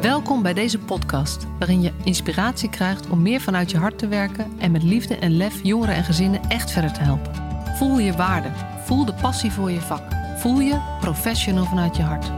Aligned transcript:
Welkom 0.00 0.42
bij 0.42 0.54
deze 0.54 0.78
podcast, 0.78 1.46
waarin 1.58 1.82
je 1.82 1.92
inspiratie 2.04 2.70
krijgt 2.70 3.08
om 3.08 3.22
meer 3.22 3.40
vanuit 3.40 3.70
je 3.70 3.76
hart 3.76 3.98
te 3.98 4.08
werken 4.08 4.52
en 4.58 4.70
met 4.70 4.82
liefde 4.82 5.16
en 5.16 5.36
lef 5.36 5.62
jongeren 5.62 5.94
en 5.94 6.04
gezinnen 6.04 6.40
echt 6.48 6.70
verder 6.70 6.92
te 6.92 7.00
helpen. 7.00 7.34
Voel 7.76 7.98
je 7.98 8.12
waarde, 8.12 8.48
voel 8.84 9.04
de 9.04 9.14
passie 9.14 9.52
voor 9.52 9.70
je 9.70 9.80
vak, 9.80 10.02
voel 10.36 10.60
je 10.60 10.96
professional 11.00 11.64
vanuit 11.64 11.96
je 11.96 12.02
hart. 12.02 12.30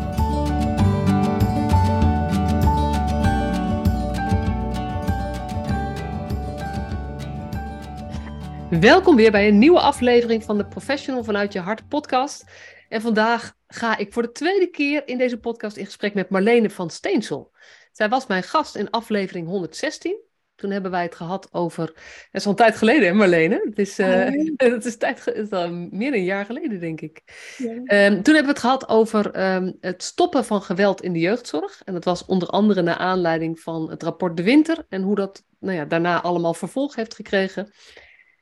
Welkom 8.81 9.17
weer 9.17 9.31
bij 9.31 9.49
een 9.49 9.59
nieuwe 9.59 9.81
aflevering 9.81 10.45
van 10.45 10.59
de 10.59 10.67
Professional 10.67 11.25
vanuit 11.25 11.53
je 11.53 11.61
hart 11.61 11.89
podcast. 11.89 12.45
En 12.89 13.01
vandaag 13.01 13.55
ga 13.67 13.97
ik 13.97 14.13
voor 14.13 14.23
de 14.23 14.33
tweede 14.33 14.67
keer 14.67 15.09
in 15.09 15.19
deze 15.19 15.39
podcast 15.39 15.77
in 15.77 15.85
gesprek 15.85 16.15
met 16.15 16.31
Marlene 16.31 16.71
van 16.71 16.91
Steensel. 16.91 17.50
Zij 17.93 18.09
was 18.09 18.27
mijn 18.27 18.43
gast 18.43 18.77
in 18.77 18.91
aflevering 18.91 19.47
116. 19.47 20.29
Toen 20.55 20.71
hebben 20.71 20.91
wij 20.91 21.03
het 21.03 21.15
gehad 21.15 21.49
over. 21.53 21.85
Het 21.85 22.29
is 22.31 22.45
al 22.45 22.51
een 22.51 22.57
tijd 22.57 22.77
geleden, 22.77 23.09
hè, 23.09 23.15
Marlene? 23.15 23.61
Het 23.65 23.79
is, 23.79 23.99
uh, 23.99 24.29
het 24.57 24.85
is, 24.85 24.97
tijd, 24.97 25.25
het 25.25 25.37
is 25.37 25.51
al 25.51 25.71
meer 25.71 26.11
dan 26.11 26.21
een 26.21 26.25
jaar 26.25 26.45
geleden, 26.45 26.81
denk 26.81 27.01
ik. 27.01 27.23
Ja. 27.57 27.71
Um, 28.07 28.23
toen 28.23 28.35
hebben 28.35 28.43
we 28.43 28.49
het 28.49 28.59
gehad 28.59 28.89
over 28.89 29.55
um, 29.55 29.77
het 29.81 30.03
stoppen 30.03 30.45
van 30.45 30.63
geweld 30.63 31.03
in 31.03 31.13
de 31.13 31.19
jeugdzorg. 31.19 31.83
En 31.85 31.93
dat 31.93 32.05
was 32.05 32.25
onder 32.25 32.49
andere 32.49 32.83
naar 32.83 32.97
aanleiding 32.97 33.61
van 33.61 33.91
het 33.91 34.03
rapport 34.03 34.37
De 34.37 34.43
Winter. 34.43 34.85
En 34.89 35.03
hoe 35.03 35.15
dat 35.15 35.45
nou 35.59 35.77
ja, 35.77 35.85
daarna 35.85 36.23
allemaal 36.23 36.55
vervolg 36.55 36.95
heeft 36.95 37.15
gekregen. 37.15 37.73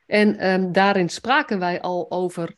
En 0.05 0.47
um, 0.47 0.71
daarin 0.71 1.09
spraken 1.09 1.59
wij 1.59 1.81
al 1.81 2.11
over 2.11 2.55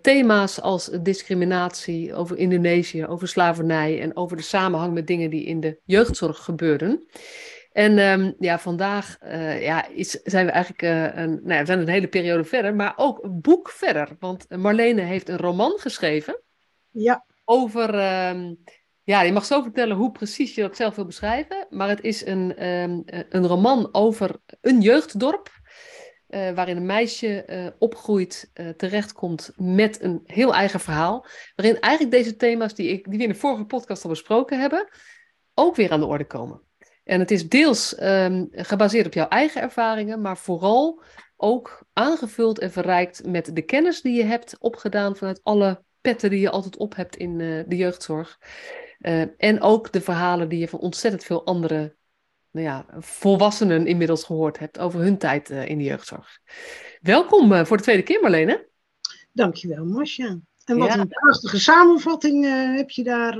thema's 0.00 0.60
als 0.60 0.90
discriminatie, 1.02 2.14
over 2.14 2.36
Indonesië, 2.36 3.06
over 3.06 3.28
slavernij 3.28 4.00
en 4.00 4.16
over 4.16 4.36
de 4.36 4.42
samenhang 4.42 4.94
met 4.94 5.06
dingen 5.06 5.30
die 5.30 5.44
in 5.44 5.60
de 5.60 5.80
jeugdzorg 5.84 6.38
gebeurden. 6.38 7.06
En 7.72 7.98
um, 7.98 8.34
ja, 8.38 8.58
vandaag 8.58 9.18
uh, 9.24 9.62
ja, 9.62 9.88
is, 9.88 10.10
zijn 10.10 10.46
we 10.46 10.52
eigenlijk 10.52 10.82
uh, 10.82 11.22
een, 11.22 11.30
nou 11.30 11.52
ja, 11.52 11.60
we 11.60 11.66
zijn 11.66 11.78
een 11.78 11.88
hele 11.88 12.08
periode 12.08 12.44
verder, 12.44 12.74
maar 12.74 12.92
ook 12.96 13.24
een 13.24 13.40
boek 13.40 13.70
verder. 13.70 14.08
Want 14.18 14.46
Marlene 14.48 15.00
heeft 15.00 15.28
een 15.28 15.36
roman 15.36 15.78
geschreven. 15.78 16.42
Ja. 16.90 17.24
Over, 17.44 17.94
um, 18.28 18.58
ja, 19.02 19.22
je 19.22 19.32
mag 19.32 19.44
zo 19.44 19.62
vertellen 19.62 19.96
hoe 19.96 20.12
precies 20.12 20.54
je 20.54 20.60
dat 20.60 20.76
zelf 20.76 20.94
wil 20.94 21.04
beschrijven. 21.04 21.66
Maar 21.70 21.88
het 21.88 22.00
is 22.00 22.26
een, 22.26 22.66
um, 22.66 23.02
een 23.28 23.46
roman 23.46 23.88
over 23.92 24.36
een 24.60 24.80
jeugddorp 24.80 25.50
uh, 26.34 26.50
waarin 26.50 26.76
een 26.76 26.86
meisje 26.86 27.44
uh, 27.46 27.66
opgroeit, 27.78 28.50
uh, 28.54 28.68
terechtkomt 28.68 29.52
met 29.56 30.02
een 30.02 30.20
heel 30.24 30.54
eigen 30.54 30.80
verhaal. 30.80 31.26
Waarin 31.54 31.80
eigenlijk 31.80 32.16
deze 32.16 32.36
thema's 32.36 32.74
die, 32.74 32.88
ik, 32.88 33.08
die 33.08 33.18
we 33.18 33.24
in 33.24 33.30
de 33.30 33.34
vorige 33.34 33.64
podcast 33.64 34.04
al 34.04 34.10
besproken 34.10 34.60
hebben, 34.60 34.88
ook 35.54 35.76
weer 35.76 35.90
aan 35.90 36.00
de 36.00 36.06
orde 36.06 36.26
komen. 36.26 36.60
En 37.04 37.20
het 37.20 37.30
is 37.30 37.48
deels 37.48 38.02
um, 38.02 38.48
gebaseerd 38.50 39.06
op 39.06 39.14
jouw 39.14 39.28
eigen 39.28 39.62
ervaringen, 39.62 40.20
maar 40.20 40.36
vooral 40.36 41.02
ook 41.36 41.84
aangevuld 41.92 42.58
en 42.58 42.72
verrijkt 42.72 43.26
met 43.26 43.56
de 43.56 43.62
kennis 43.62 44.02
die 44.02 44.14
je 44.14 44.24
hebt 44.24 44.56
opgedaan 44.58 45.16
vanuit 45.16 45.40
alle 45.42 45.82
petten 46.00 46.30
die 46.30 46.40
je 46.40 46.50
altijd 46.50 46.76
op 46.76 46.96
hebt 46.96 47.16
in 47.16 47.38
de 47.38 47.76
jeugdzorg. 47.76 48.38
en 49.36 49.60
ook 49.60 49.92
de 49.92 50.00
verhalen 50.00 50.48
die 50.48 50.58
je 50.58 50.68
van 50.68 50.78
ontzettend 50.78 51.24
veel 51.24 51.44
andere 51.44 51.96
nou 52.52 52.66
ja, 52.66 52.86
volwassenen 52.98 53.86
inmiddels 53.86 54.24
gehoord 54.24 54.58
hebt 54.58 54.78
over 54.78 55.00
hun 55.00 55.18
tijd 55.18 55.50
uh, 55.50 55.68
in 55.68 55.78
de 55.78 55.84
jeugdzorg. 55.84 56.38
Welkom 57.00 57.52
uh, 57.52 57.64
voor 57.64 57.76
de 57.76 57.82
tweede 57.82 58.02
keer, 58.02 58.20
Marlene. 58.20 58.68
Dankjewel, 59.32 59.84
Masja. 59.84 60.38
En 60.64 60.78
wat 60.78 60.88
ja. 60.88 60.98
een 60.98 61.08
prachtige 61.08 61.60
samenvatting 61.60 62.44
uh, 62.44 62.76
heb 62.76 62.90
je 62.90 63.02
daar. 63.02 63.34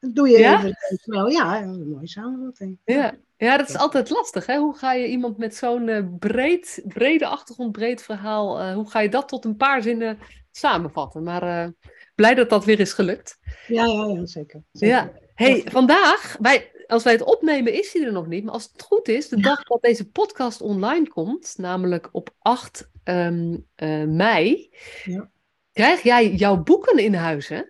doe 0.00 0.28
je 0.28 0.38
ja? 0.38 0.58
even 0.58 0.74
wel. 1.04 1.28
Ja, 1.28 1.62
een 1.62 1.90
mooie 1.90 2.08
samenvatting. 2.08 2.78
Ja. 2.84 3.14
ja, 3.36 3.56
dat 3.56 3.68
is 3.68 3.76
altijd 3.76 4.10
lastig. 4.10 4.46
Hè? 4.46 4.58
Hoe 4.58 4.76
ga 4.76 4.92
je 4.92 5.08
iemand 5.08 5.38
met 5.38 5.54
zo'n 5.56 6.16
breed, 6.18 6.82
brede 6.84 7.26
achtergrond, 7.26 7.72
breed 7.72 8.02
verhaal, 8.02 8.72
hoe 8.72 8.90
ga 8.90 9.00
je 9.00 9.08
dat 9.08 9.28
tot 9.28 9.44
een 9.44 9.56
paar 9.56 9.82
zinnen 9.82 10.18
samenvatten? 10.50 11.22
Maar 11.22 11.72
blij 12.14 12.34
dat 12.34 12.50
dat 12.50 12.64
weer 12.64 12.80
is 12.80 12.92
gelukt. 12.92 13.38
Ja, 13.66 13.84
ja, 13.84 14.06
ja 14.06 14.26
zeker. 14.26 14.62
zeker. 14.72 14.96
Ja. 14.96 15.12
Hey, 15.34 15.64
vandaag, 15.70 16.36
wij, 16.40 16.70
als 16.92 17.02
wij 17.02 17.12
het 17.12 17.22
opnemen, 17.22 17.72
is 17.72 17.92
hij 17.92 18.04
er 18.04 18.12
nog 18.12 18.26
niet. 18.26 18.44
Maar 18.44 18.52
als 18.52 18.68
het 18.72 18.82
goed 18.82 19.08
is, 19.08 19.28
de 19.28 19.36
ja. 19.36 19.42
dag 19.42 19.62
dat 19.62 19.82
deze 19.82 20.10
podcast 20.10 20.60
online 20.60 21.08
komt, 21.08 21.54
namelijk 21.58 22.08
op 22.12 22.34
8 22.38 22.90
um, 23.04 23.66
uh, 23.76 24.04
mei, 24.04 24.70
ja. 25.04 25.30
krijg 25.72 26.02
jij 26.02 26.30
jouw 26.30 26.62
boeken 26.62 26.98
in 26.98 27.14
huis, 27.14 27.48
hè? 27.48 27.62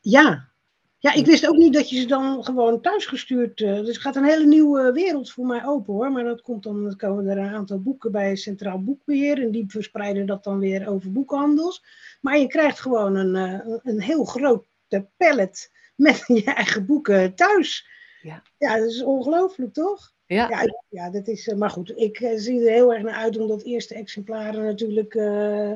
Ja. 0.00 0.52
Ja, 0.98 1.12
ik 1.12 1.26
wist 1.26 1.48
ook 1.48 1.56
niet 1.56 1.72
dat 1.72 1.90
je 1.90 2.00
ze 2.00 2.06
dan 2.06 2.44
gewoon 2.44 2.80
thuisgestuurd. 2.80 3.60
Uh, 3.60 3.74
dus 3.74 3.88
het 3.88 3.98
gaat 3.98 4.16
een 4.16 4.24
hele 4.24 4.46
nieuwe 4.46 4.92
wereld 4.92 5.30
voor 5.30 5.46
mij 5.46 5.66
open 5.66 5.94
hoor. 5.94 6.12
Maar 6.12 6.24
dat 6.24 6.40
komt 6.40 6.62
dan, 6.62 6.82
dan 6.82 6.96
komen 6.96 7.26
er 7.26 7.38
een 7.38 7.54
aantal 7.54 7.82
boeken 7.82 8.12
bij 8.12 8.36
Centraal 8.36 8.82
Boekbeheer. 8.82 9.42
En 9.42 9.50
die 9.50 9.64
verspreiden 9.68 10.26
dat 10.26 10.44
dan 10.44 10.58
weer 10.58 10.88
over 10.88 11.12
boekhandels. 11.12 11.84
Maar 12.20 12.38
je 12.38 12.46
krijgt 12.46 12.80
gewoon 12.80 13.14
een, 13.16 13.34
uh, 13.34 13.76
een 13.82 14.00
heel 14.00 14.24
groot 14.24 14.66
pallet 15.16 15.70
met 15.96 16.24
je 16.44 16.44
eigen 16.44 16.86
boeken 16.86 17.34
thuis. 17.34 17.86
Ja, 18.24 18.42
ja 18.58 18.78
dat 18.78 18.88
is 18.88 19.02
ongelooflijk, 19.02 19.72
toch? 19.72 20.12
Ja. 20.26 20.48
ja. 20.48 20.82
Ja, 20.88 21.10
dat 21.10 21.28
is, 21.28 21.52
maar 21.54 21.70
goed, 21.70 21.92
ik 21.96 22.20
uh, 22.20 22.30
zie 22.36 22.60
er 22.60 22.72
heel 22.72 22.92
erg 22.94 23.02
naar 23.02 23.14
uit 23.14 23.38
om 23.38 23.48
dat 23.48 23.62
eerste 23.62 23.94
exemplaren 23.94 24.64
natuurlijk 24.64 25.14
uh, 25.14 25.72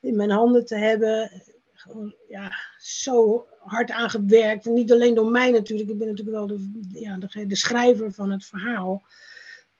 in 0.00 0.16
mijn 0.16 0.30
handen 0.30 0.64
te 0.64 0.76
hebben. 0.76 1.42
Gewoon, 1.72 2.14
ja, 2.28 2.52
zo 2.78 3.46
hard 3.58 3.90
aan 3.90 4.10
gewerkt. 4.10 4.66
En 4.66 4.72
niet 4.72 4.92
alleen 4.92 5.14
door 5.14 5.30
mij 5.30 5.50
natuurlijk, 5.50 5.90
ik 5.90 5.98
ben 5.98 6.08
natuurlijk 6.08 6.36
wel 6.36 6.46
de, 6.46 6.88
ja, 6.92 7.16
de, 7.16 7.46
de 7.46 7.56
schrijver 7.56 8.12
van 8.12 8.30
het 8.30 8.44
verhaal. 8.44 9.02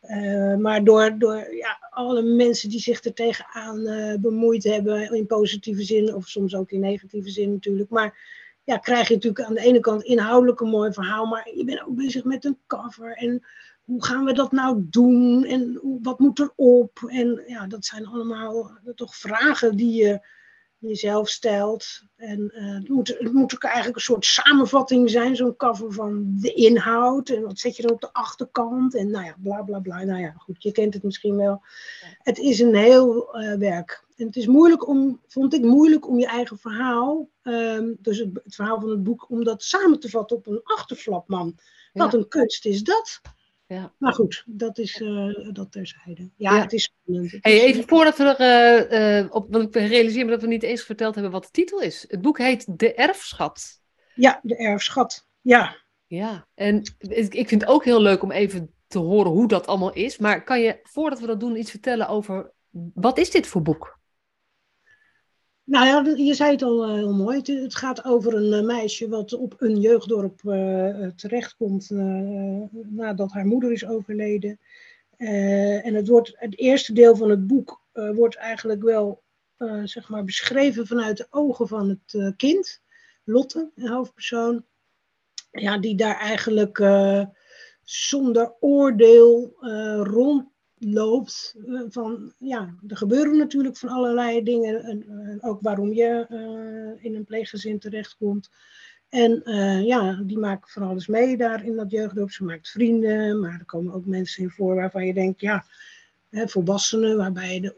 Uh, 0.03 0.56
maar 0.56 0.84
door, 0.84 1.19
door 1.19 1.55
ja, 1.55 1.88
alle 1.91 2.22
mensen 2.22 2.69
die 2.69 2.81
zich 2.81 3.05
er 3.05 3.15
tegenaan 3.15 3.82
bemoeid 4.21 4.65
hebben, 4.65 5.12
in 5.12 5.27
positieve 5.27 5.82
zin 5.82 6.15
of 6.15 6.28
soms 6.28 6.55
ook 6.55 6.71
in 6.71 6.81
negatieve 6.81 7.31
zin 7.31 7.53
natuurlijk. 7.53 7.91
Maar 7.91 8.39
ja, 8.65 8.78
krijg 8.78 9.09
je 9.09 9.15
natuurlijk 9.15 9.44
aan 9.47 9.54
de 9.54 9.60
ene 9.60 9.81
kant 9.81 10.03
inhoudelijk 10.03 10.60
een 10.60 10.69
mooi 10.69 10.93
verhaal, 10.93 11.26
maar 11.26 11.50
je 11.54 11.65
bent 11.65 11.82
ook 11.87 11.94
bezig 11.94 12.25
met 12.25 12.44
een 12.44 12.59
cover. 12.66 13.12
En 13.12 13.44
hoe 13.84 14.04
gaan 14.04 14.25
we 14.25 14.32
dat 14.32 14.53
nou 14.53 14.87
doen? 14.91 15.44
En 15.44 15.81
wat 16.03 16.19
moet 16.19 16.38
er 16.38 16.53
op? 16.56 17.04
En 17.06 17.43
ja, 17.47 17.66
dat 17.66 17.84
zijn 17.84 18.06
allemaal 18.06 18.70
toch 18.94 19.16
vragen 19.16 19.76
die 19.76 20.03
je 20.03 20.20
jezelf 20.81 21.28
stelt. 21.28 22.03
En 22.16 22.53
uh, 22.54 22.75
het, 22.75 22.88
moet, 22.88 23.09
het 23.09 23.32
moet 23.32 23.54
ook 23.54 23.65
eigenlijk 23.65 23.97
een 23.97 24.03
soort 24.03 24.25
samenvatting 24.25 25.10
zijn, 25.10 25.37
zo'n 25.37 25.56
cover 25.56 25.93
van 25.93 26.25
de 26.41 26.53
inhoud. 26.53 27.28
En 27.28 27.43
wat 27.43 27.59
zet 27.59 27.76
je 27.76 27.82
dan 27.82 27.91
op 27.91 28.00
de 28.00 28.12
achterkant? 28.12 28.94
En 28.94 29.10
nou 29.10 29.25
ja, 29.25 29.34
bla 29.38 29.62
bla 29.62 29.78
bla. 29.78 30.04
Nou 30.04 30.20
ja, 30.20 30.34
goed, 30.37 30.62
je 30.62 30.72
kent 30.72 30.94
het 30.94 31.03
misschien 31.03 31.37
wel. 31.37 31.62
Het 32.19 32.38
is 32.38 32.60
een 32.60 32.75
heel 32.75 33.38
uh, 33.41 33.54
werk. 33.54 34.04
En 34.20 34.26
het 34.26 34.36
is 34.36 34.47
moeilijk 34.47 34.88
om, 34.88 35.20
vond 35.26 35.54
ik 35.54 35.62
moeilijk 35.62 36.08
om 36.08 36.19
je 36.19 36.26
eigen 36.26 36.58
verhaal, 36.58 37.28
um, 37.42 37.97
dus 37.98 38.19
het, 38.19 38.41
het, 38.44 38.54
verhaal 38.54 38.81
van 38.81 38.91
het 38.91 39.03
boek, 39.03 39.31
om 39.31 39.44
dat 39.44 39.62
samen 39.62 40.00
te 40.00 40.08
vatten 40.08 40.36
op 40.36 40.47
een 40.47 40.60
achterflapman. 40.62 41.58
Ja. 41.92 42.04
Wat 42.04 42.14
een 42.14 42.28
kunst 42.28 42.66
is 42.66 42.82
dat. 42.82 43.20
Ja. 43.66 43.92
Maar 43.98 44.12
goed, 44.12 44.44
dat 44.47 44.78
is 44.78 45.00
uh, 45.00 45.53
dat 45.53 45.72
terzijde. 45.72 46.31
Ja, 46.36 46.54
ja, 46.54 46.60
het 46.60 46.72
is 46.72 46.82
spannend. 46.82 47.31
Het 47.31 47.44
hey, 47.44 47.56
is... 47.56 47.62
Even 47.62 47.88
voordat 47.88 48.16
we 48.16 48.25
er 48.25 48.91
uh, 48.92 49.20
uh, 49.22 49.34
op, 49.34 49.47
want 49.50 49.76
ik 49.76 49.82
realiseer 49.88 50.25
me 50.25 50.31
dat 50.31 50.41
we 50.41 50.47
niet 50.47 50.62
eens 50.62 50.82
verteld 50.82 51.14
hebben 51.14 51.32
wat 51.32 51.42
de 51.42 51.50
titel 51.50 51.81
is. 51.81 52.04
Het 52.08 52.20
boek 52.20 52.38
heet 52.38 52.78
De 52.78 52.94
Erfschat. 52.94 53.82
Ja, 54.14 54.41
De 54.42 54.56
Erfschat. 54.56 55.28
Ja. 55.41 55.76
Ja, 56.06 56.47
en 56.54 56.82
ik 56.98 57.48
vind 57.48 57.60
het 57.60 57.70
ook 57.70 57.84
heel 57.84 58.02
leuk 58.02 58.22
om 58.22 58.31
even 58.31 58.75
te 58.87 58.98
horen 58.98 59.32
hoe 59.32 59.48
dat 59.48 59.66
allemaal 59.66 59.92
is. 59.92 60.19
Maar 60.19 60.44
kan 60.44 60.60
je, 60.60 60.78
voordat 60.82 61.20
we 61.20 61.26
dat 61.26 61.41
doen, 61.41 61.56
iets 61.56 61.70
vertellen 61.70 62.08
over 62.08 62.52
wat 62.94 63.19
is 63.19 63.31
dit 63.31 63.47
voor 63.47 63.62
boek? 63.62 64.00
Nou 65.70 65.86
ja, 65.86 66.25
je 66.25 66.34
zei 66.34 66.50
het 66.50 66.62
al 66.62 66.88
uh, 66.88 66.94
heel 66.94 67.14
mooi. 67.14 67.41
Het, 67.42 67.75
gaat 67.75 68.04
over 68.04 68.34
een 68.34 68.60
uh, 68.60 68.66
meisje 68.66 69.08
wat 69.08 69.32
op 69.32 69.55
een 69.58 69.81
jeugddorp 69.81 70.43
uh, 70.43 71.06
terechtkomt 71.06 71.90
nadat 72.88 73.32
haar 73.32 73.46
moeder 73.46 73.72
is 73.72 73.87
overleden. 73.87 74.61
en 75.17 75.94
het, 75.94 76.08
wordt, 76.08 76.32
het 76.34 76.58
eerste 76.58 76.93
deel 76.93 77.17
van 77.17 77.31
het 77.31 77.46
boek 77.46 77.82
wordt 77.93 78.37
eigenlijk 78.37 78.82
wel 78.82 79.22
zeg 79.84 80.08
maar 80.08 80.25
beschreven 80.25 80.87
vanuit 80.87 81.17
de 81.17 81.26
ogen 81.31 81.69
van 81.69 81.88
het 81.88 82.34
kind, 82.37 82.81
Lotte, 83.25 83.70
een 83.75 83.88
hoofdpersoon. 83.88 84.64
Ja, 85.50 85.78
die 85.78 85.96
daar 85.96 86.19
eigenlijk 86.19 86.78
zonder 87.82 88.55
oordeel 88.61 89.56
rond 90.02 90.49
loopt. 90.81 91.55
Uh, 91.67 91.82
van, 91.88 92.32
ja, 92.38 92.75
er 92.88 92.97
gebeuren 92.97 93.37
natuurlijk 93.37 93.77
van 93.77 93.88
allerlei 93.88 94.43
dingen. 94.43 94.82
En, 94.82 95.43
ook 95.43 95.59
waarom 95.61 95.93
je 95.93 96.27
uh, 96.31 97.05
in 97.05 97.15
een 97.15 97.25
pleeggezin 97.25 97.79
terechtkomt. 97.79 98.50
En 99.09 99.43
ja, 99.85 100.23
die 100.23 100.38
maakt 100.38 100.73
van 100.73 100.82
alles 100.82 101.06
mee 101.06 101.37
daar 101.37 101.65
in 101.65 101.77
dat 101.77 101.91
jeugddorp. 101.91 102.31
Ze 102.31 102.44
maakt 102.44 102.71
vrienden, 102.71 103.41
maar 103.41 103.59
er 103.59 103.65
komen 103.65 103.94
ook 103.94 104.06
mensen 104.06 104.43
in 104.43 104.50
voor 104.50 104.75
waarvan 104.75 105.06
je 105.06 105.15
denkt, 105.15 105.41
ja, 105.41 105.65
hè, 106.29 106.49
volwassenen, 106.49 107.17
waarbij 107.17 107.61
de, 107.61 107.75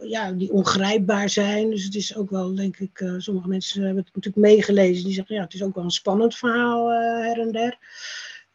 ja, 0.00 0.32
die 0.32 0.52
ongrijpbaar 0.52 1.28
zijn. 1.28 1.70
Dus 1.70 1.84
het 1.84 1.94
is 1.94 2.16
ook 2.16 2.30
wel, 2.30 2.54
denk 2.54 2.76
ik, 2.78 3.14
sommige 3.18 3.48
mensen 3.48 3.82
hebben 3.82 4.04
het 4.04 4.14
natuurlijk 4.14 4.46
meegelezen. 4.46 5.04
Die 5.04 5.14
zeggen, 5.14 5.34
ja, 5.34 5.42
het 5.42 5.54
is 5.54 5.62
ook 5.62 5.74
wel 5.74 5.84
een 5.84 5.90
spannend 5.90 6.36
verhaal 6.36 6.90
her 6.90 7.40
en 7.40 7.52
der. 7.52 7.78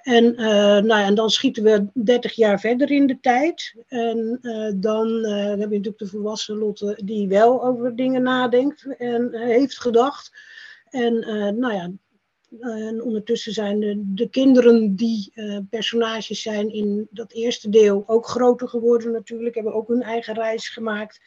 En, 0.10 0.42
uh, 0.42 0.78
nou 0.78 1.04
en 1.04 1.16
dan 1.16 1.30
schieten 1.30 1.64
we 1.64 1.88
30 1.94 2.34
jaar 2.34 2.60
verder 2.60 2.92
in 2.92 3.08
de 3.08 3.20
tijd. 3.22 3.76
En 3.88 4.40
uh, 4.42 4.72
dan 4.76 5.08
uh, 5.08 5.46
heb 5.46 5.60
je 5.60 5.66
natuurlijk 5.66 5.98
de 5.98 6.08
volwassen 6.08 6.58
Lotte 6.58 7.00
die 7.04 7.28
wel 7.28 7.66
over 7.66 7.96
dingen 7.96 8.22
nadenkt 8.22 8.96
en 8.98 9.36
heeft 9.36 9.80
gedacht. 9.80 10.32
En 10.90 11.20
nou 11.60 11.74
ja, 11.74 11.92
en 12.60 13.04
ondertussen 13.04 13.54
zijn 13.54 13.80
de, 13.80 14.04
de 14.06 14.30
kinderen 14.30 14.96
die 14.96 15.34
personages 15.70 16.42
zijn 16.42 16.74
in 16.74 17.08
dat 17.12 17.34
eerste 17.34 17.70
deel 17.70 18.04
ook 18.08 18.28
groter 18.28 18.68
geworden 18.68 19.12
natuurlijk. 19.12 19.56
Hebben 19.56 19.74
ook 19.74 19.88
hun 19.88 20.02
eigen 20.02 20.34
reis 20.34 20.70
gemaakt. 20.70 21.20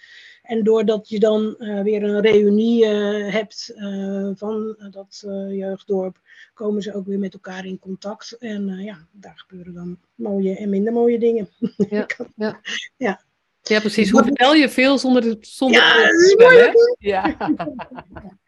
En 0.43 0.65
doordat 0.65 1.09
je 1.09 1.19
dan 1.19 1.55
uh, 1.59 1.83
weer 1.83 2.03
een 2.03 2.21
reunie 2.21 2.85
uh, 2.85 3.33
hebt 3.33 3.73
uh, 3.77 4.31
van 4.35 4.77
dat 4.91 5.23
jeugddorp, 5.49 6.21
komen 6.55 6.83
ze 6.83 6.94
ook 6.94 7.06
weer 7.06 7.19
met 7.19 7.33
elkaar 7.33 7.67
in 7.67 7.79
contact. 7.79 8.33
En 8.39 8.67
ja, 8.67 9.06
daar 9.11 9.44
gebeuren 9.47 9.75
dan 9.75 9.99
mooie 10.15 10.56
en 10.56 10.69
minder 10.69 10.93
mooie 10.93 11.19
dingen. 11.19 11.49
Ja, 11.89 12.06
ja. 12.37 12.61
ja. 12.97 13.25
ja 13.62 13.81
precies. 13.81 14.11
Hoe 14.11 14.23
vertel 14.23 14.55
je 14.55 14.69
veel 14.69 14.99
zonder, 14.99 15.37
zonder 15.41 15.81
ja? 15.81 16.73
Ja. 16.99 17.37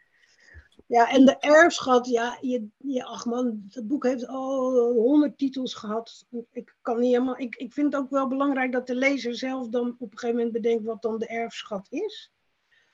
Ja, 0.87 1.09
en 1.09 1.25
de 1.25 1.37
erfschat, 1.37 2.07
ja, 2.07 2.37
je, 2.41 2.67
je, 2.77 3.03
ach 3.03 3.25
man, 3.25 3.63
dat 3.67 3.87
boek 3.87 4.03
heeft 4.03 4.27
al 4.27 4.93
honderd 4.93 5.37
titels 5.37 5.73
gehad. 5.73 6.25
Ik, 6.51 6.75
kan 6.81 6.99
niet 6.99 7.11
helemaal, 7.11 7.39
ik, 7.39 7.55
ik 7.55 7.73
vind 7.73 7.93
het 7.93 8.01
ook 8.01 8.09
wel 8.09 8.27
belangrijk 8.27 8.71
dat 8.71 8.87
de 8.87 8.95
lezer 8.95 9.35
zelf 9.35 9.69
dan 9.69 9.95
op 9.99 10.11
een 10.11 10.17
gegeven 10.17 10.35
moment 10.35 10.53
bedenkt 10.53 10.83
wat 10.83 11.01
dan 11.01 11.19
de 11.19 11.27
erfschat 11.27 11.87
is. 11.89 12.31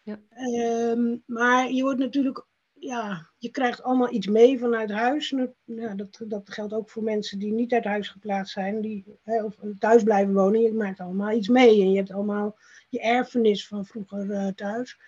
Ja. 0.03 0.19
Um, 0.91 1.23
maar 1.25 1.71
je 1.71 1.81
wordt 1.81 1.99
natuurlijk, 1.99 2.45
ja, 2.73 3.29
je 3.37 3.49
krijgt 3.49 3.83
allemaal 3.83 4.13
iets 4.13 4.27
mee 4.27 4.59
vanuit 4.59 4.91
huis. 4.91 5.35
Ja, 5.63 5.95
dat, 5.95 6.21
dat 6.27 6.49
geldt 6.49 6.73
ook 6.73 6.89
voor 6.89 7.03
mensen 7.03 7.39
die 7.39 7.51
niet 7.51 7.73
uit 7.73 7.83
huis 7.83 8.09
geplaatst 8.09 8.53
zijn, 8.53 8.81
die 8.81 9.05
hè, 9.23 9.43
of 9.43 9.55
thuis 9.79 10.03
blijven 10.03 10.33
wonen. 10.33 10.61
Je 10.61 10.73
maakt 10.73 10.99
allemaal 10.99 11.31
iets 11.31 11.47
mee 11.47 11.81
en 11.81 11.91
je 11.91 11.97
hebt 11.97 12.11
allemaal 12.11 12.57
je 12.89 12.99
erfenis 13.01 13.67
van 13.67 13.85
vroeger 13.85 14.25
uh, 14.25 14.47
thuis. 14.47 14.99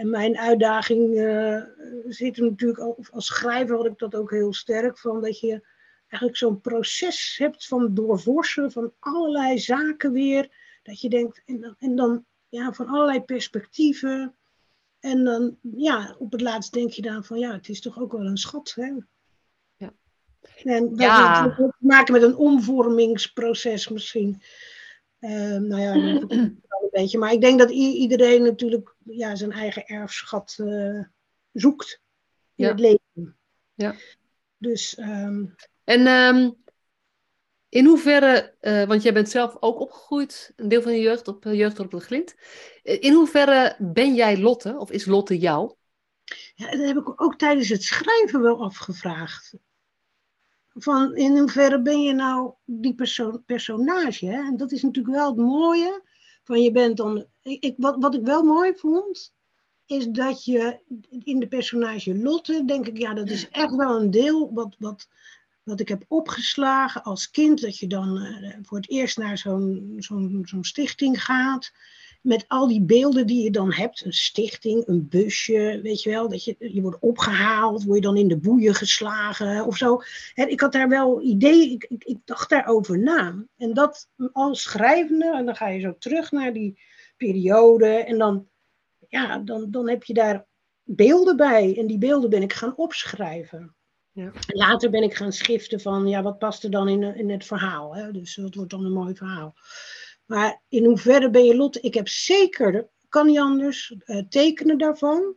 En 0.00 0.10
mijn 0.10 0.38
uitdaging 0.38 1.14
uh, 1.14 1.62
zit 2.08 2.36
er 2.36 2.42
natuurlijk, 2.42 2.96
als 3.10 3.26
schrijver 3.26 3.76
had 3.76 3.86
ik 3.86 3.98
dat 3.98 4.14
ook 4.14 4.30
heel 4.30 4.52
sterk, 4.52 4.98
van 4.98 5.20
dat 5.20 5.40
je 5.40 5.66
eigenlijk 6.00 6.36
zo'n 6.36 6.60
proces 6.60 7.36
hebt 7.38 7.66
van 7.66 7.94
doorvorsen 7.94 8.72
van 8.72 8.92
allerlei 8.98 9.58
zaken 9.58 10.12
weer. 10.12 10.48
Dat 10.82 11.00
je 11.00 11.08
denkt, 11.08 11.42
en 11.46 11.60
dan, 11.60 11.74
en 11.78 11.96
dan 11.96 12.24
ja, 12.48 12.72
van 12.72 12.86
allerlei 12.86 13.20
perspectieven. 13.20 14.34
En 15.00 15.24
dan, 15.24 15.58
ja, 15.76 16.14
op 16.18 16.32
het 16.32 16.40
laatst 16.40 16.72
denk 16.72 16.90
je 16.90 17.02
dan 17.02 17.24
van, 17.24 17.38
ja, 17.38 17.52
het 17.52 17.68
is 17.68 17.80
toch 17.80 18.00
ook 18.00 18.12
wel 18.12 18.26
een 18.26 18.36
schat, 18.36 18.72
hè? 18.76 18.92
Ja. 19.76 19.92
En 20.64 20.88
dat 20.88 21.00
ja. 21.00 21.42
heeft 21.42 21.56
te 21.56 21.72
maken 21.78 22.12
met 22.12 22.22
een 22.22 22.36
omvormingsproces 22.36 23.88
misschien. 23.88 24.42
Uh, 25.20 25.56
nou 25.56 25.80
ja, 25.80 25.94
een 26.28 26.62
beetje. 26.90 27.18
Maar 27.18 27.32
ik 27.32 27.40
denk 27.40 27.58
dat 27.58 27.70
iedereen 27.70 28.42
natuurlijk 28.42 28.94
ja, 29.04 29.34
zijn 29.34 29.52
eigen 29.52 29.86
erfschat 29.86 30.56
uh, 30.60 31.04
zoekt 31.52 32.00
in 32.54 32.64
ja. 32.64 32.70
het 32.70 32.80
leven. 32.80 33.36
Ja. 33.74 33.94
Dus, 34.58 34.98
um... 34.98 35.54
En 35.84 36.06
um, 36.06 36.56
in 37.68 37.84
hoeverre, 37.84 38.54
uh, 38.60 38.84
want 38.84 39.02
jij 39.02 39.12
bent 39.12 39.28
zelf 39.28 39.56
ook 39.60 39.80
opgegroeid, 39.80 40.52
een 40.56 40.68
deel 40.68 40.82
van 40.82 40.92
je 40.92 41.00
jeugd 41.00 41.28
op 41.28 41.44
uh, 41.44 41.54
Jeugdorp 41.54 41.90
de 41.90 42.00
Glint. 42.00 42.34
In 42.82 43.12
hoeverre 43.12 43.76
ben 43.78 44.14
jij 44.14 44.38
Lotte, 44.38 44.78
of 44.78 44.90
is 44.90 45.06
Lotte 45.06 45.38
jou? 45.38 45.74
Ja, 46.54 46.70
dat 46.70 46.86
heb 46.86 46.96
ik 46.96 47.22
ook 47.22 47.38
tijdens 47.38 47.68
het 47.68 47.82
schrijven 47.82 48.42
wel 48.42 48.62
afgevraagd 48.62 49.54
van 50.74 51.16
in 51.16 51.38
hoeverre 51.38 51.82
ben 51.82 52.02
je 52.02 52.12
nou 52.12 52.52
die 52.64 52.94
perso 52.94 53.42
personage? 53.46 54.26
Hè? 54.26 54.42
En 54.42 54.56
dat 54.56 54.72
is 54.72 54.82
natuurlijk 54.82 55.16
wel 55.16 55.28
het 55.28 55.36
mooie. 55.36 56.02
Van 56.44 56.62
je 56.62 56.72
bent 56.72 56.96
dan, 56.96 57.26
ik, 57.42 57.74
wat, 57.76 57.96
wat 57.98 58.14
ik 58.14 58.22
wel 58.22 58.42
mooi 58.42 58.72
vond, 58.74 59.32
is 59.86 60.06
dat 60.06 60.44
je 60.44 60.80
in 61.24 61.38
de 61.38 61.48
personage 61.48 62.16
Lotte, 62.16 62.64
denk 62.64 62.86
ik, 62.86 62.98
ja, 62.98 63.14
dat 63.14 63.30
is 63.30 63.48
echt 63.48 63.74
wel 63.74 64.00
een 64.00 64.10
deel 64.10 64.52
wat, 64.52 64.76
wat, 64.78 65.08
wat 65.62 65.80
ik 65.80 65.88
heb 65.88 66.04
opgeslagen 66.08 67.02
als 67.02 67.30
kind. 67.30 67.60
Dat 67.60 67.78
je 67.78 67.86
dan 67.86 68.16
uh, 68.16 68.56
voor 68.62 68.76
het 68.76 68.90
eerst 68.90 69.18
naar 69.18 69.38
zo'n 69.38 69.94
zo'n 69.98 70.42
zo'n 70.44 70.64
stichting 70.64 71.24
gaat 71.24 71.72
met 72.20 72.44
al 72.48 72.68
die 72.68 72.82
beelden 72.82 73.26
die 73.26 73.42
je 73.42 73.50
dan 73.50 73.72
hebt, 73.72 74.04
een 74.04 74.12
stichting, 74.12 74.86
een 74.86 75.08
busje, 75.08 75.80
weet 75.82 76.02
je 76.02 76.10
wel, 76.10 76.28
dat 76.28 76.44
je, 76.44 76.56
je 76.58 76.80
wordt 76.80 77.00
opgehaald, 77.00 77.84
word 77.84 77.96
je 77.96 78.02
dan 78.04 78.16
in 78.16 78.28
de 78.28 78.36
boeien 78.36 78.74
geslagen 78.74 79.66
of 79.66 79.76
zo. 79.76 80.02
Ik 80.34 80.60
had 80.60 80.72
daar 80.72 80.88
wel 80.88 81.22
idee, 81.22 81.70
ik, 81.70 81.84
ik, 81.84 82.04
ik 82.04 82.18
dacht 82.24 82.50
daarover 82.50 82.98
na. 82.98 83.44
En 83.56 83.74
dat 83.74 84.08
als 84.32 84.62
schrijvende, 84.62 85.36
en 85.36 85.44
dan 85.44 85.56
ga 85.56 85.68
je 85.68 85.80
zo 85.80 85.96
terug 85.98 86.30
naar 86.30 86.52
die 86.52 86.78
periode 87.16 87.86
en 87.86 88.18
dan, 88.18 88.48
ja, 89.08 89.38
dan, 89.38 89.70
dan 89.70 89.88
heb 89.88 90.04
je 90.04 90.14
daar 90.14 90.46
beelden 90.82 91.36
bij. 91.36 91.78
En 91.78 91.86
die 91.86 91.98
beelden 91.98 92.30
ben 92.30 92.42
ik 92.42 92.52
gaan 92.52 92.76
opschrijven. 92.76 93.74
Ja. 94.12 94.32
Later 94.46 94.90
ben 94.90 95.02
ik 95.02 95.14
gaan 95.14 95.32
schiften 95.32 95.80
van, 95.80 96.06
ja, 96.06 96.22
wat 96.22 96.38
past 96.38 96.64
er 96.64 96.70
dan 96.70 96.88
in, 96.88 97.02
in 97.02 97.30
het 97.30 97.44
verhaal? 97.44 97.96
Hè? 97.96 98.12
Dus 98.12 98.34
dat 98.34 98.54
wordt 98.54 98.70
dan 98.70 98.84
een 98.84 98.92
mooi 98.92 99.14
verhaal. 99.14 99.54
Maar 100.30 100.62
in 100.68 100.84
hoeverre 100.84 101.30
ben 101.30 101.44
je 101.44 101.56
Lot? 101.56 101.84
Ik 101.84 101.94
heb 101.94 102.08
zeker, 102.08 102.88
kan 103.08 103.26
niet 103.26 103.38
anders, 103.38 103.94
uh, 104.06 104.22
tekenen 104.28 104.78
daarvan. 104.78 105.34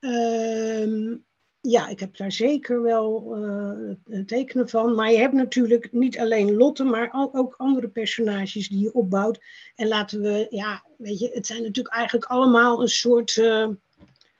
Uh, 0.00 1.16
ja, 1.60 1.88
ik 1.88 2.00
heb 2.00 2.16
daar 2.16 2.32
zeker 2.32 2.82
wel 2.82 3.36
uh, 3.38 4.24
tekenen 4.26 4.68
van. 4.68 4.94
Maar 4.94 5.12
je 5.12 5.18
hebt 5.18 5.34
natuurlijk 5.34 5.92
niet 5.92 6.18
alleen 6.18 6.56
Lotte, 6.56 6.84
maar 6.84 7.30
ook 7.32 7.54
andere 7.56 7.88
personages 7.88 8.68
die 8.68 8.78
je 8.78 8.92
opbouwt. 8.92 9.40
En 9.74 9.88
laten 9.88 10.20
we, 10.20 10.46
ja, 10.50 10.84
weet 10.98 11.18
je, 11.18 11.30
het 11.32 11.46
zijn 11.46 11.62
natuurlijk 11.62 11.94
eigenlijk 11.94 12.26
allemaal 12.26 12.82
een 12.82 12.88
soort 12.88 13.36
uh, 13.36 13.68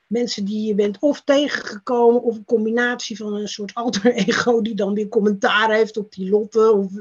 mensen 0.07 0.45
die 0.45 0.67
je 0.67 0.75
bent 0.75 0.99
of 0.99 1.21
tegengekomen, 1.21 2.23
of 2.23 2.35
een 2.35 2.45
combinatie 2.45 3.17
van 3.17 3.33
een 3.33 3.47
soort 3.47 3.73
alter 3.83 4.13
ego 4.13 4.61
die 4.61 4.75
dan 4.75 4.93
weer 4.93 5.07
commentaar 5.07 5.73
heeft 5.73 5.97
op 5.97 6.13
die 6.13 6.29
Lotte. 6.29 6.71
Of, 6.71 6.91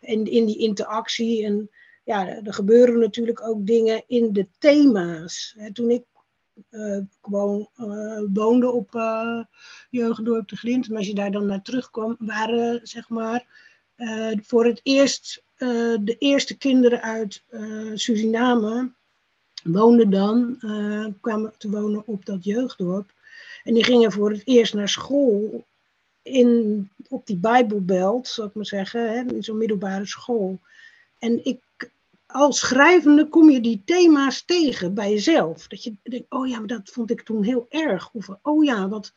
en 0.00 0.24
in 0.24 0.46
die 0.46 0.58
interactie. 0.58 1.44
En 1.44 1.70
ja, 2.06 2.28
er 2.28 2.54
gebeuren 2.54 2.98
natuurlijk 2.98 3.42
ook 3.42 3.66
dingen 3.66 4.02
in 4.06 4.32
de 4.32 4.46
thema's. 4.58 5.56
toen 5.72 5.90
ik 5.90 6.04
gewoon 7.22 7.68
uh, 7.76 8.20
woonde 8.32 8.70
op 8.70 8.94
uh, 8.94 9.42
Jeugddorp 9.90 10.48
de 10.48 10.56
Glint, 10.56 10.88
en 10.88 10.96
als 10.96 11.06
je 11.06 11.14
daar 11.14 11.30
dan 11.30 11.46
naar 11.46 11.62
terugkwam, 11.62 12.16
waren 12.18 12.80
zeg 12.82 13.08
maar 13.08 13.46
voor 14.42 14.64
het 14.64 14.80
eerst 14.82 15.44
de 16.00 16.16
eerste 16.18 16.56
kinderen 16.56 17.02
uit 17.02 17.42
Suriname 17.94 18.92
woonden 19.64 20.10
dan, 20.10 20.58
kwamen 21.20 21.52
te 21.58 21.70
wonen 21.70 22.02
op 22.06 22.24
dat 22.24 22.44
jeugddorp. 22.44 23.12
En 23.64 23.74
die 23.74 23.84
gingen 23.84 24.12
voor 24.12 24.30
het 24.30 24.42
eerst 24.44 24.74
naar 24.74 24.88
school 24.88 25.64
in, 26.22 26.90
op 27.08 27.26
die 27.26 27.36
Bijbelbelt, 27.36 28.28
zou 28.28 28.48
ik 28.48 28.54
maar 28.54 28.66
zeggen, 28.66 29.12
hè, 29.12 29.34
in 29.34 29.42
zo'n 29.42 29.58
middelbare 29.58 30.06
school. 30.06 30.60
En 31.18 31.44
ik 31.44 31.60
als 32.26 32.58
schrijvende 32.58 33.28
kom 33.28 33.50
je 33.50 33.60
die 33.60 33.82
thema's 33.84 34.44
tegen 34.44 34.94
bij 34.94 35.10
jezelf. 35.10 35.66
Dat 35.66 35.84
je 35.84 35.96
denkt, 36.02 36.30
oh 36.30 36.48
ja, 36.48 36.58
maar 36.58 36.66
dat 36.66 36.90
vond 36.90 37.10
ik 37.10 37.22
toen 37.22 37.42
heel 37.42 37.66
erg. 37.68 38.10
Of 38.12 38.28
oh 38.42 38.64
ja, 38.64 38.88
wat, 38.88 39.12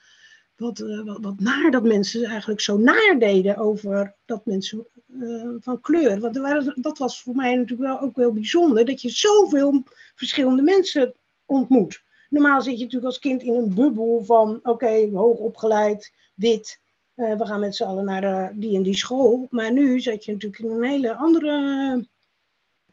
wat, 0.56 0.80
uh, 0.80 1.06
wat, 1.06 1.18
wat, 1.22 1.40
naar 1.40 1.72
dat 1.72 1.84
mensen 1.84 2.24
eigenlijk 2.24 2.62
zo 2.62 2.78
naar 2.78 3.16
deden 3.20 3.58
over 3.58 4.16
dat 4.26 4.46
mensen 4.46 4.88
uh, 5.08 5.56
van 5.60 5.82
kleur. 5.82 6.20
Want 6.20 6.84
dat 6.84 6.98
was 6.98 7.22
voor 7.22 7.36
mij 7.36 7.56
natuurlijk 7.56 7.90
wel 7.90 8.00
ook 8.00 8.16
wel 8.16 8.34
bijzonder, 8.34 8.86
dat 8.86 9.02
je 9.02 9.10
zoveel 9.10 9.84
verschillende 10.16 10.62
mensen 10.62 11.14
ontmoet. 11.46 12.04
Normaal 12.30 12.62
zit 12.62 12.78
je 12.78 12.84
natuurlijk 12.84 13.12
als 13.12 13.20
kind 13.20 13.42
in 13.42 13.54
een 13.54 13.74
bubbel 13.74 14.24
van, 14.24 14.56
oké, 14.56 14.70
okay, 14.70 15.10
hoog 15.10 15.38
opgeleid, 15.38 16.14
wit. 16.36 16.80
Uh, 17.16 17.38
we 17.38 17.46
gaan 17.46 17.60
met 17.60 17.76
z'n 17.76 17.84
allen 17.84 18.06
naar 18.06 18.54
die 18.56 18.76
en 18.76 18.84
die 18.84 18.98
school. 18.98 19.48
Maar 19.50 19.74
nu 19.74 20.00
zat 20.00 20.26
je 20.26 20.32
natuurlijk 20.32 20.64
in 20.64 20.72
een 20.72 20.84
hele 20.84 21.16
andere 21.16 22.08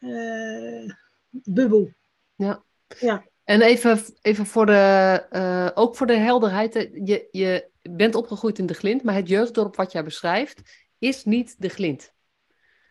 uh, 0.06 0.90
bubbel. 1.30 1.92
Ja. 2.34 2.64
ja. 2.98 3.26
En 3.44 3.60
even, 3.60 4.00
even 4.20 4.46
voor 4.46 4.66
de, 4.66 5.26
uh, 5.32 5.68
ook 5.74 5.96
voor 5.96 6.06
de 6.06 6.16
helderheid. 6.16 6.74
Je, 7.04 7.28
je 7.30 7.68
bent 7.90 8.14
opgegroeid 8.14 8.58
in 8.58 8.66
de 8.66 8.74
Glint, 8.74 9.02
maar 9.02 9.14
het 9.14 9.28
jeugddorp 9.28 9.76
wat 9.76 9.92
jij 9.92 10.04
beschrijft 10.04 10.86
is 10.98 11.24
niet 11.24 11.54
de 11.58 11.68
Glint. 11.68 12.14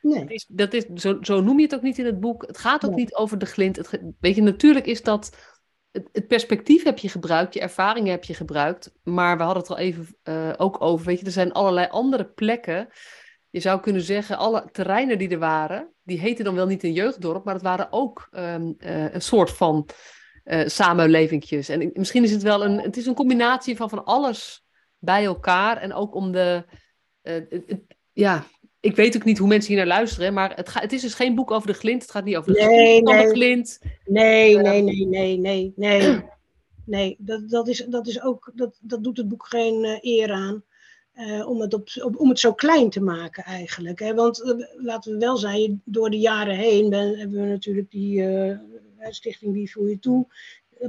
Nee. 0.01 0.19
Dat 0.19 0.31
is, 0.31 0.45
dat 0.49 0.73
is, 0.73 0.85
zo, 0.95 1.17
zo 1.21 1.41
noem 1.41 1.57
je 1.57 1.63
het 1.63 1.75
ook 1.75 1.81
niet 1.81 1.97
in 1.97 2.05
het 2.05 2.19
boek. 2.19 2.47
Het 2.47 2.57
gaat 2.57 2.85
ook 2.85 2.95
niet 2.95 3.15
over 3.15 3.37
de 3.37 3.45
Glint. 3.45 3.75
Het, 3.75 4.01
weet 4.19 4.35
je, 4.35 4.41
natuurlijk 4.41 4.85
is 4.85 5.03
dat... 5.03 5.53
Het, 5.91 6.09
het, 6.11 6.27
perspectief 6.27 6.83
heb 6.83 6.97
je 6.97 7.09
gebruikt, 7.09 7.53
je 7.53 7.59
ervaringen 7.59 8.11
heb 8.11 8.23
je 8.23 8.33
gebruikt. 8.33 8.91
Maar 9.03 9.37
we 9.37 9.43
hadden 9.43 9.61
het 9.61 9.71
al 9.71 9.77
even 9.77 10.17
uh, 10.23 10.53
ook 10.57 10.81
over. 10.81 11.05
Weet 11.05 11.19
je, 11.19 11.25
er 11.25 11.31
zijn 11.31 11.51
allerlei 11.51 11.87
andere 11.87 12.25
plekken 12.25 12.89
je 13.55 13.61
zou 13.61 13.79
kunnen 13.79 14.01
zeggen, 14.01 14.37
alle 14.37 14.69
terreinen 14.71 15.17
die 15.17 15.29
er 15.29 15.39
waren, 15.39 15.93
die 16.05 16.19
heten 16.19 16.45
dan 16.45 16.55
wel 16.55 16.65
niet 16.65 16.83
een 16.83 16.93
jeugddorp, 16.93 17.43
maar 17.43 17.53
het 17.53 17.63
waren 17.63 17.87
ook 17.91 18.29
um, 18.31 18.75
uh, 18.79 19.13
een 19.13 19.21
soort 19.21 19.51
van 19.51 19.89
uh, 20.45 20.67
samenlevingjes. 20.67 21.69
En 21.69 21.91
misschien 21.93 22.23
is 22.23 22.31
het 22.31 22.43
wel 22.43 22.65
een, 22.65 22.79
het 22.79 22.97
is 22.97 23.05
een 23.05 23.13
combinatie 23.13 23.75
van 23.75 23.89
van 23.89 24.05
alles 24.05 24.65
bij 24.97 25.25
elkaar 25.25 25.77
en 25.77 25.93
ook 25.93 26.15
om 26.15 26.31
de, 26.31 26.65
uh, 27.23 27.33
het, 27.49 27.81
ja, 28.13 28.45
ik 28.79 28.95
weet 28.95 29.15
ook 29.15 29.23
niet 29.23 29.37
hoe 29.37 29.47
mensen 29.47 29.69
hier 29.69 29.77
naar 29.77 29.97
luisteren, 29.97 30.33
maar 30.33 30.55
het, 30.55 30.69
gaat, 30.69 30.81
het 30.83 30.93
is 30.93 31.01
dus 31.01 31.13
geen 31.13 31.35
boek 31.35 31.51
over 31.51 31.67
de 31.67 31.73
glint. 31.73 32.01
Het 32.01 32.11
gaat 32.11 32.23
niet 32.23 32.35
over 32.35 32.53
de, 32.53 32.59
nee, 32.59 33.01
nee. 33.01 33.27
de 33.27 33.33
glint. 33.33 33.79
Nee, 34.05 34.57
nee, 34.57 34.81
nee, 34.81 35.05
nee, 35.07 35.37
nee, 35.37 35.73
nee. 35.75 36.23
Nee, 36.85 37.15
dat, 37.19 37.49
dat, 37.49 37.67
is, 37.67 37.85
dat, 37.89 38.07
is 38.07 38.21
ook, 38.21 38.51
dat, 38.55 38.79
dat 38.81 39.03
doet 39.03 39.17
het 39.17 39.27
boek 39.27 39.47
geen 39.47 39.99
eer 40.01 40.31
aan. 40.31 40.63
Uh, 41.19 41.49
om, 41.49 41.61
het 41.61 41.73
op, 41.73 42.19
om 42.19 42.29
het 42.29 42.39
zo 42.39 42.53
klein 42.53 42.89
te 42.89 43.01
maken 43.01 43.43
eigenlijk. 43.43 43.99
Hè? 43.99 44.13
Want 44.13 44.41
uh, 44.41 44.65
laten 44.75 45.11
we 45.11 45.17
wel 45.17 45.37
zijn, 45.37 45.81
door 45.85 46.09
de 46.09 46.19
jaren 46.19 46.55
heen 46.55 46.89
ben, 46.89 47.17
hebben 47.17 47.41
we 47.41 47.47
natuurlijk 47.47 47.91
die 47.91 48.23
Stichting 49.09 49.53
Wie 49.53 49.71
Voel 49.71 49.87
Je 49.87 49.99
Toe. 49.99 50.25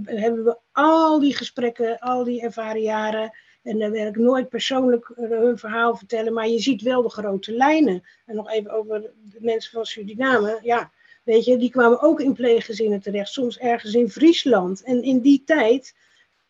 hebben 0.04 0.44
we 0.44 0.56
al 0.72 1.20
die 1.20 1.36
gesprekken, 1.36 1.98
al 1.98 2.24
die 2.24 2.42
ervaren 2.42 2.82
jaren 2.82 3.32
en 3.66 3.78
dan 3.78 3.90
wil 3.90 4.06
ik 4.06 4.16
nooit 4.16 4.48
persoonlijk 4.48 5.12
hun 5.16 5.58
verhaal 5.58 5.96
vertellen, 5.96 6.32
maar 6.32 6.48
je 6.48 6.58
ziet 6.58 6.82
wel 6.82 7.02
de 7.02 7.08
grote 7.08 7.52
lijnen. 7.52 8.02
En 8.26 8.34
nog 8.34 8.50
even 8.50 8.70
over 8.70 9.00
de 9.00 9.38
mensen 9.40 9.72
van 9.72 9.86
Suriname. 9.86 10.58
Ja, 10.62 10.90
weet 11.24 11.44
je, 11.44 11.56
die 11.56 11.70
kwamen 11.70 12.00
ook 12.00 12.20
in 12.20 12.32
pleeggezinnen 12.32 13.00
terecht, 13.00 13.32
soms 13.32 13.58
ergens 13.58 13.94
in 13.94 14.10
Friesland. 14.10 14.82
En 14.82 15.02
in 15.02 15.20
die 15.20 15.42
tijd, 15.44 15.94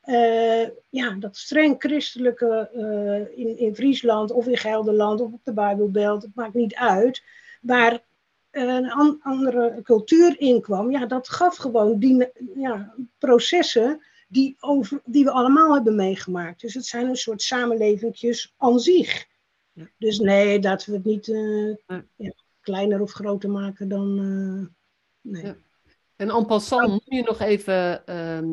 uh, 0.06 0.68
ja, 0.88 1.10
dat 1.18 1.36
streng 1.36 1.74
christelijke 1.78 2.70
uh, 2.74 3.38
in, 3.38 3.58
in 3.58 3.74
Friesland 3.74 4.30
of 4.30 4.46
in 4.46 4.56
Gelderland 4.56 5.20
of 5.20 5.32
op 5.32 5.40
de 5.44 5.52
Bijbelbelt, 5.52 6.22
het 6.22 6.34
maakt 6.34 6.54
niet 6.54 6.74
uit. 6.74 7.22
Waar 7.60 8.04
een 8.50 8.90
an 8.90 9.18
andere 9.22 9.80
cultuur 9.82 10.40
inkwam, 10.40 10.90
ja, 10.90 11.06
dat 11.06 11.28
gaf 11.28 11.56
gewoon 11.56 11.98
die 11.98 12.28
ja, 12.54 12.94
processen 13.18 14.02
die, 14.28 14.56
over, 14.60 15.00
die 15.04 15.24
we 15.24 15.30
allemaal 15.30 15.74
hebben 15.74 15.96
meegemaakt. 15.96 16.60
Dus 16.60 16.74
het 16.74 16.86
zijn 16.86 17.08
een 17.08 17.16
soort 17.16 17.42
samenlevingjes 17.42 18.54
aan 18.56 18.80
zich. 18.80 19.26
Ja. 19.72 19.88
Dus 19.98 20.18
nee, 20.18 20.58
dat 20.58 20.84
we 20.84 20.92
het 20.92 21.04
niet 21.04 21.26
uh, 21.26 21.74
ja. 21.86 22.04
Ja, 22.16 22.32
kleiner 22.60 23.00
of 23.00 23.12
groter 23.12 23.50
maken 23.50 23.88
dan. 23.88 24.14
Nee. 25.20 25.54
En 26.16 26.30
en 26.30 26.46
passant 26.46 26.88
noem 26.88 27.00
je 27.04 27.22
nog 27.22 27.40
even 27.40 28.02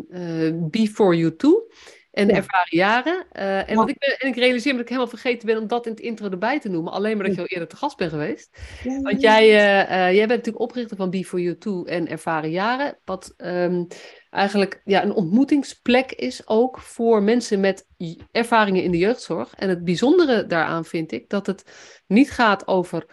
uh, 0.10 0.70
Before 0.70 1.18
You 1.18 1.36
Too 1.36 1.68
en 2.14 2.28
ja. 2.28 2.36
ervaren 2.36 2.78
jaren. 2.78 3.26
Uh, 3.34 3.70
en, 3.70 3.76
wat 3.76 3.90
ik 3.90 3.98
ben, 3.98 4.20
en 4.20 4.28
ik 4.28 4.36
realiseer 4.36 4.72
me 4.72 4.78
dat 4.78 4.90
ik 4.90 4.94
helemaal 4.94 5.20
vergeten 5.20 5.48
ben 5.48 5.58
om 5.58 5.68
dat 5.68 5.86
in 5.86 5.92
het 5.92 6.02
intro 6.02 6.30
erbij 6.30 6.60
te 6.60 6.70
noemen. 6.70 6.94
Alleen 6.94 7.18
maar 7.18 7.26
dat 7.26 7.36
je 7.36 7.42
al 7.42 7.48
eerder 7.48 7.68
te 7.68 7.76
gast 7.76 7.98
bent 7.98 8.12
geweest. 8.12 8.58
Ja, 8.84 9.02
Want 9.02 9.22
jij, 9.22 9.44
uh, 9.44 9.88
jij 9.90 10.28
bent 10.28 10.30
natuurlijk 10.30 10.60
oprichter 10.60 10.98
van 10.98 11.10
Be 11.10 11.26
For 11.26 11.40
You 11.40 11.58
Too 11.58 11.84
en 11.84 12.08
ervaren 12.08 12.52
jaren. 12.52 12.98
Wat 13.06 13.34
um, 13.38 13.88
eigenlijk 14.30 14.82
ja, 14.84 15.04
een 15.04 15.14
ontmoetingsplek 15.14 16.12
is 16.12 16.48
ook 16.48 16.80
voor 16.80 17.24
mensen 17.24 17.60
met 17.60 17.88
ervaringen 18.32 18.84
in 18.84 18.92
de 18.92 18.98
jeugdzorg. 18.98 19.54
En 19.56 19.70
het 19.70 19.84
bijzondere 19.84 20.46
daaraan 20.46 20.86
vind 20.86 21.12
ik 21.12 21.30
dat 21.30 21.46
het 21.46 21.64
niet 22.08 22.32
gaat 22.32 22.68
over 22.68 23.06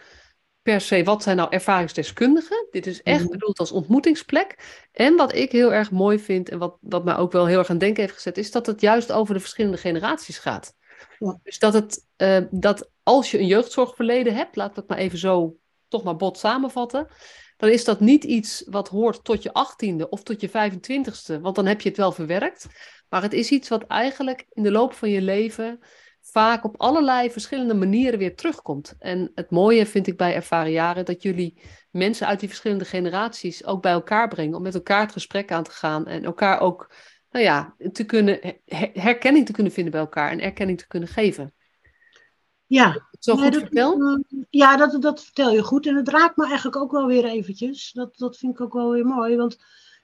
per 0.61 0.81
se, 0.81 1.03
wat 1.03 1.23
zijn 1.23 1.37
nou 1.37 1.49
ervaringsdeskundigen? 1.51 2.67
Dit 2.71 2.87
is 2.87 3.01
echt 3.01 3.17
mm-hmm. 3.17 3.31
bedoeld 3.31 3.59
als 3.59 3.71
ontmoetingsplek. 3.71 4.79
En 4.91 5.15
wat 5.15 5.35
ik 5.35 5.51
heel 5.51 5.73
erg 5.73 5.91
mooi 5.91 6.19
vind 6.19 6.49
en 6.49 6.57
wat, 6.57 6.77
wat 6.81 7.03
mij 7.03 7.15
ook 7.15 7.31
wel 7.31 7.45
heel 7.45 7.57
erg 7.57 7.69
aan 7.69 7.77
denken 7.77 8.01
heeft 8.01 8.15
gezet, 8.15 8.37
is 8.37 8.51
dat 8.51 8.65
het 8.65 8.81
juist 8.81 9.11
over 9.11 9.33
de 9.33 9.39
verschillende 9.39 9.77
generaties 9.77 10.37
gaat. 10.37 10.73
Ja. 11.19 11.39
Dus 11.43 11.59
dat, 11.59 11.73
het, 11.73 12.07
uh, 12.17 12.37
dat 12.51 12.91
als 13.03 13.31
je 13.31 13.39
een 13.39 13.47
jeugdzorgverleden 13.47 14.35
hebt, 14.35 14.55
laat 14.55 14.75
dat 14.75 14.87
maar 14.87 14.97
even 14.97 15.17
zo 15.17 15.55
toch 15.87 16.03
maar 16.03 16.15
bot 16.15 16.37
samenvatten, 16.37 17.07
dan 17.57 17.69
is 17.69 17.83
dat 17.83 17.99
niet 17.99 18.23
iets 18.23 18.63
wat 18.65 18.87
hoort 18.87 19.23
tot 19.23 19.43
je 19.43 19.53
achttiende 19.53 20.09
of 20.09 20.23
tot 20.23 20.41
je 20.41 20.49
25ste, 20.49 21.41
want 21.41 21.55
dan 21.55 21.65
heb 21.65 21.81
je 21.81 21.89
het 21.89 21.97
wel 21.97 22.11
verwerkt. 22.11 22.67
Maar 23.09 23.21
het 23.21 23.33
is 23.33 23.49
iets 23.49 23.69
wat 23.69 23.83
eigenlijk 23.83 24.45
in 24.49 24.63
de 24.63 24.71
loop 24.71 24.93
van 24.93 25.09
je 25.09 25.21
leven 25.21 25.79
vaak 26.21 26.63
op 26.63 26.75
allerlei 26.77 27.31
verschillende 27.31 27.73
manieren 27.73 28.19
weer 28.19 28.35
terugkomt. 28.35 28.95
En 28.99 29.31
het 29.35 29.51
mooie 29.51 29.85
vind 29.85 30.07
ik 30.07 30.17
bij 30.17 30.35
ervaren 30.35 30.71
jaren 30.71 31.05
dat 31.05 31.21
jullie 31.21 31.61
mensen 31.91 32.27
uit 32.27 32.39
die 32.39 32.49
verschillende 32.49 32.85
generaties 32.85 33.65
ook 33.65 33.81
bij 33.81 33.91
elkaar 33.91 34.27
brengen 34.27 34.55
om 34.55 34.61
met 34.61 34.75
elkaar 34.75 35.01
het 35.01 35.11
gesprek 35.11 35.51
aan 35.51 35.63
te 35.63 35.71
gaan 35.71 36.07
en 36.07 36.23
elkaar 36.23 36.59
ook, 36.59 36.93
nou 37.31 37.45
ja, 37.45 37.75
te 37.91 38.05
kunnen, 38.05 38.39
herkenning 38.93 39.45
te 39.45 39.51
kunnen 39.51 39.73
vinden 39.73 39.91
bij 39.91 40.01
elkaar 40.01 40.31
en 40.31 40.39
erkenning 40.39 40.77
te 40.77 40.87
kunnen 40.87 41.09
geven. 41.09 41.53
Ja, 42.65 43.07
zo 43.19 43.33
goed 43.33 43.41
nee, 43.41 43.51
dat, 43.51 43.61
vertel? 43.61 44.23
Ja, 44.49 44.77
dat, 44.77 45.01
dat 45.01 45.23
vertel 45.23 45.51
je 45.51 45.63
goed. 45.63 45.87
En 45.87 45.95
het 45.95 46.09
raakt 46.09 46.37
me 46.37 46.45
eigenlijk 46.45 46.75
ook 46.75 46.91
wel 46.91 47.07
weer 47.07 47.25
eventjes. 47.25 47.91
Dat, 47.91 48.17
dat 48.17 48.37
vind 48.37 48.53
ik 48.53 48.61
ook 48.61 48.73
wel 48.73 48.91
weer 48.91 49.05
mooi. 49.05 49.35
Want 49.35 49.57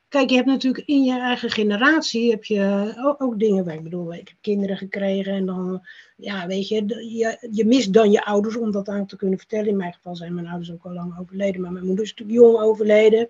Kijk, 0.09 0.29
je 0.29 0.35
hebt 0.35 0.47
natuurlijk 0.47 0.87
in 0.87 1.03
je 1.03 1.19
eigen 1.19 1.49
generatie 1.49 2.29
heb 2.29 2.43
je 2.43 2.93
ook, 2.97 3.21
ook 3.21 3.39
dingen 3.39 3.65
waar 3.65 3.73
ik 3.73 3.83
bedoel, 3.83 4.13
ik 4.13 4.27
heb 4.27 4.37
kinderen 4.41 4.77
gekregen 4.77 5.33
en 5.33 5.45
dan, 5.45 5.85
ja, 6.17 6.47
weet 6.47 6.67
je, 6.67 6.85
je, 7.17 7.47
je 7.51 7.65
mist 7.65 7.93
dan 7.93 8.11
je 8.11 8.25
ouders 8.25 8.55
om 8.55 8.71
dat 8.71 8.87
aan 8.87 9.05
te 9.05 9.15
kunnen 9.15 9.37
vertellen. 9.37 9.67
In 9.67 9.77
mijn 9.77 9.93
geval 9.93 10.15
zijn 10.15 10.33
mijn 10.33 10.47
ouders 10.47 10.71
ook 10.71 10.85
al 10.85 10.93
lang 10.93 11.19
overleden, 11.19 11.61
maar 11.61 11.71
mijn 11.71 11.85
moeder 11.85 12.03
is 12.03 12.09
natuurlijk 12.09 12.39
jong 12.39 12.57
overleden. 12.57 13.29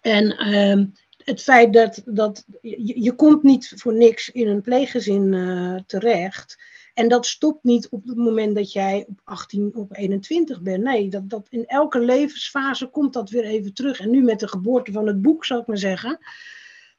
En 0.00 0.54
um, 0.54 0.92
het 1.24 1.42
feit 1.42 1.72
dat, 1.72 2.02
dat 2.04 2.44
je, 2.60 3.02
je 3.02 3.12
komt 3.12 3.42
niet 3.42 3.72
voor 3.76 3.94
niks 3.94 4.30
in 4.30 4.48
een 4.48 4.62
pleeggezin 4.62 5.32
uh, 5.32 5.78
terecht. 5.86 6.58
En 6.94 7.08
dat 7.08 7.26
stopt 7.26 7.64
niet 7.64 7.88
op 7.88 8.06
het 8.06 8.16
moment 8.16 8.54
dat 8.54 8.72
jij 8.72 9.04
op 9.08 9.20
18 9.24 9.74
of 9.74 9.86
21 9.90 10.62
bent. 10.62 10.82
Nee, 10.82 11.08
dat, 11.08 11.30
dat 11.30 11.46
in 11.50 11.66
elke 11.66 12.00
levensfase 12.00 12.86
komt 12.86 13.12
dat 13.12 13.30
weer 13.30 13.44
even 13.44 13.74
terug. 13.74 14.00
En 14.00 14.10
nu 14.10 14.22
met 14.22 14.40
de 14.40 14.48
geboorte 14.48 14.92
van 14.92 15.06
het 15.06 15.22
boek, 15.22 15.44
zal 15.44 15.60
ik 15.60 15.66
maar 15.66 15.78
zeggen, 15.78 16.18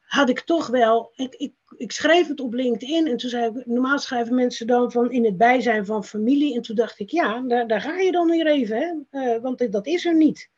had 0.02 0.30
ik 0.30 0.40
toch 0.40 0.68
wel. 0.68 1.12
Ik, 1.16 1.36
ik, 1.36 1.54
ik 1.78 1.92
schreef 1.92 2.28
het 2.28 2.40
op 2.40 2.54
LinkedIn 2.54 3.08
en 3.08 3.18
toen 3.18 3.30
zei 3.30 3.52
ik, 3.56 3.66
normaal 3.66 4.00
schrijven 4.00 4.36
mensen 4.36 4.68
dan 4.68 4.92
van 4.92 5.12
in 5.12 5.26
het 5.26 5.38
bijzijn 5.38 5.86
van 5.86 6.04
familie. 6.04 6.56
En 6.56 6.62
toen 6.62 6.76
dacht 6.76 7.00
ik, 7.00 7.10
ja, 7.10 7.42
daar, 7.42 7.68
daar 7.68 7.82
ga 7.82 8.00
je 8.00 8.12
dan 8.12 8.30
weer 8.30 8.48
even, 8.48 8.78
hè? 8.78 9.20
Uh, 9.36 9.42
want 9.42 9.72
dat 9.72 9.88
is 9.88 10.06
er 10.06 10.16
niet. 10.16 10.50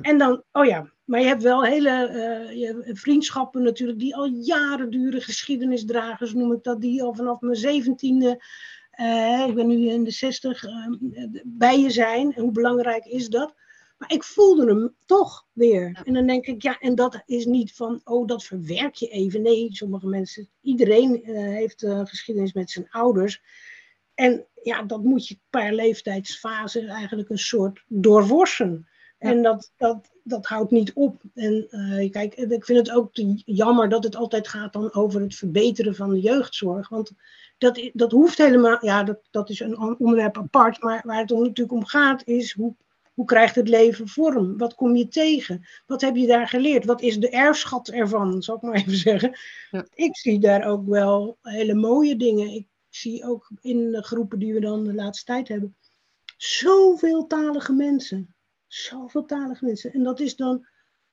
En 0.00 0.18
dan, 0.18 0.42
oh 0.52 0.64
ja, 0.64 0.91
maar 1.04 1.20
je 1.20 1.26
hebt 1.26 1.42
wel 1.42 1.64
hele 1.64 2.10
uh, 2.10 2.58
je 2.58 2.90
vriendschappen 2.92 3.62
natuurlijk 3.62 3.98
die 3.98 4.16
al 4.16 4.26
jaren 4.26 4.90
duren, 4.90 5.22
geschiedenisdragers 5.22 6.32
noem 6.32 6.52
ik 6.52 6.62
dat, 6.62 6.80
die 6.80 7.02
al 7.02 7.14
vanaf 7.14 7.40
mijn 7.40 7.56
zeventiende, 7.56 8.44
uh, 9.00 9.44
ik 9.48 9.54
ben 9.54 9.66
nu 9.66 9.88
in 9.88 10.04
de 10.04 10.10
zestig, 10.10 10.64
uh, 10.64 10.86
bij 11.44 11.80
je 11.80 11.90
zijn. 11.90 12.32
En 12.32 12.42
hoe 12.42 12.52
belangrijk 12.52 13.04
is 13.04 13.28
dat? 13.28 13.54
Maar 13.98 14.12
ik 14.12 14.22
voelde 14.24 14.66
hem 14.66 14.94
toch 15.06 15.46
weer. 15.52 15.88
Ja. 15.88 16.04
En 16.04 16.14
dan 16.14 16.26
denk 16.26 16.46
ik, 16.46 16.62
ja, 16.62 16.78
en 16.78 16.94
dat 16.94 17.22
is 17.26 17.44
niet 17.44 17.72
van, 17.72 18.00
oh, 18.04 18.26
dat 18.26 18.44
verwerk 18.44 18.94
je 18.94 19.08
even. 19.08 19.42
Nee, 19.42 19.68
sommige 19.70 20.06
mensen, 20.06 20.48
iedereen 20.60 21.20
heeft 21.24 21.86
geschiedenis 22.04 22.52
met 22.52 22.70
zijn 22.70 22.90
ouders. 22.90 23.42
En 24.14 24.46
ja, 24.62 24.82
dat 24.82 25.02
moet 25.02 25.28
je 25.28 25.38
per 25.50 25.72
leeftijdsfase 25.74 26.86
eigenlijk 26.86 27.28
een 27.28 27.38
soort 27.38 27.84
doorworsen. 27.88 28.88
En 29.22 29.42
dat, 29.42 29.72
dat, 29.76 30.10
dat 30.24 30.46
houdt 30.46 30.70
niet 30.70 30.92
op. 30.92 31.22
En 31.34 31.66
uh, 31.70 32.10
kijk, 32.10 32.34
ik 32.34 32.64
vind 32.64 32.78
het 32.78 32.90
ook 32.90 33.10
jammer 33.44 33.88
dat 33.88 34.04
het 34.04 34.16
altijd 34.16 34.48
gaat 34.48 34.72
dan 34.72 34.94
over 34.94 35.20
het 35.20 35.34
verbeteren 35.34 35.94
van 35.94 36.10
de 36.10 36.20
jeugdzorg. 36.20 36.88
Want 36.88 37.12
dat, 37.58 37.90
dat 37.92 38.12
hoeft 38.12 38.38
helemaal, 38.38 38.84
ja, 38.84 39.02
dat, 39.02 39.18
dat 39.30 39.50
is 39.50 39.60
een 39.60 39.78
onderwerp 39.78 40.36
apart. 40.36 40.82
Maar 40.82 41.02
waar 41.04 41.20
het 41.20 41.30
om, 41.30 41.42
natuurlijk 41.42 41.76
om 41.76 41.84
gaat 41.84 42.26
is 42.26 42.52
hoe, 42.52 42.74
hoe 43.14 43.24
krijgt 43.24 43.54
het 43.54 43.68
leven 43.68 44.08
vorm? 44.08 44.58
Wat 44.58 44.74
kom 44.74 44.96
je 44.96 45.08
tegen? 45.08 45.66
Wat 45.86 46.00
heb 46.00 46.16
je 46.16 46.26
daar 46.26 46.48
geleerd? 46.48 46.84
Wat 46.84 47.00
is 47.00 47.18
de 47.18 47.30
erfschat 47.30 47.88
ervan, 47.88 48.42
zal 48.42 48.56
ik 48.56 48.62
maar 48.62 48.74
even 48.74 48.96
zeggen. 48.96 49.38
Ja. 49.70 49.86
Ik 49.94 50.16
zie 50.16 50.38
daar 50.38 50.64
ook 50.64 50.86
wel 50.86 51.38
hele 51.42 51.74
mooie 51.74 52.16
dingen. 52.16 52.48
Ik 52.54 52.66
zie 52.88 53.24
ook 53.24 53.50
in 53.60 53.90
de 53.90 54.02
groepen 54.02 54.38
die 54.38 54.54
we 54.54 54.60
dan 54.60 54.84
de 54.84 54.94
laatste 54.94 55.24
tijd 55.24 55.48
hebben, 55.48 55.76
zoveel 56.36 57.26
talige 57.26 57.72
mensen 57.72 58.34
zoveel 58.74 59.24
talige 59.24 59.64
mensen. 59.64 59.92
En 59.92 60.02
dat 60.02 60.20
is 60.20 60.36
dan 60.36 60.66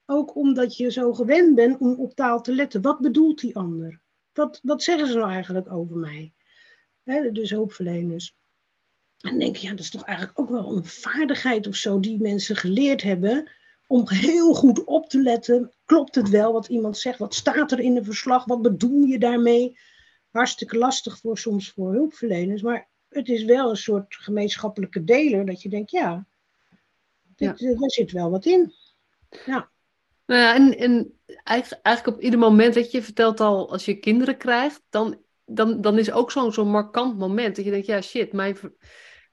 ook 0.05 0.35
omdat 0.35 0.77
je 0.77 0.91
zo 0.91 1.13
gewend 1.13 1.55
bent 1.55 1.79
om 1.79 1.99
op 1.99 2.15
taal 2.15 2.41
te 2.41 2.55
letten. 2.55 2.81
Wat 2.81 2.99
bedoelt 2.99 3.39
die 3.39 3.55
ander? 3.55 4.01
Wat, 4.33 4.59
wat 4.63 4.83
zeggen 4.83 5.07
ze 5.07 5.17
nou 5.17 5.31
eigenlijk 5.31 5.71
over 5.71 5.97
mij? 5.97 6.33
Dus 7.31 7.49
hulpverleners. 7.49 8.35
En 9.19 9.29
dan 9.29 9.39
denk 9.39 9.55
je, 9.55 9.67
ja, 9.67 9.73
dat 9.73 9.79
is 9.79 9.89
toch 9.89 10.03
eigenlijk 10.03 10.39
ook 10.39 10.49
wel 10.49 10.75
een 10.75 10.85
vaardigheid 10.85 11.67
of 11.67 11.75
zo 11.75 11.99
die 11.99 12.21
mensen 12.21 12.55
geleerd 12.55 13.01
hebben. 13.01 13.51
Om 13.87 14.09
heel 14.09 14.53
goed 14.53 14.83
op 14.83 15.09
te 15.09 15.21
letten. 15.21 15.73
Klopt 15.85 16.15
het 16.15 16.29
wel 16.29 16.53
wat 16.53 16.67
iemand 16.67 16.97
zegt? 16.97 17.19
Wat 17.19 17.35
staat 17.35 17.71
er 17.71 17.79
in 17.79 17.97
een 17.97 18.05
verslag? 18.05 18.45
Wat 18.45 18.61
bedoel 18.61 19.03
je 19.03 19.19
daarmee? 19.19 19.77
Hartstikke 20.31 20.77
lastig 20.77 21.19
voor 21.19 21.37
soms 21.37 21.71
voor 21.71 21.93
hulpverleners. 21.93 22.61
Maar 22.61 22.89
het 23.09 23.29
is 23.29 23.43
wel 23.43 23.69
een 23.69 23.77
soort 23.77 24.15
gemeenschappelijke 24.15 25.03
deler 25.03 25.45
dat 25.45 25.61
je 25.61 25.69
denkt, 25.69 25.91
ja, 25.91 26.27
dit, 27.39 27.59
ja. 27.59 27.69
Er 27.69 27.91
zit 27.91 28.11
wel 28.11 28.29
wat 28.29 28.45
in. 28.45 28.73
Ja. 29.45 29.69
Nou 30.25 30.41
ja, 30.41 30.55
en, 30.55 30.77
en 30.77 31.19
eigenlijk, 31.43 32.07
op 32.07 32.21
ieder 32.21 32.39
moment, 32.39 32.75
weet 32.75 32.91
je, 32.91 32.97
je 32.97 33.03
vertelt 33.03 33.39
al, 33.39 33.71
als 33.71 33.85
je 33.85 33.99
kinderen 33.99 34.37
krijgt, 34.37 34.81
dan, 34.89 35.21
dan, 35.45 35.81
dan 35.81 35.97
is 35.97 36.11
ook 36.11 36.31
zo'n 36.31 36.53
zo'n 36.53 36.71
markant 36.71 37.17
moment 37.17 37.55
dat 37.55 37.65
je 37.65 37.71
denkt, 37.71 37.85
ja 37.85 38.01
shit, 38.01 38.33
mijn, 38.33 38.57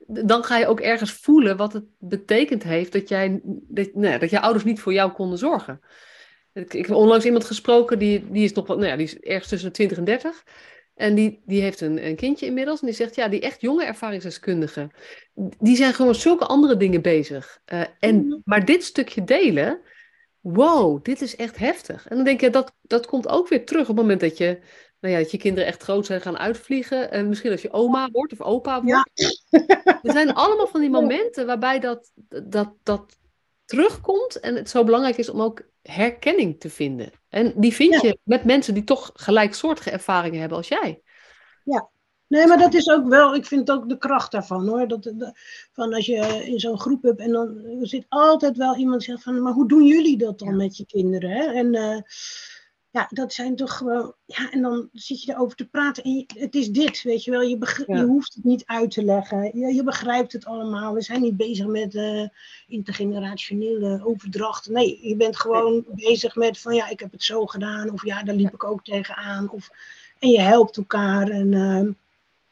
dan 0.06 0.44
ga 0.44 0.58
je 0.58 0.66
ook 0.66 0.80
ergens 0.80 1.12
voelen 1.12 1.56
wat 1.56 1.72
het 1.72 1.84
betekend 1.98 2.62
heeft 2.62 2.92
dat, 2.92 3.08
jij, 3.08 3.40
dat, 3.44 3.94
nou, 3.94 4.18
dat 4.18 4.30
je 4.30 4.40
ouders 4.40 4.64
niet 4.64 4.80
voor 4.80 4.92
jou 4.92 5.12
konden 5.12 5.38
zorgen. 5.38 5.80
Ik, 6.52 6.74
ik 6.74 6.86
heb 6.86 6.96
onlangs 6.96 7.24
iemand 7.24 7.44
gesproken, 7.44 7.98
die, 7.98 8.30
die 8.30 8.44
is 8.44 8.52
nog 8.52 8.66
wat, 8.66 8.76
nou 8.76 8.88
ja, 8.88 8.96
die 8.96 9.06
is 9.06 9.18
ergens 9.18 9.48
tussen 9.48 9.68
de 9.68 9.74
20 9.74 9.98
en 9.98 10.04
30. 10.04 10.44
En 10.96 11.14
die, 11.14 11.42
die 11.46 11.60
heeft 11.60 11.80
een, 11.80 12.06
een 12.06 12.16
kindje 12.16 12.46
inmiddels. 12.46 12.80
En 12.80 12.86
die 12.86 12.96
zegt, 12.96 13.14
ja, 13.14 13.28
die 13.28 13.40
echt 13.40 13.60
jonge 13.60 13.84
ervaringsdeskundigen, 13.84 14.90
die 15.58 15.76
zijn 15.76 15.94
gewoon 15.94 16.14
zulke 16.14 16.46
andere 16.46 16.76
dingen 16.76 17.02
bezig. 17.02 17.60
Uh, 17.72 17.80
en, 17.98 18.26
Mhm. 18.26 18.38
Maar 18.44 18.64
dit 18.64 18.84
stukje 18.84 19.24
delen, 19.24 19.80
wow, 20.40 21.04
dit 21.04 21.20
is 21.20 21.36
echt 21.36 21.56
heftig. 21.56 22.08
En 22.08 22.16
dan 22.16 22.24
denk 22.24 22.40
je, 22.40 22.50
dat, 22.50 22.74
dat 22.82 23.06
komt 23.06 23.28
ook 23.28 23.48
weer 23.48 23.66
terug 23.66 23.82
op 23.82 23.86
het 23.86 23.96
moment 23.96 24.20
dat 24.20 24.38
je, 24.38 24.58
nou 25.00 25.14
ja, 25.14 25.20
dat 25.20 25.30
je 25.30 25.38
kinderen 25.38 25.68
echt 25.68 25.82
groot 25.82 26.06
zijn 26.06 26.20
gaan 26.20 26.38
uitvliegen. 26.38 27.10
En 27.10 27.28
misschien 27.28 27.50
als 27.50 27.62
je 27.62 27.72
oma 27.72 28.08
wordt 28.10 28.32
of 28.32 28.40
opa 28.40 28.82
wordt. 28.82 29.10
Er 30.02 30.12
zijn 30.12 30.34
allemaal 30.34 30.66
van 30.66 30.80
die 30.80 30.90
momenten 30.90 31.46
waarbij 31.46 31.80
dat, 31.80 32.12
dat, 32.44 32.74
dat 32.82 33.18
terugkomt. 33.64 34.40
En 34.40 34.54
het 34.54 34.70
zo 34.70 34.84
belangrijk 34.84 35.16
is 35.16 35.28
om 35.28 35.42
ook 35.42 35.62
herkenning 35.92 36.60
te 36.60 36.70
vinden. 36.70 37.10
En 37.28 37.52
die 37.56 37.74
vind 37.74 37.92
Ja. 37.94 38.00
je 38.02 38.18
met 38.22 38.44
mensen 38.44 38.74
die 38.74 38.84
toch 38.84 39.10
gelijksoortige 39.14 39.90
ervaringen 39.90 40.40
hebben 40.40 40.58
als 40.58 40.68
jij. 40.68 41.00
Nee, 42.28 42.46
maar 42.46 42.58
dat 42.58 42.74
is 42.74 42.88
ook 42.88 43.08
wel, 43.08 43.34
ik 43.34 43.46
vind 43.46 43.70
ook 43.70 43.88
de 43.88 43.98
kracht 43.98 44.32
daarvan 44.32 44.68
hoor. 44.68 44.88
Dat, 44.88 45.02
dat- 45.02 45.32
van 45.72 45.94
als 45.94 46.06
je 46.06 46.44
in 46.46 46.58
zo'n 46.60 46.80
groep 46.80 47.02
hebt 47.02 47.20
en 47.20 47.32
dan 47.32 47.64
er 47.80 47.88
zit 47.88 48.04
altijd 48.08 48.56
wel 48.56 48.76
iemand 48.76 49.00
die 49.00 49.08
zegt 49.10 49.22
van, 49.22 49.42
maar 49.42 49.52
hoe 49.52 49.68
doen 49.68 49.84
jullie 49.86 50.16
dat 50.18 50.38
dan 50.38 50.48
Ja. 50.48 50.54
met 50.54 50.76
je 50.76 50.86
kinderen? 50.86 51.30
Hè? 51.30 51.44
En 51.44 51.74
eh, 51.74 52.00
ja, 52.96 53.06
dat 53.10 53.32
zijn 53.32 53.56
toch 53.56 53.76
gewoon, 53.76 54.14
ja, 54.26 54.50
en 54.50 54.62
dan 54.62 54.88
zit 54.92 55.22
je 55.22 55.32
erover 55.32 55.56
te 55.56 55.66
praten 55.66 56.02
en 56.02 56.10
je- 56.14 56.26
het 56.38 56.54
is 56.54 56.70
dit, 56.70 57.02
weet 57.02 57.24
je 57.24 57.30
wel. 57.30 57.42
Je, 57.42 57.58
Ja. 57.86 57.96
je 57.96 58.04
hoeft 58.04 58.34
het 58.34 58.44
niet 58.44 58.62
uit 58.66 58.90
te 58.90 59.04
leggen. 59.04 59.58
Je, 59.58 59.74
je 59.74 59.82
begrijpt 59.84 60.32
het 60.32 60.44
allemaal. 60.44 60.94
We 60.94 61.00
zijn 61.02 61.20
niet 61.20 61.36
bezig 61.36 61.66
met 61.66 61.94
eh, 61.94 62.28
intergenerationele 62.66 64.00
overdracht. 64.04 64.68
Nee, 64.68 64.98
je 65.08 65.16
bent 65.16 65.36
gewoon 65.36 65.84
bezig 65.88 66.34
met 66.36 66.58
van, 66.58 66.74
ja, 66.74 66.88
ik 66.88 67.00
heb 67.00 67.12
het 67.12 67.22
zo 67.22 67.46
gedaan. 67.46 67.90
Of 67.90 68.04
ja, 68.04 68.22
daar 68.22 68.34
liep 68.34 68.54
ik 68.54 68.64
ook 68.64 68.84
tegenaan. 68.84 69.50
Of, 69.50 69.70
en 70.18 70.28
je 70.30 70.40
helpt 70.40 70.76
elkaar 70.76 71.28
en... 71.28 71.54
ehm, 71.54 71.90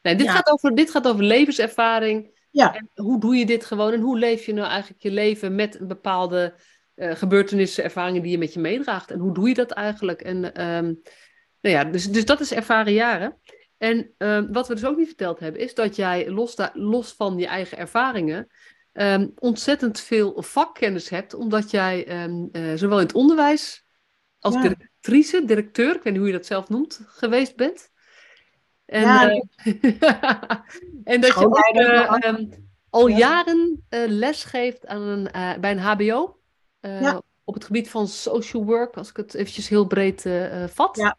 Nee, 0.01 0.15
dit, 0.15 0.25
Ja. 0.25 0.31
gaat 0.31 0.49
over, 0.51 0.75
dit 0.75 0.91
gaat 0.91 1.07
over 1.07 1.23
levenservaring. 1.23 2.27
Ja. 2.51 2.75
En 2.75 2.89
hoe 2.95 3.19
doe 3.19 3.35
je 3.35 3.45
dit 3.45 3.65
gewoon? 3.65 3.93
En 3.93 3.99
hoe 4.01 4.17
leef 4.19 4.45
je 4.45 4.53
nou 4.53 4.67
eigenlijk 4.67 5.01
je 5.03 5.11
leven 5.11 5.55
met 5.55 5.79
een 5.79 5.87
bepaalde 5.87 6.53
eh, 6.95 7.15
gebeurtenissen, 7.15 7.83
ervaringen 7.83 8.21
die 8.21 8.31
je 8.31 8.37
met 8.37 8.53
je 8.53 8.59
meedraagt? 8.59 9.11
En 9.11 9.19
hoe 9.19 9.33
doe 9.33 9.47
je 9.47 9.53
dat 9.53 9.71
eigenlijk? 9.71 10.21
En 10.21 10.53
ehm, 10.53 10.93
nou 11.61 11.75
ja, 11.75 11.83
dus, 11.83 12.11
dus 12.11 12.25
dat 12.25 12.39
is 12.39 12.51
ervaren 12.53 12.93
jaren. 12.93 13.37
En 13.77 14.13
ehm, 14.17 14.51
wat 14.51 14.67
we 14.67 14.73
dus 14.73 14.85
ook 14.85 14.97
niet 14.97 15.07
verteld 15.07 15.39
hebben, 15.39 15.61
is 15.61 15.73
dat 15.73 15.95
jij 15.95 16.29
los, 16.29 16.55
los 16.73 17.13
van 17.13 17.37
je 17.37 17.47
eigen 17.47 17.77
ervaringen 17.77 18.47
ehm, 18.91 19.27
ontzettend 19.39 19.99
veel 19.99 20.41
vakkennis 20.43 21.09
hebt, 21.09 21.33
omdat 21.33 21.71
jij 21.71 22.07
eh, 22.07 22.73
zowel 22.75 22.99
in 22.99 23.05
het 23.05 23.15
onderwijs 23.15 23.85
als 24.39 24.53
Ja. 24.53 24.61
directrice, 24.61 25.45
directeur, 25.45 25.95
ik 25.95 26.03
weet 26.03 26.13
niet 26.13 26.17
hoe 26.17 26.27
je 26.31 26.37
dat 26.37 26.45
zelf 26.45 26.69
noemt, 26.69 26.99
geweest 27.07 27.55
bent. 27.55 27.89
En, 28.85 29.01
Ja, 29.01 29.29
eh, 29.29 29.41
en 31.13 31.21
dat 31.21 31.33
je 31.33 31.45
ook 31.45 31.57
al 32.89 33.07
Ja. 33.07 33.17
jaren 33.17 33.83
les 34.07 34.43
geeft 34.43 34.87
aan 34.87 35.01
een, 35.01 35.29
bij 35.61 35.71
een 35.71 35.79
HBO. 35.79 36.39
Eh, 36.85 37.01
Ja. 37.01 37.21
Op 37.43 37.53
het 37.53 37.63
gebied 37.65 37.89
van 37.89 38.07
social 38.07 38.65
work, 38.65 38.97
als 38.97 39.09
ik 39.09 39.17
het 39.17 39.33
eventjes 39.33 39.69
heel 39.69 39.85
breed 39.85 40.25
eh, 40.25 40.63
eh, 40.63 40.69
vat. 40.69 40.97
Ja. 40.97 41.17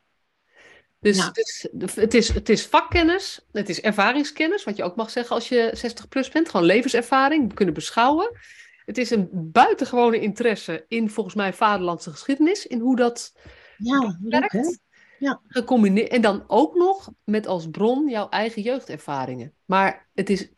Dus 1.00 1.16
Ja. 1.16 1.26
het, 1.26 1.38
is, 1.38 1.66
het, 1.94 2.14
is, 2.14 2.28
het 2.28 2.49
is 2.49 2.66
vakkennis, 2.66 3.46
het 3.52 3.68
is 3.68 3.80
ervaringskennis, 3.80 4.64
wat 4.64 4.76
je 4.76 4.85
ook 4.85 4.96
mag 4.96 5.11
zeggen 5.11 5.35
als 5.35 5.49
je 5.49 5.70
60 5.73 6.08
plus 6.08 6.28
bent. 6.28 6.49
Gewoon 6.49 6.66
levenservaring, 6.66 7.54
kunnen 7.54 7.75
beschouwen. 7.75 8.38
Het 8.85 8.99
is 8.99 9.11
een 9.11 9.28
buitengewone 9.32 10.20
interesse 10.20 10.85
in 10.88 11.11
volgens 11.11 11.35
mij 11.35 11.52
vaderlandse 11.52 12.11
geschiedenis, 12.11 12.66
in 12.66 12.80
hoe 12.80 12.96
dat 12.96 13.32
Ja, 13.76 14.18
leuk 14.23 14.52
werkt. 14.52 14.78
Ja. 15.18 15.40
Gecombineerd, 15.49 16.08
en 16.08 16.23
dan 16.23 16.44
ook 16.46 16.75
nog 16.75 17.12
met 17.25 17.46
als 17.46 17.70
bron 17.70 18.08
jouw 18.08 18.28
eigen 18.28 18.62
jeugdervaringen. 18.62 19.52
Maar 19.64 20.08
het, 20.14 20.30
is, 20.30 20.49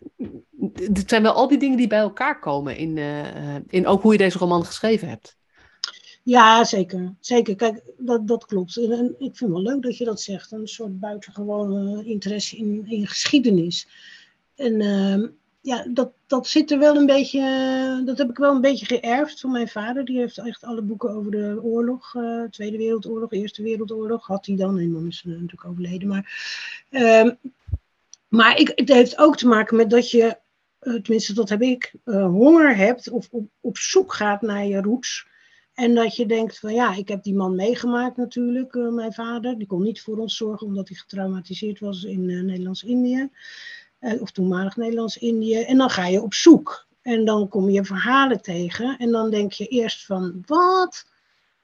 het 0.75 1.09
zijn 1.09 1.23
wel 1.23 1.33
al 1.33 1.49
die 1.49 1.59
dingen 1.59 1.77
die 1.77 1.87
bij 1.87 1.99
elkaar 1.99 2.41
komen 2.41 2.77
in, 2.77 2.99
eh, 2.99 3.55
in 3.69 3.87
ook 3.87 4.03
hoe 4.03 4.13
je 4.13 4.19
deze 4.19 4.39
roman 4.39 4.65
geschreven 4.65 5.09
hebt. 5.09 5.37
Ja, 6.23 6.65
zeker. 6.65 7.15
Zeker. 7.21 7.57
Kijk, 7.57 7.83
dat, 7.99 8.29
dat 8.29 8.47
klopt. 8.47 8.77
En, 8.77 8.93
en 8.93 9.07
ik 9.07 9.37
vind 9.37 9.39
het 9.39 9.51
wel 9.51 9.63
leuk 9.63 9.83
dat 9.83 9.97
je 9.97 10.05
dat 10.05 10.21
zegt. 10.21 10.53
Een 10.53 10.69
soort 10.69 11.01
buitengewone 11.01 12.05
interesse 12.05 12.57
in, 12.57 12.87
in 12.87 13.07
geschiedenis. 13.07 13.89
En 14.55 14.81
ehm, 14.81 15.27
ja, 15.69 15.85
dat, 15.89 16.13
dat 16.27 16.47
zit 16.47 16.71
er 16.71 16.79
wel 16.79 16.97
een 16.97 17.07
beetje. 17.07 17.41
Dat 18.05 18.19
heb 18.19 18.31
ik 18.31 18.37
wel 18.37 18.55
een 18.55 18.61
beetje 18.61 18.87
geërfd 18.87 19.41
van 19.41 19.51
mijn 19.51 19.69
vader. 19.69 20.05
Die 20.05 20.19
heeft 20.19 20.39
echt 20.39 20.65
alle 20.65 20.83
boeken 20.83 21.11
over 21.11 21.31
de 21.31 21.59
oorlog. 21.63 22.15
eh, 22.15 22.43
Tweede 22.51 22.77
Wereldoorlog, 22.77 23.33
Eerste 23.33 23.63
Wereldoorlog. 23.63 24.27
Had 24.27 24.47
hij 24.47 24.57
dan. 24.57 24.79
En 24.79 24.93
dan 24.93 25.07
is 25.07 25.21
hij 25.25 25.33
natuurlijk 25.33 25.65
overleden. 25.65 26.09
Maar, 26.09 26.25
ehm, 26.91 27.31
maar 28.29 28.59
ik, 28.59 28.73
het 28.75 28.89
heeft 28.89 29.19
ook 29.19 29.37
te 29.37 29.47
maken 29.47 29.77
met 29.77 29.91
dat 29.91 30.11
je. 30.11 30.37
eh, 30.79 30.95
tenminste, 30.95 31.35
dat 31.35 31.49
heb 31.49 31.63
ik. 31.63 31.93
eh, 32.05 32.27
honger 32.27 32.77
hebt 32.77 33.11
of 33.11 33.29
op, 33.31 33.49
op 33.61 33.77
zoek 33.79 34.15
gaat 34.15 34.43
naar 34.43 34.67
je 34.67 34.81
roots. 34.83 35.27
En 35.75 35.95
dat 35.95 36.17
je 36.17 36.27
denkt 36.27 36.59
van 36.59 36.75
ja, 36.75 36.95
ik 36.97 37.09
heb 37.09 37.23
die 37.23 37.35
man 37.35 37.55
meegemaakt 37.55 38.17
natuurlijk, 38.17 38.75
mijn 38.75 39.13
vader. 39.13 39.59
Die 39.59 39.67
kon 39.67 39.83
niet 39.83 40.01
voor 40.01 40.19
ons 40.19 40.37
zorgen 40.37 40.67
omdat 40.67 40.89
hij 40.89 40.97
getraumatiseerd 40.97 41.81
was 41.81 42.03
in 42.05 42.27
Nederlands-Indië. 42.47 43.29
Eh, 43.99 44.21
of 44.21 44.31
toenmalig 44.31 44.77
Nederlands-Indië. 44.77 45.63
En 45.63 45.77
dan 45.77 45.91
ga 45.91 46.07
je 46.07 46.23
op 46.23 46.35
zoek. 46.35 46.87
En 47.03 47.25
dan 47.25 47.49
kom 47.49 47.71
je 47.71 47.85
verhalen 47.85 48.43
tegen. 48.43 48.97
En 48.99 49.11
dan 49.11 49.31
denk 49.31 49.53
je 49.53 49.67
eerst 49.67 50.07
van 50.07 50.43
wat? 50.47 51.07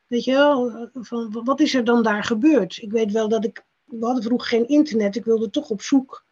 Weet 0.06 0.24
je 0.24 0.32
wel, 0.32 0.88
van 0.92 1.42
wat 1.44 1.60
is 1.60 1.74
er 1.74 1.84
dan 1.84 2.02
daar 2.02 2.24
gebeurd? 2.24 2.78
Ik 2.82 2.92
weet 2.92 3.12
wel 3.12 3.28
dat 3.28 3.44
ik, 3.44 3.64
we 3.84 4.04
hadden 4.04 4.22
vroeger 4.22 4.48
geen 4.48 4.68
internet. 4.68 5.16
Ik 5.16 5.24
wilde 5.24 5.50
toch 5.50 5.70
op 5.70 5.82
zoek 5.82 6.24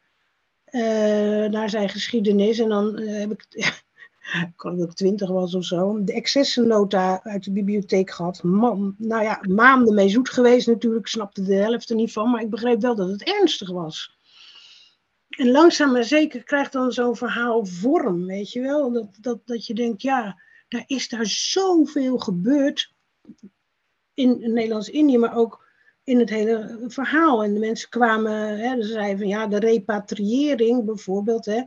eh, 0.64 1.50
naar 1.50 1.70
zijn 1.70 1.88
geschiedenis. 1.88 2.58
En 2.58 2.68
dan 2.68 2.98
eh, 2.98 3.18
heb 3.18 3.32
ik, 3.32 3.46
ik 4.32 4.52
dat 4.56 4.88
ik 4.88 4.92
twintig 4.92 5.28
was 5.28 5.54
of 5.54 5.64
zo, 5.64 6.04
de 6.04 6.12
excessennota 6.12 7.20
uit 7.22 7.44
de 7.44 7.52
bibliotheek 7.52 8.10
gehad. 8.10 8.42
Man, 8.42 8.94
nou 8.98 9.22
ja, 9.22 9.40
maanden 9.48 9.94
mee 9.94 10.08
zoet 10.08 10.28
geweest 10.28 10.66
natuurlijk, 10.66 11.06
snapte 11.06 11.42
de 11.42 11.54
helft 11.54 11.90
er 11.90 11.96
niet 11.96 12.12
van, 12.12 12.30
maar 12.30 12.42
ik 12.42 12.50
begreep 12.50 12.80
wel 12.80 12.94
dat 12.94 13.08
het 13.08 13.22
ernstig 13.22 13.70
was. 13.70 14.20
En 15.38 15.50
langzaam 15.50 15.92
maar 15.92 16.04
zeker 16.04 16.42
krijgt 16.42 16.72
dan 16.72 16.92
zo'n 16.92 17.16
verhaal 17.16 17.66
vorm, 17.66 18.26
weet 18.26 18.52
je 18.52 18.60
wel. 18.60 18.92
Dat, 18.92 19.08
dat, 19.20 19.40
dat 19.44 19.66
je 19.66 19.74
denkt, 19.74 20.02
ja, 20.02 20.42
daar 20.68 20.84
is 20.86 21.08
daar 21.08 21.26
zoveel 21.26 22.18
gebeurd 22.18 22.94
in 24.14 24.52
Nederlands-Indië, 24.52 25.18
maar 25.18 25.36
ook 25.36 25.64
in 26.04 26.18
het 26.18 26.30
hele 26.30 26.84
verhaal. 26.86 27.44
En 27.44 27.54
de 27.54 27.60
mensen 27.60 27.88
kwamen, 27.88 28.58
hè, 28.58 28.82
ze 28.82 28.88
zeiden 28.88 29.18
van 29.18 29.28
ja, 29.28 29.46
de 29.46 29.58
repatriëring 29.58 30.84
bijvoorbeeld, 30.84 31.44
hè, 31.44 31.62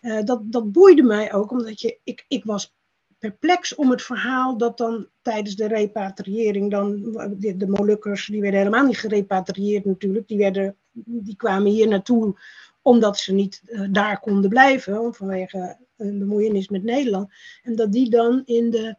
eh, 0.00 0.24
dat, 0.24 0.40
dat 0.44 0.72
boeide 0.72 1.02
mij 1.02 1.32
ook, 1.32 1.50
omdat 1.50 1.80
je, 1.80 1.98
ik, 2.04 2.24
ik 2.28 2.44
was 2.44 2.76
perplex 3.18 3.74
om 3.74 3.90
het 3.90 4.02
verhaal 4.02 4.56
dat 4.56 4.78
dan 4.78 5.08
tijdens 5.22 5.56
de 5.56 5.66
repatriëring 5.66 6.70
dan, 6.70 7.02
de, 7.38 7.56
de 7.56 7.68
Molukkers, 7.68 8.26
die 8.26 8.40
werden 8.40 8.60
helemaal 8.60 8.86
niet 8.86 8.98
gerepatrieerd 8.98 9.84
natuurlijk, 9.84 10.28
die, 10.28 10.38
werden, 10.38 10.76
die 11.04 11.36
kwamen 11.36 11.70
hier 11.70 11.88
naartoe 11.88 12.40
omdat 12.82 13.18
ze 13.18 13.32
niet 13.32 13.62
eh, 13.64 13.86
daar 13.90 14.20
konden 14.20 14.50
blijven 14.50 15.14
vanwege 15.14 15.78
een 15.96 16.18
bemoeienis 16.18 16.68
met 16.68 16.82
Nederland. 16.82 17.32
En 17.62 17.76
dat 17.76 17.92
die 17.92 18.10
dan 18.10 18.42
in 18.44 18.70
de, 18.70 18.96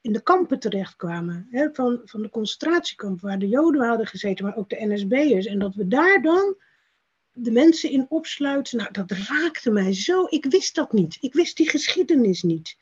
in 0.00 0.12
de 0.12 0.22
kampen 0.22 0.58
terechtkwamen, 0.58 1.46
hè, 1.50 1.68
van, 1.72 2.00
van 2.04 2.22
de 2.22 2.30
concentratiekampen 2.30 3.28
waar 3.28 3.38
de 3.38 3.48
Joden 3.48 3.88
hadden 3.88 4.06
gezeten, 4.06 4.44
maar 4.44 4.56
ook 4.56 4.68
de 4.68 4.86
NSB'ers. 4.86 5.46
En 5.46 5.58
dat 5.58 5.74
we 5.74 5.88
daar 5.88 6.22
dan 6.22 6.56
de 7.32 7.50
mensen 7.50 7.90
in 7.90 8.06
opsluiten. 8.08 8.78
Nou, 8.78 8.90
dat 8.92 9.10
raakte 9.10 9.70
mij 9.70 9.94
zo. 9.94 10.26
Ik 10.28 10.44
wist 10.44 10.74
dat 10.74 10.92
niet. 10.92 11.16
Ik 11.20 11.34
wist 11.34 11.56
die 11.56 11.68
geschiedenis 11.68 12.42
niet. 12.42 12.76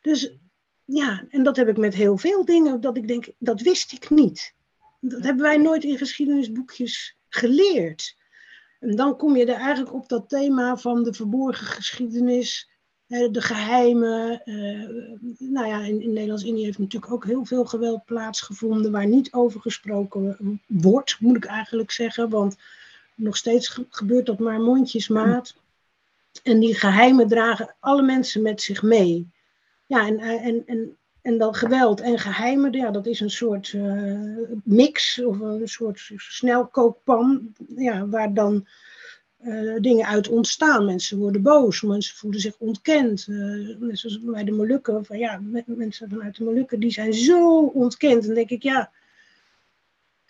Dus 0.00 0.36
ja, 0.84 1.26
en 1.28 1.42
dat 1.42 1.56
heb 1.56 1.68
ik 1.68 1.76
met 1.76 1.94
heel 1.94 2.16
veel 2.16 2.44
dingen, 2.44 2.80
dat 2.80 2.96
ik 2.96 3.08
denk, 3.08 3.28
dat 3.38 3.60
wist 3.60 3.92
ik 3.92 4.10
niet. 4.10 4.54
Dat 5.00 5.22
hebben 5.22 5.42
wij 5.42 5.56
nooit 5.56 5.84
in 5.84 5.98
geschiedenisboekjes 5.98 7.16
geleerd. 7.28 8.16
En 8.84 8.96
dan 8.96 9.16
kom 9.16 9.36
je 9.36 9.44
er 9.44 9.60
eigenlijk 9.60 9.94
op 9.94 10.08
dat 10.08 10.28
thema 10.28 10.76
van 10.76 11.02
de 11.02 11.12
verborgen 11.12 11.66
geschiedenis, 11.66 12.68
de 13.06 13.40
geheimen. 13.40 14.42
Uh, 14.44 14.88
nou 15.38 15.66
ja, 15.66 15.80
in, 15.80 16.02
in 16.02 16.12
Nederlands-Indië 16.12 16.64
heeft 16.64 16.78
natuurlijk 16.78 17.12
ook 17.12 17.24
heel 17.24 17.44
veel 17.44 17.64
geweld 17.64 18.04
plaatsgevonden 18.04 18.92
waar 18.92 19.06
niet 19.06 19.32
over 19.32 19.60
gesproken 19.60 20.60
wordt, 20.66 21.16
moet 21.20 21.36
ik 21.36 21.44
eigenlijk 21.44 21.90
zeggen. 21.90 22.28
Want 22.28 22.56
nog 23.14 23.36
steeds 23.36 23.80
gebeurt 23.90 24.26
dat 24.26 24.38
maar 24.38 24.60
mondjesmaat. 24.60 25.54
En 26.42 26.58
die 26.58 26.74
geheimen 26.74 27.28
dragen 27.28 27.74
alle 27.80 28.02
mensen 28.02 28.42
met 28.42 28.62
zich 28.62 28.82
mee. 28.82 29.28
Ja, 29.86 30.06
en, 30.06 30.18
en, 30.18 30.62
en, 30.66 30.96
en 31.24 31.38
dat 31.38 31.56
geweld 31.56 32.00
en 32.00 32.18
geheimen, 32.18 32.72
ja, 32.72 32.90
dat 32.90 33.06
is 33.06 33.20
een 33.20 33.30
soort 33.30 33.72
uh, 33.72 34.38
mix 34.64 35.22
of 35.24 35.40
een 35.40 35.68
soort 35.68 36.10
snelkookpan, 36.16 37.52
ja, 37.76 38.08
waar 38.08 38.34
dan 38.34 38.66
uh, 39.44 39.80
dingen 39.80 40.06
uit 40.06 40.28
ontstaan. 40.28 40.84
Mensen 40.84 41.18
worden 41.18 41.42
boos, 41.42 41.82
mensen 41.82 42.16
voelen 42.16 42.40
zich 42.40 42.54
ontkend. 42.58 43.26
Uh, 43.28 43.78
net 43.78 43.98
zoals 43.98 44.20
bij 44.20 44.44
de 44.44 44.52
Molukken, 44.52 45.04
van 45.04 45.18
ja, 45.18 45.40
mensen 45.66 46.08
vanuit 46.08 46.36
de 46.36 46.44
Molukken, 46.44 46.80
die 46.80 46.92
zijn 46.92 47.14
zo 47.14 47.60
ontkend. 47.60 48.26
Dan 48.26 48.34
denk 48.34 48.50
ik, 48.50 48.62
ja, 48.62 48.90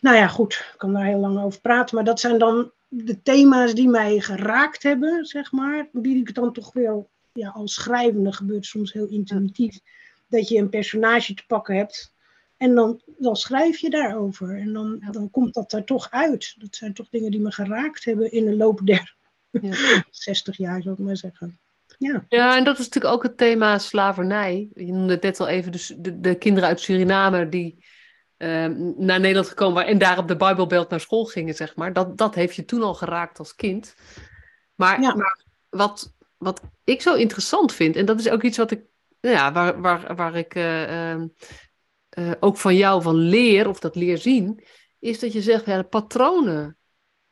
nou 0.01 0.17
ja, 0.17 0.29
goed, 0.29 0.53
ik 0.53 0.75
kan 0.77 0.93
daar 0.93 1.07
heel 1.07 1.21
lang 1.21 1.43
over 1.43 1.61
praten, 1.61 1.95
maar 1.95 2.05
dat 2.05 2.21
zijn 2.21 2.39
dan 2.39 2.71
de 2.89 3.23
thema's 3.23 3.75
die 3.75 3.89
mij 3.89 4.21
geraakt 4.21 4.83
hebben, 4.83 5.25
zeg 5.25 5.53
maar, 5.53 5.89
die 5.93 6.17
ik 6.17 6.35
dan 6.35 6.53
toch 6.53 6.73
wel, 6.73 7.11
ja, 7.33 7.49
als 7.49 7.75
schrijvende 7.75 8.33
gebeurt 8.33 8.67
soms 8.67 8.93
heel 8.93 9.07
intuïtief, 9.07 9.81
dat 10.29 10.49
je 10.49 10.59
een 10.59 10.69
personage 10.69 11.35
te 11.35 11.47
pakken 11.47 11.77
hebt 11.77 12.15
en 12.57 12.75
dan, 12.75 13.03
dan 13.19 13.37
schrijf 13.37 13.79
je 13.79 13.91
daarover 13.91 14.59
en 14.59 14.73
dan, 14.73 15.05
dan 15.11 15.31
komt 15.31 15.55
dat 15.55 15.73
er 15.73 15.85
toch 15.85 16.11
uit. 16.11 16.55
Dat 16.59 16.77
zijn 16.77 16.95
toch 16.95 17.09
dingen 17.09 17.31
die 17.31 17.41
me 17.41 17.53
geraakt 17.53 18.05
hebben 18.05 18.33
in 18.33 18.45
de 18.45 18.57
loop 18.57 18.81
der 18.85 19.17
ja. 19.51 19.75
60 20.11 20.57
jaar, 20.57 20.83
zou 20.83 20.95
ik 20.95 21.01
maar 21.05 21.17
zeggen. 21.17 21.59
Ja. 21.99 22.25
ja, 22.29 22.57
en 22.57 22.65
dat 22.65 22.79
is 22.79 22.85
natuurlijk 22.85 23.15
ook 23.15 23.23
het 23.23 23.37
thema 23.37 23.79
slavernij. 23.79 24.69
Je 24.75 24.93
noemde 24.93 25.13
het 25.13 25.23
net 25.23 25.41
al 25.41 25.49
even, 25.49 25.73
dus 25.73 25.95
de, 25.99 26.21
de 26.21 26.35
kinderen 26.35 26.69
uit 26.69 26.81
Suriname 26.81 27.49
die 27.49 27.85
Ehm, 28.37 28.93
naar 28.97 29.21
Nederland 29.21 29.49
gekomen 29.49 29.75
waren 29.75 29.91
en 29.91 29.99
daar 29.99 30.19
op 30.19 30.29
de 30.29 30.37
Bijbelbelt 30.37 30.91
naar 30.91 31.01
school 31.01 31.25
gingen, 31.25 31.55
zeg 31.55 31.77
maar. 31.77 31.93
Dat, 31.93 32.19
dat 32.19 32.35
heeft 32.35 32.57
je 32.57 32.65
toen 32.65 32.83
al 32.83 32.95
geraakt 32.95 33.39
als 33.39 33.55
kind. 33.55 33.95
Maar, 34.75 35.01
maar 35.01 35.45
wat, 35.69 36.15
wat 36.37 36.61
ik 36.85 37.03
zo 37.03 37.15
interessant 37.15 37.73
vind, 37.73 37.97
en 37.97 38.05
dat 38.05 38.19
is 38.19 38.29
ook 38.29 38.43
iets 38.43 38.57
wat 38.57 38.71
ik, 38.71 38.83
ja, 39.31 39.53
waar, 39.53 39.81
waar, 39.81 40.17
waar 40.17 40.35
ik 40.35 40.55
uh, 40.55 41.15
uh, 41.15 41.25
ook 42.41 42.57
van 42.57 42.77
jou 42.77 43.03
van 43.03 43.15
leer, 43.15 43.69
of 43.69 43.79
dat 43.79 43.97
leer 43.97 44.19
zien, 44.19 44.65
is 44.99 45.19
dat 45.19 45.33
je 45.33 45.43
zegt, 45.43 45.67
ja, 45.67 45.77
de 45.77 45.85
patronen 45.85 46.77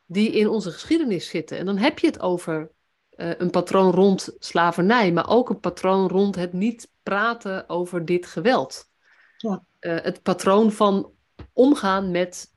die 0.04 0.30
in 0.30 0.48
onze 0.48 0.70
geschiedenis 0.70 1.28
zitten. 1.28 1.58
En 1.58 1.66
dan 1.66 1.76
heb 1.76 1.98
je 1.98 2.06
het 2.06 2.20
over 2.20 2.70
uh, 3.16 3.30
een 3.38 3.50
patroon 3.50 3.90
rond 3.90 4.34
slavernij, 4.38 5.12
maar 5.12 5.28
ook 5.28 5.50
een 5.50 5.60
patroon 5.60 6.08
rond 6.08 6.34
het 6.34 6.52
niet 6.52 6.90
praten 7.02 7.68
over 7.68 8.04
dit 8.04 8.26
geweld. 8.26 8.90
Ja. 9.36 9.64
Eh, 9.78 9.96
het 10.02 10.22
patroon 10.22 10.72
van 10.72 11.12
omgaan 11.52 12.10
met 12.10 12.50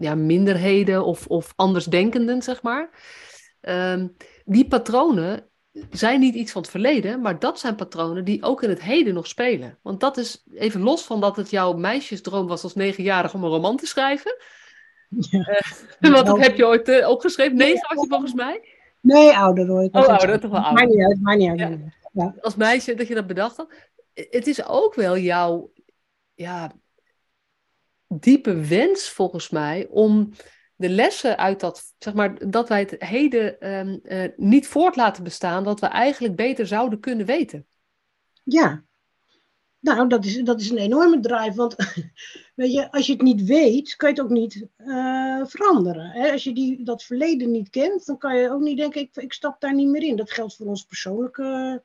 ja, 0.00 0.14
minderheden 0.14 1.04
of, 1.04 1.26
of 1.26 1.52
andersdenkenden, 1.56 2.42
zeg 2.42 2.62
maar. 2.62 2.90
Uh, 3.62 4.04
die 4.44 4.68
patronen 4.68 5.48
zijn 5.90 6.20
niet 6.20 6.34
iets 6.34 6.52
van 6.52 6.62
het 6.62 6.70
verleden, 6.70 7.20
maar 7.20 7.38
dat 7.38 7.60
zijn 7.60 7.74
patronen 7.74 8.24
die 8.24 8.42
ook 8.42 8.62
in 8.62 8.68
het 8.68 8.82
heden 8.82 9.14
nog 9.14 9.26
spelen. 9.26 9.78
Want 9.82 10.00
dat 10.00 10.16
is 10.16 10.44
even 10.54 10.80
los 10.80 11.04
van 11.04 11.20
dat 11.20 11.36
het 11.36 11.50
jouw 11.50 11.72
meisjesdroom 11.72 12.46
was 12.46 12.62
als 12.62 12.74
negenjarige 12.74 13.36
om 13.36 13.44
een 13.44 13.50
roman 13.50 13.76
te 13.76 13.86
schrijven. 13.86 14.36
Ja. 15.08 15.62
Uh, 16.00 16.12
want 16.12 16.26
dat 16.26 16.38
heb 16.38 16.56
je 16.56 16.66
ooit 16.66 16.88
uh, 16.88 17.08
opgeschreven. 17.08 17.56
Negen 17.56 17.94
was 17.94 18.02
je 18.02 18.08
volgens 18.08 18.34
mij. 18.34 18.68
Nee, 19.00 19.36
ouder 19.36 19.70
ooit. 19.70 19.94
Oh, 19.94 20.06
ouder, 20.06 20.40
toch 20.40 20.50
wel 20.50 20.60
ouder. 20.60 20.86
Maar 20.86 20.94
niet 20.96 21.04
uit, 21.04 21.20
maar 21.20 21.36
niet 21.36 21.60
uit. 21.60 21.80
Ja. 22.12 22.34
Als 22.40 22.56
meisje 22.56 22.94
dat 22.94 23.08
je 23.08 23.14
dat 23.14 23.26
bedacht 23.26 23.56
had. 23.56 23.72
Het 24.14 24.46
is 24.46 24.66
ook 24.66 24.94
wel 24.94 25.18
jouw 25.18 25.72
ja, 26.34 26.72
diepe 28.08 28.54
wens 28.54 29.10
volgens 29.10 29.50
mij 29.50 29.86
om 29.90 30.32
de 30.78 30.88
lessen 30.88 31.38
uit 31.38 31.60
dat, 31.60 31.94
zeg 31.98 32.14
maar, 32.14 32.50
dat 32.50 32.68
wij 32.68 32.80
het 32.80 32.94
heden 32.98 33.72
um, 33.72 34.00
uh, 34.02 34.24
niet 34.36 34.66
voort 34.66 34.96
laten 34.96 35.24
bestaan, 35.24 35.64
dat 35.64 35.80
we 35.80 35.86
eigenlijk 35.86 36.36
beter 36.36 36.66
zouden 36.66 37.00
kunnen 37.00 37.26
weten. 37.26 37.66
Ja, 38.44 38.84
nou, 39.80 40.08
dat 40.08 40.24
is, 40.24 40.42
dat 40.42 40.60
is 40.60 40.70
een 40.70 40.78
enorme 40.78 41.20
drive. 41.20 41.54
Want 41.54 41.76
weet 42.54 42.72
je, 42.72 42.90
als 42.92 43.06
je 43.06 43.12
het 43.12 43.22
niet 43.22 43.44
weet, 43.44 43.96
kan 43.96 44.08
je 44.08 44.14
het 44.14 44.24
ook 44.24 44.30
niet 44.30 44.66
uh, 44.78 45.46
veranderen. 45.46 46.10
Hè? 46.10 46.32
Als 46.32 46.44
je 46.44 46.54
die, 46.54 46.84
dat 46.84 47.02
verleden 47.02 47.50
niet 47.50 47.70
kent, 47.70 48.06
dan 48.06 48.18
kan 48.18 48.36
je 48.36 48.50
ook 48.50 48.60
niet 48.60 48.76
denken, 48.76 49.00
ik, 49.00 49.16
ik 49.16 49.32
stap 49.32 49.60
daar 49.60 49.74
niet 49.74 49.88
meer 49.88 50.02
in. 50.02 50.16
Dat 50.16 50.30
geldt 50.30 50.56
voor 50.56 50.66
ons 50.66 50.84
persoonlijke 50.84 51.82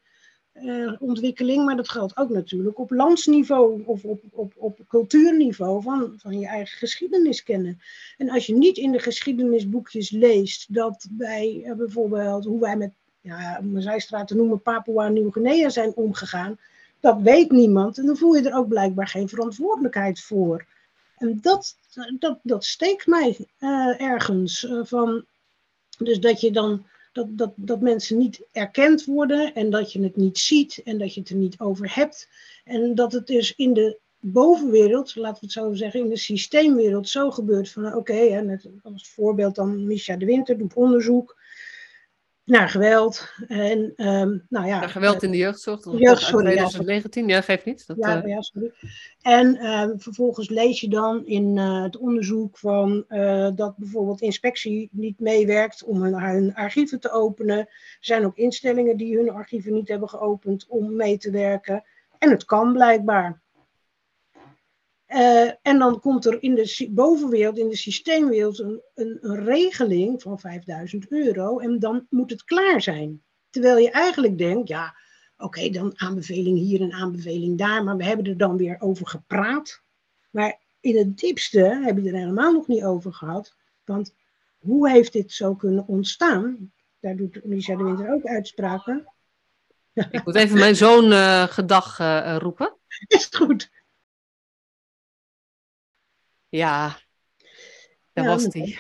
ontwikkeling, 1.00 1.66
maar 1.66 1.76
dat 1.76 1.90
geldt 1.90 2.18
ook 2.18 2.30
natuurlijk 2.30 2.80
op 2.80 2.92
landsniveau 2.92 3.84
of 3.86 4.04
op, 4.04 4.22
op, 4.32 4.54
op 4.56 4.80
cultuurniveau 4.88 5.82
van, 5.82 6.14
van 6.18 6.40
je 6.40 6.48
eigen 6.48 6.78
geschiedenis 6.78 7.44
kennen. 7.44 7.82
En 8.18 8.30
als 8.30 8.46
je 8.46 8.58
niet 8.58 8.78
in 8.78 8.92
de 8.92 9.00
geschiedenisboekjes 9.00 10.10
leest 10.10 10.74
dat 10.74 11.08
wij 11.18 11.64
uh, 11.66 11.76
bijvoorbeeld 11.76 12.46
hoe 12.46 12.60
wij 12.60 12.78
met, 12.78 12.94
ja, 13.22 13.62
te 14.26 14.36
noemen, 14.36 14.62
Papua 14.62 15.08
Nieuw-Guinea 15.08 15.70
zijn 15.70 15.96
omgegaan, 15.96 16.60
dat 17.00 17.22
weet 17.22 17.52
niemand 17.52 17.98
en 17.98 18.06
dan 18.06 18.18
voel 18.18 18.34
je 18.34 18.50
er 18.50 18.56
ook 18.56 18.68
blijkbaar 18.68 19.08
geen 19.08 19.30
verantwoordelijkheid 19.30 20.20
voor. 20.20 20.66
En 21.18 21.40
dat, 21.42 21.78
dat, 22.20 22.40
dat 22.44 22.66
steekt 22.66 23.08
mij 23.08 23.48
uh, 23.60 24.02
ergens 24.02 24.68
van, 24.84 25.26
dus 25.98 26.20
dat 26.20 26.42
je 26.42 26.52
dan 26.52 26.86
dat, 27.14 27.38
dat, 27.38 27.54
dat 27.56 27.82
mensen 27.82 28.18
niet 28.18 28.42
erkend 28.52 29.06
worden 29.06 29.54
en 29.54 29.70
dat 29.70 29.92
je 29.92 30.04
het 30.04 30.16
niet 30.16 30.38
ziet 30.38 30.82
en 30.84 30.98
dat 30.98 31.14
je 31.14 31.20
het 31.20 31.30
er 31.30 31.36
niet 31.36 31.60
over 31.60 31.96
hebt. 31.96 32.30
En 32.64 32.96
dat 32.96 33.12
het 33.12 33.28
dus 33.28 33.56
in 33.56 33.74
de 33.74 34.00
bovenwereld, 34.20 35.16
laten 35.16 35.40
we 35.40 35.46
het 35.46 35.52
zo 35.52 35.74
zeggen, 35.74 36.00
in 36.00 36.10
de 36.10 36.18
systeemwereld 36.18 37.10
zo 37.10 37.32
gebeurt 37.32 37.70
van 37.70 37.86
oké, 37.86 37.98
okay, 37.98 38.60
als 38.84 39.10
voorbeeld 39.10 39.56
dan 39.56 39.88
Misha 39.88 40.16
de 40.16 40.26
Winter 40.26 40.58
doet 40.58 40.74
onderzoek 40.74 41.42
naar 42.46 42.70
geweld. 42.70 43.30
En, 43.48 43.94
um, 43.96 44.46
nou 44.50 44.68
ja, 44.68 44.80
naar 44.80 44.90
geweld 44.90 45.24
in 45.24 45.32
de 45.32 45.38
jeugdzorg. 45.38 45.84
Jeugdzorg, 45.84 46.42
2019, 46.42 47.28
ja, 47.28 47.42
geeft 47.42 47.66
niet. 47.66 47.88
Dat, 47.88 47.98
ja, 48.00 48.24
uh... 48.24 48.28
ja, 48.28 48.42
sorry. 48.42 48.72
En 49.22 49.56
uh, 49.56 49.90
vervolgens 49.96 50.50
lees 50.50 50.82
je 50.82 50.90
dan 50.90 51.26
in 51.26 51.58
uh, 51.58 51.84
het 51.84 51.98
onderzoek 51.98 52.58
van 52.58 53.06
uh, 53.10 53.50
dat 53.56 53.78
bijvoorbeeld 53.78 54.22
inspectie 54.22 54.90
niet 54.92 55.20
meewerkt 55.20 55.84
om 55.84 56.02
hun, 56.02 56.22
hun, 56.22 56.56
archieven 56.56 57.00
te 57.00 57.12
openen. 57.12 57.58
Er 57.58 57.98
zijn 58.00 58.26
ook 58.26 58.38
instellingen 58.38 58.98
die 58.98 59.18
hun 59.18 59.30
archieven 59.30 59.74
niet 59.74 59.88
hebben 59.88 60.10
geopend 60.10 60.66
om 60.68 60.96
mee 60.96 61.18
te 61.18 61.32
werken. 61.32 61.84
En 62.18 62.30
het 62.30 62.46
kan 62.46 62.74
blijkbaar. 62.74 63.42
Uh, 65.14 65.52
en 65.62 65.80
dan 65.80 66.00
komt 66.00 66.26
er 66.26 66.44
in 66.44 66.56
de 66.56 66.88
bovenwereld, 66.92 67.58
in 67.58 67.70
de 67.70 67.76
systeemwereld, 67.76 68.60
een, 68.60 68.82
een, 68.96 69.18
een 69.22 69.44
regeling 69.44 70.22
van 70.22 70.40
5000 70.40 71.06
euro. 71.10 71.60
En 71.60 71.80
dan 71.80 72.06
moet 72.10 72.30
het 72.30 72.44
klaar 72.44 72.82
zijn. 72.82 73.24
Terwijl 73.50 73.78
je 73.78 73.92
eigenlijk 73.92 74.38
denkt, 74.38 74.68
ja, 74.68 74.96
oké, 75.38 75.46
okay, 75.46 75.70
dan 75.70 75.94
aanbeveling 75.96 76.58
hier 76.58 76.82
en 76.82 76.92
aanbeveling 76.92 77.58
daar. 77.58 77.84
Maar 77.84 77.98
we 77.98 78.04
hebben 78.04 78.26
er 78.26 78.38
dan 78.38 78.58
weer 78.58 78.76
over 78.80 79.08
gepraat. 79.08 79.82
Maar 80.32 80.60
in 80.80 80.98
het 80.98 81.18
diepste 81.18 81.80
heb 81.84 81.98
je 81.98 82.10
er 82.10 82.18
helemaal 82.18 82.54
nog 82.54 82.68
niet 82.68 82.84
over 82.84 83.14
gehad. 83.14 83.56
Want 83.86 84.14
hoe 84.58 84.90
heeft 84.90 85.14
dit 85.14 85.32
zo 85.32 85.56
kunnen 85.56 85.88
ontstaan? 85.88 86.72
Daar 87.00 87.16
doet 87.16 87.40
Lisa 87.44 87.76
de 87.76 87.84
Winter 87.84 88.14
ook 88.14 88.26
uitspraken. 88.26 89.08
Ik 89.94 90.26
moet 90.26 90.36
even 90.36 90.60
mijn 90.60 90.76
zoon 90.76 91.12
uh, 91.12 91.44
gedag 91.44 92.00
uh, 92.00 92.36
roepen. 92.40 92.74
Is 93.08 93.24
het 93.24 93.36
goed? 93.36 93.72
Ja, 96.58 97.00
daar 98.14 98.26
was 98.26 98.48
die. 98.48 98.80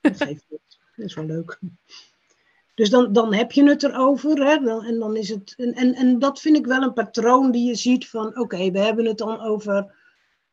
Dat, 0.00 0.18
dat 0.18 0.38
is 0.96 1.14
wel 1.14 1.24
leuk. 1.24 1.58
Dus 2.74 2.90
dan, 2.90 3.12
dan 3.12 3.34
heb 3.34 3.52
je 3.52 3.68
het 3.68 3.82
erover. 3.82 4.44
Hè? 4.44 4.54
En, 4.86 4.98
dan 4.98 5.16
is 5.16 5.28
het, 5.28 5.54
en, 5.56 5.72
en, 5.72 5.94
en 5.94 6.18
dat 6.18 6.40
vind 6.40 6.56
ik 6.56 6.66
wel 6.66 6.82
een 6.82 6.92
patroon 6.92 7.50
die 7.50 7.68
je 7.68 7.74
ziet 7.74 8.08
van... 8.08 8.26
oké, 8.26 8.40
okay, 8.40 8.72
we 8.72 8.78
hebben 8.78 9.04
het 9.04 9.18
dan 9.18 9.40
over 9.40 9.94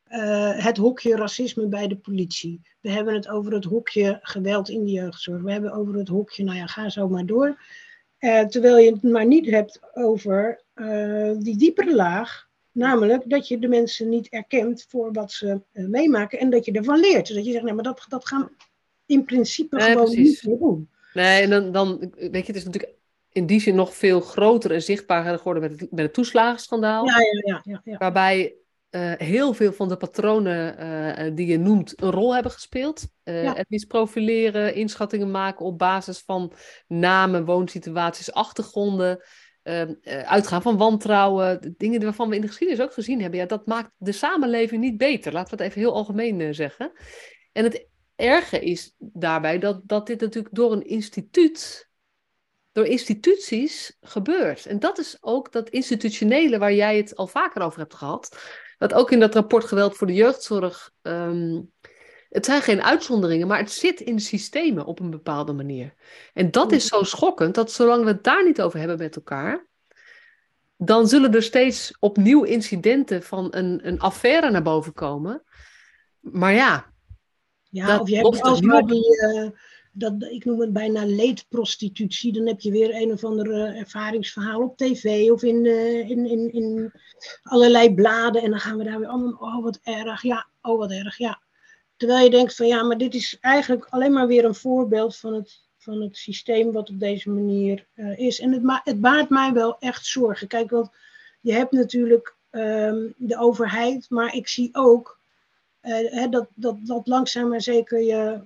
uh, 0.08 0.64
het 0.64 0.78
hokje 0.78 1.16
racisme 1.16 1.68
bij 1.68 1.88
de 1.88 1.98
politie. 1.98 2.62
We 2.82 2.90
hebben 2.90 3.14
het 3.14 3.28
over 3.28 3.54
het 3.54 3.66
hokje 3.66 4.20
geweld 4.22 4.70
in 4.70 4.84
de 4.86 4.92
jeugdzorg. 4.92 5.42
We 5.42 5.52
hebben 5.52 5.72
over 5.72 5.96
het 5.96 6.08
hokje, 6.08 6.44
nou 6.44 6.58
ja, 6.58 6.68
ga 6.68 6.90
zo 6.90 7.10
maar 7.10 7.26
door. 7.26 7.62
Uh, 8.20 8.46
terwijl 8.46 8.78
je 8.78 8.92
het 8.92 9.04
maar 9.04 9.26
niet 9.26 9.50
hebt 9.50 9.80
over 9.94 10.64
uh, 10.76 11.32
die 11.38 11.58
diepere 11.58 11.96
laag 11.96 12.52
Namelijk 12.74 13.30
dat 13.30 13.48
je 13.48 13.60
de 13.60 13.68
mensen 13.68 14.10
niet 14.10 14.30
erkent 14.30 14.86
voor 14.90 15.12
wat 15.12 15.32
ze 15.32 15.62
uh, 15.74 15.88
meemaken 15.88 16.40
en 16.40 16.50
dat 16.50 16.66
je 16.66 16.72
ervan 16.72 17.00
leert. 17.00 17.28
Dus 17.28 17.36
dat 17.36 17.46
je 17.46 17.52
zegt, 17.52 17.64
nee, 17.64 17.74
maar 17.74 17.84
dat, 17.84 18.06
dat 18.08 18.28
gaan 18.28 18.50
in 19.06 19.26
principe 19.26 19.76
nee, 19.76 19.92
gewoon 19.92 20.06
precies. 20.06 20.42
niet 20.42 20.52
meer 20.52 20.60
doen. 20.60 20.90
Nee, 21.14 21.42
en 21.42 21.50
dan, 21.50 21.72
dan, 21.72 22.14
weet 22.18 22.46
je, 22.46 22.54
het 22.54 22.56
is 22.56 22.66
natuurlijk 22.66 22.94
in 23.32 23.46
die 23.46 23.62
zin 23.62 23.76
nog 23.76 23.96
veel 23.96 24.22
groter 24.22 24.72
en 24.72 24.82
zichtbaarder 24.82 25.38
geworden 25.38 25.64
met 25.64 25.80
het, 25.80 25.92
met 25.92 26.06
het 26.06 26.14
toeslagenschandaal. 26.14 27.06
Ja, 27.06 27.16
ja, 27.46 27.82
ja. 27.84 27.98
Waarbij 27.98 28.56
uh, 28.92 29.12
heel 29.18 29.54
veel 29.54 29.74
van 29.74 29.90
de 29.90 29.98
patronen 29.98 30.76
uh, 30.80 31.36
die 31.36 31.48
je 31.48 31.58
noemt 31.58 32.02
een 32.02 32.12
rol 32.12 32.34
hebben 32.34 32.52
gespeeld. 32.52 33.08
Uh. 33.24 33.54
Het 33.54 33.70
misprofileren, 33.70 34.76
inschattingen 34.76 35.32
maken 35.32 35.66
op 35.66 35.78
basis 35.78 36.20
van 36.26 36.54
namen, 36.88 37.46
woonsituaties, 37.46 38.34
achtergronden. 38.34 39.20
Ehm, 39.64 39.94
eh, 40.02 40.22
uitgaan 40.22 40.62
van 40.62 40.78
wantrouwen, 40.78 41.74
dingen 41.78 42.04
waarvan 42.04 42.30
we 42.30 42.36
in 42.36 42.42
de 42.42 42.48
geschiedenis 42.48 42.84
ook 42.84 42.94
gezien 42.94 43.22
hebben, 43.22 43.40
ja, 43.40 43.46
dat 43.46 43.66
maakt 43.66 43.92
de 43.98 44.12
samenleving 44.12 44.82
niet 44.82 44.98
beter. 44.98 45.34
Laten 45.34 45.58
we 45.58 45.64
het 45.64 45.72
even 45.72 45.82
heel 45.82 45.94
algemeen 45.94 46.40
uh, 46.40 46.54
zeggen. 46.54 46.92
En 47.52 47.64
het 47.64 47.88
erge 48.16 48.60
is 48.60 48.96
daarbij 48.98 49.60
dat, 49.60 49.82
dat 49.84 50.08
dit 50.08 50.22
natuurlijk 50.22 50.56
door 50.56 50.72
een 50.72 50.86
instituut, 50.86 51.90
door 52.72 52.86
instituties 52.86 53.98
gebeurt. 54.02 54.66
En 54.66 54.80
dat 54.80 54.98
is 55.00 55.18
ook 55.22 55.52
dat 55.52 55.70
institutionele 55.70 56.58
waar 56.58 56.74
jij 56.74 56.98
het 56.98 57.16
al 57.16 57.28
vaker 57.28 57.62
over 57.62 57.80
hebt 57.80 57.94
gehad. 57.94 58.38
Dat 58.78 58.94
ook 58.94 59.12
in 59.12 59.20
dat 59.20 59.34
rapport 59.34 59.66
Geweld 59.66 59.98
voor 59.98 60.08
de 60.08 60.14
Jeugdzorg 60.14 60.92
um, 61.02 61.73
het 62.34 62.46
zijn 62.46 62.62
geen 62.62 62.84
uitzonderingen, 62.84 63.48
maar 63.48 63.58
het 63.58 63.72
zit 63.72 64.00
in 64.00 64.20
systemen 64.20 64.86
op 64.86 65.00
een 65.00 65.10
bepaalde 65.10 65.54
manier. 65.54 65.94
En 66.34 66.52
dat 66.52 66.72
is 66.72 66.88
zo 66.88 67.04
schokkend 67.04 67.56
dat 67.56 67.72
zolang 67.72 68.04
we 68.04 68.10
het 68.10 68.24
daar 68.24 68.46
niet 68.46 68.62
over 68.62 68.80
hebben 68.80 68.98
met 68.98 69.16
elkaar, 69.16 69.66
dan 70.78 71.08
zullen 71.08 71.34
er 71.34 71.44
steeds 71.44 71.96
opnieuw 72.00 72.44
incidenten 72.44 73.24
van 73.24 73.48
een, 73.52 73.88
een 73.88 74.00
affaire 74.00 74.52
naar 74.52 74.62
boven 74.62 74.94
komen. 74.94 75.44
Maar 76.20 76.54
ja. 76.54 76.92
Ja, 77.70 78.00
of 78.00 78.10
je 78.10 78.16
hebt 78.16 78.42
alsmaar 78.42 78.86
die, 78.86 79.34
uh, 79.34 79.50
dat, 79.92 80.14
ik 80.24 80.46
noem 80.46 80.60
het 80.60 80.74
bijna 80.74 81.06
leedprostitutie. 81.06 82.34
Dan 82.34 82.48
heb 82.48 82.60
je 82.60 82.72
weer 82.72 83.02
een 83.02 83.12
of 83.12 83.24
ander 83.24 83.76
ervaringsverhaal 83.76 84.62
op 84.62 84.78
tv 84.78 85.32
of 85.32 85.44
in, 85.44 85.66
in, 86.08 86.26
in, 86.26 86.54
in 86.54 86.92
allerlei 87.44 87.94
bladen. 87.94 88.42
En 88.42 88.50
dan 88.50 88.60
gaan 88.60 88.78
we 88.78 88.84
daar 88.84 89.00
weer 89.00 89.08
allemaal, 89.08 89.38
oh 89.40 89.64
wat 89.64 89.80
erg, 89.84 90.22
ja, 90.22 90.48
oh 90.62 90.78
wat 90.78 90.92
erg, 90.92 91.18
ja. 91.18 91.43
Terwijl 92.04 92.24
je 92.24 92.38
denkt 92.38 92.56
van 92.56 92.68
ja, 92.68 92.84
maar 92.84 92.98
dit 92.98 93.14
is 93.14 93.38
eigenlijk 93.42 93.88
alleen 93.90 94.14
maar 94.14 94.28
weer 94.28 94.46
een 94.46 94.56
voorbeeld 94.56 95.16
van 95.16 95.34
het, 95.34 95.62
van 95.78 96.02
het 96.02 96.18
systeem 96.18 96.72
wat 96.72 96.90
op 96.90 97.00
deze 97.00 97.30
manier 97.30 97.86
is. 98.16 98.40
En 98.40 98.52
het, 98.52 98.82
het 98.84 99.02
baart 99.02 99.30
mij 99.30 99.54
wel 99.54 99.80
echt 99.80 100.06
zorgen. 100.06 100.48
Kijk, 100.48 100.70
want 100.70 100.90
je 101.42 101.54
hebt 101.54 101.72
natuurlijk 101.72 102.36
Ehm, 102.54 103.08
de 103.16 103.38
overheid, 103.38 104.10
maar 104.10 104.36
ik 104.36 104.48
zie 104.48 104.70
ook 104.72 105.20
uh, 105.84 106.32
dat, 106.32 106.48
dat, 106.54 106.78
dat 106.82 107.08
langzaam 107.08 107.50
maar 107.50 107.62
zeker 107.62 108.02
je, 108.02 108.40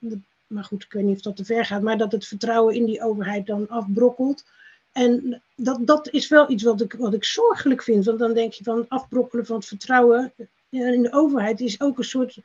de, 0.00 0.18
maar 0.46 0.64
goed, 0.64 0.82
ik 0.82 0.92
weet 0.92 1.04
niet 1.04 1.16
of 1.16 1.22
dat 1.22 1.36
te 1.36 1.44
ver 1.44 1.64
gaat, 1.64 1.82
maar 1.82 1.98
dat 1.98 2.12
het 2.12 2.26
vertrouwen 2.26 2.74
in 2.74 2.84
die 2.84 3.02
overheid 3.02 3.46
dan 3.46 3.68
afbrokkelt. 3.68 4.44
En 4.92 5.42
dat, 5.54 5.86
dat 5.86 6.08
is 6.10 6.28
wel 6.28 6.50
iets 6.50 6.62
wat 6.62 6.80
ik, 6.80 6.92
wat 6.92 7.14
ik 7.14 7.24
zorgelijk 7.24 7.82
vind, 7.82 8.04
want 8.04 8.18
dan 8.18 8.34
denk 8.34 8.52
je 8.52 8.64
van 8.64 8.84
afbrokkelen 8.88 9.46
van 9.46 9.56
het 9.56 9.66
vertrouwen 9.66 10.32
in 10.70 11.02
de 11.02 11.12
overheid 11.12 11.60
is 11.60 11.80
ook 11.80 11.98
een 11.98 12.04
soort 12.04 12.38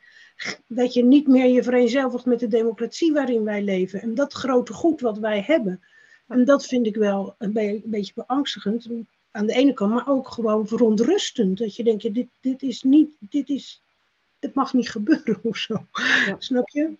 dat 0.66 0.94
je 0.94 1.04
niet 1.04 1.26
meer 1.26 1.46
je 1.46 1.62
vereenzelvigt 1.62 2.24
met 2.24 2.40
de 2.40 2.48
democratie 2.48 3.12
waarin 3.12 3.44
wij 3.44 3.62
leven. 3.62 4.00
En 4.00 4.14
dat 4.14 4.32
grote 4.32 4.72
goed 4.72 5.00
wat 5.00 5.18
wij 5.18 5.40
hebben. 5.40 5.82
En 6.28 6.44
dat 6.44 6.66
vind 6.66 6.86
ik 6.86 6.96
wel 6.96 7.34
een, 7.38 7.56
een 7.56 7.82
beetje 7.84 8.12
beangstigend 8.14 8.88
aan 9.30 9.46
de 9.46 9.52
ene 9.52 9.72
kant, 9.72 9.92
maar 9.92 10.08
ook 10.08 10.28
gewoon 10.28 10.66
verontrustend. 10.66 11.58
Dat 11.58 11.76
je 11.76 11.84
denkt, 11.84 12.14
dit, 12.14 12.28
dit 12.40 12.62
is 12.62 12.82
niet, 12.82 13.16
dit 13.18 13.48
is, 13.48 13.82
het 14.38 14.54
mag 14.54 14.72
niet 14.72 14.90
gebeuren 14.90 15.40
of 15.50 15.56
zo. 15.56 15.86
Snap 16.38 16.68
je? 16.68 16.96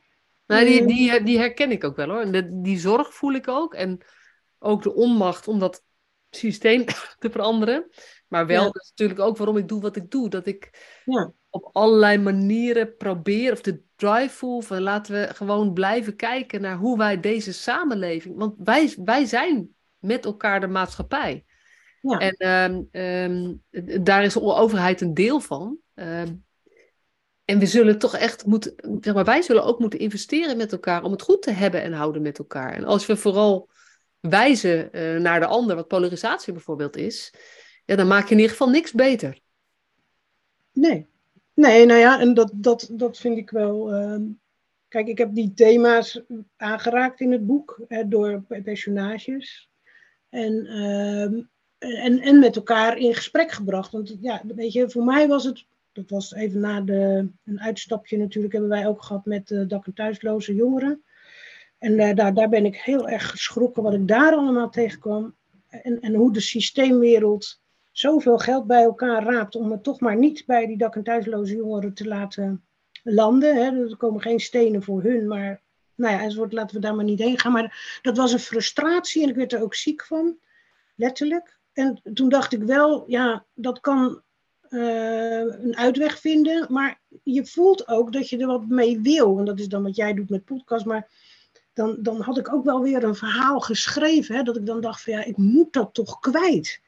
Nou, 0.46 0.64
die, 0.64 0.86
die, 0.86 1.22
die 1.22 1.38
herken 1.38 1.70
ik 1.70 1.84
ook 1.84 1.96
wel 1.96 2.08
hoor. 2.08 2.20
En 2.20 2.62
die 2.62 2.78
zorg 2.78 3.14
voel 3.14 3.32
ik 3.32 3.48
ook. 3.48 3.74
En 3.74 4.00
ook 4.58 4.82
de 4.82 4.94
onmacht 4.94 5.48
om 5.48 5.58
dat 5.58 5.84
systeem 6.30 6.84
te 7.18 7.30
veranderen. 7.30 7.90
Maar 8.32 8.46
wel, 8.46 8.64
dat 8.64 8.82
is 8.82 8.88
natuurlijk 8.88 9.20
ook 9.20 9.36
waarom 9.36 9.56
ik 9.56 9.68
doe 9.68 9.80
wat 9.80 9.96
ik 9.96 10.10
doe. 10.10 10.28
Dat 10.28 10.46
ik 10.46 10.70
ja. 11.04 11.32
op 11.50 11.68
allerlei 11.72 12.18
manieren 12.18 12.96
probeer, 12.96 13.52
of 13.52 13.60
de 13.60 13.82
drive 13.96 14.34
voel 14.34 14.60
van 14.60 14.80
laten 14.80 15.14
we 15.14 15.34
gewoon 15.34 15.72
blijven 15.72 16.16
kijken 16.16 16.60
naar 16.60 16.76
hoe 16.76 16.98
wij 16.98 17.20
deze 17.20 17.52
samenleving. 17.52 18.36
Want 18.36 18.54
wij, 18.58 18.94
wij 19.04 19.24
zijn 19.24 19.68
met 19.98 20.24
elkaar 20.24 20.60
de 20.60 20.66
maatschappij. 20.66 21.44
Ja. 22.00 22.18
En 22.18 22.36
ehm, 22.38 22.82
ehm, 22.90 23.54
daar 24.04 24.24
is 24.24 24.32
de 24.32 24.42
overheid 24.42 25.00
een 25.00 25.14
deel 25.14 25.40
van. 25.40 25.78
Ehm, 25.94 26.34
en 27.44 27.58
we 27.58 27.66
zullen 27.66 27.98
toch 27.98 28.16
echt 28.16 28.46
moeten, 28.46 28.74
zeg 29.00 29.14
maar, 29.14 29.24
wij 29.24 29.42
zullen 29.42 29.64
ook 29.64 29.78
moeten 29.78 29.98
investeren 29.98 30.56
met 30.56 30.72
elkaar 30.72 31.02
om 31.02 31.12
het 31.12 31.22
goed 31.22 31.42
te 31.42 31.50
hebben 31.50 31.82
en 31.82 31.92
houden 31.92 32.22
met 32.22 32.38
elkaar. 32.38 32.72
En 32.72 32.84
als 32.84 33.06
we 33.06 33.16
vooral 33.16 33.70
wijzen 34.20 34.88
uh, 34.92 35.20
naar 35.20 35.40
de 35.40 35.46
ander, 35.46 35.76
wat 35.76 35.88
polarisatie 35.88 36.52
bijvoorbeeld 36.52 36.96
is, 36.96 37.32
ja, 37.84 37.96
dan 37.96 38.06
maak 38.06 38.24
je 38.24 38.30
in 38.30 38.36
ieder 38.36 38.50
geval 38.50 38.70
niks 38.70 38.92
beter. 38.92 39.40
Nee, 40.72 41.06
nee, 41.54 41.86
nou 41.86 42.00
ja, 42.00 42.20
en 42.20 42.34
dat, 42.34 42.52
dat, 42.54 42.88
dat 42.92 43.18
vind 43.18 43.36
ik 43.36 43.50
wel. 43.50 43.90
kijk, 44.88 45.06
ik 45.06 45.18
heb 45.18 45.34
die 45.34 45.52
thema's 45.54 46.22
aangeraakt 46.56 47.20
in 47.20 47.32
het 47.32 47.46
boek 47.46 47.80
hè, 47.88 48.08
door 48.08 48.42
personages. 48.62 49.70
En 50.28 50.66
en, 51.82 52.20
en 52.20 52.38
met 52.38 52.56
elkaar 52.56 52.98
in 52.98 53.14
gesprek 53.14 53.52
gebracht. 53.52 53.92
Want 53.92 54.16
ja, 54.20 54.42
weet 54.46 54.72
je, 54.72 54.90
voor 54.90 55.04
mij 55.04 55.28
was 55.28 55.44
het, 55.44 55.66
dat 55.92 56.10
was 56.10 56.34
even 56.34 56.60
na 56.60 56.80
de, 56.80 57.28
een 57.44 57.60
uitstapje 57.60 58.18
natuurlijk, 58.18 58.52
hebben 58.52 58.70
wij 58.70 58.86
ook 58.86 59.02
gehad 59.02 59.24
met 59.24 59.50
uh, 59.50 59.68
dak- 59.68 59.86
en 59.86 59.94
thuisloze 59.94 60.54
jongeren. 60.54 61.02
En 61.78 61.92
uh, 61.92 62.14
daar, 62.14 62.34
daar 62.34 62.48
ben 62.48 62.64
ik 62.64 62.76
heel 62.76 63.08
erg 63.08 63.30
geschrokken 63.30 63.82
wat 63.82 63.94
ik 63.94 64.08
daar 64.08 64.32
allemaal 64.32 64.70
tegenkwam. 64.70 65.34
En, 65.68 66.00
en 66.00 66.14
hoe 66.14 66.32
de 66.32 66.40
systeemwereld 66.40 67.61
zoveel 67.92 68.38
geld 68.38 68.66
bij 68.66 68.82
elkaar 68.82 69.24
raapt 69.24 69.54
om 69.54 69.70
het 69.70 69.82
toch 69.82 70.00
maar 70.00 70.16
niet 70.16 70.46
bij 70.46 70.66
die 70.66 70.76
dak- 70.76 70.96
en 70.96 71.02
thuisloze 71.02 71.56
jongeren 71.56 71.94
te 71.94 72.06
laten 72.06 72.64
landen. 73.02 73.56
Hè. 73.56 73.88
Er 73.88 73.96
komen 73.96 74.20
geen 74.20 74.40
stenen 74.40 74.82
voor 74.82 75.02
hun, 75.02 75.28
maar 75.28 75.60
nou 75.94 76.14
ja, 76.14 76.20
enzovoort, 76.20 76.52
laten 76.52 76.74
we 76.76 76.82
daar 76.82 76.94
maar 76.94 77.04
niet 77.04 77.18
heen 77.18 77.38
gaan. 77.38 77.52
Maar 77.52 77.98
dat 78.02 78.16
was 78.16 78.32
een 78.32 78.38
frustratie 78.38 79.22
en 79.22 79.28
ik 79.28 79.36
werd 79.36 79.52
er 79.52 79.62
ook 79.62 79.74
ziek 79.74 80.04
van, 80.04 80.38
letterlijk 80.94 81.60
en 81.72 82.00
toen 82.14 82.28
dacht 82.28 82.52
ik 82.52 82.62
wel, 82.62 83.04
ja, 83.06 83.44
dat 83.54 83.80
kan 83.80 84.22
uh, 84.68 85.38
een 85.38 85.76
uitweg 85.76 86.18
vinden, 86.18 86.66
maar 86.68 87.00
je 87.22 87.46
voelt 87.46 87.88
ook 87.88 88.12
dat 88.12 88.28
je 88.28 88.38
er 88.38 88.46
wat 88.46 88.66
mee 88.66 89.00
wil. 89.00 89.38
En 89.38 89.44
dat 89.44 89.58
is 89.58 89.68
dan 89.68 89.82
wat 89.82 89.96
jij 89.96 90.14
doet 90.14 90.30
met 90.30 90.44
podcast, 90.44 90.84
maar 90.84 91.08
dan, 91.72 91.96
dan 91.98 92.20
had 92.20 92.38
ik 92.38 92.52
ook 92.52 92.64
wel 92.64 92.80
weer 92.80 93.04
een 93.04 93.14
verhaal 93.14 93.60
geschreven, 93.60 94.36
hè, 94.36 94.42
dat 94.42 94.56
ik 94.56 94.66
dan 94.66 94.80
dacht 94.80 95.02
van 95.02 95.12
ja, 95.12 95.24
ik 95.24 95.36
moet 95.36 95.72
dat 95.72 95.94
toch 95.94 96.18
kwijt. 96.18 96.80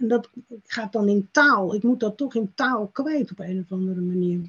En 0.00 0.08
dat 0.08 0.30
gaat 0.66 0.92
dan 0.92 1.08
in 1.08 1.28
taal, 1.32 1.74
ik 1.74 1.82
moet 1.82 2.00
dat 2.00 2.16
toch 2.16 2.34
in 2.34 2.52
taal 2.54 2.86
kwijt 2.86 3.30
op 3.30 3.38
een 3.38 3.60
of 3.64 3.72
andere 3.72 4.00
manier. 4.00 4.40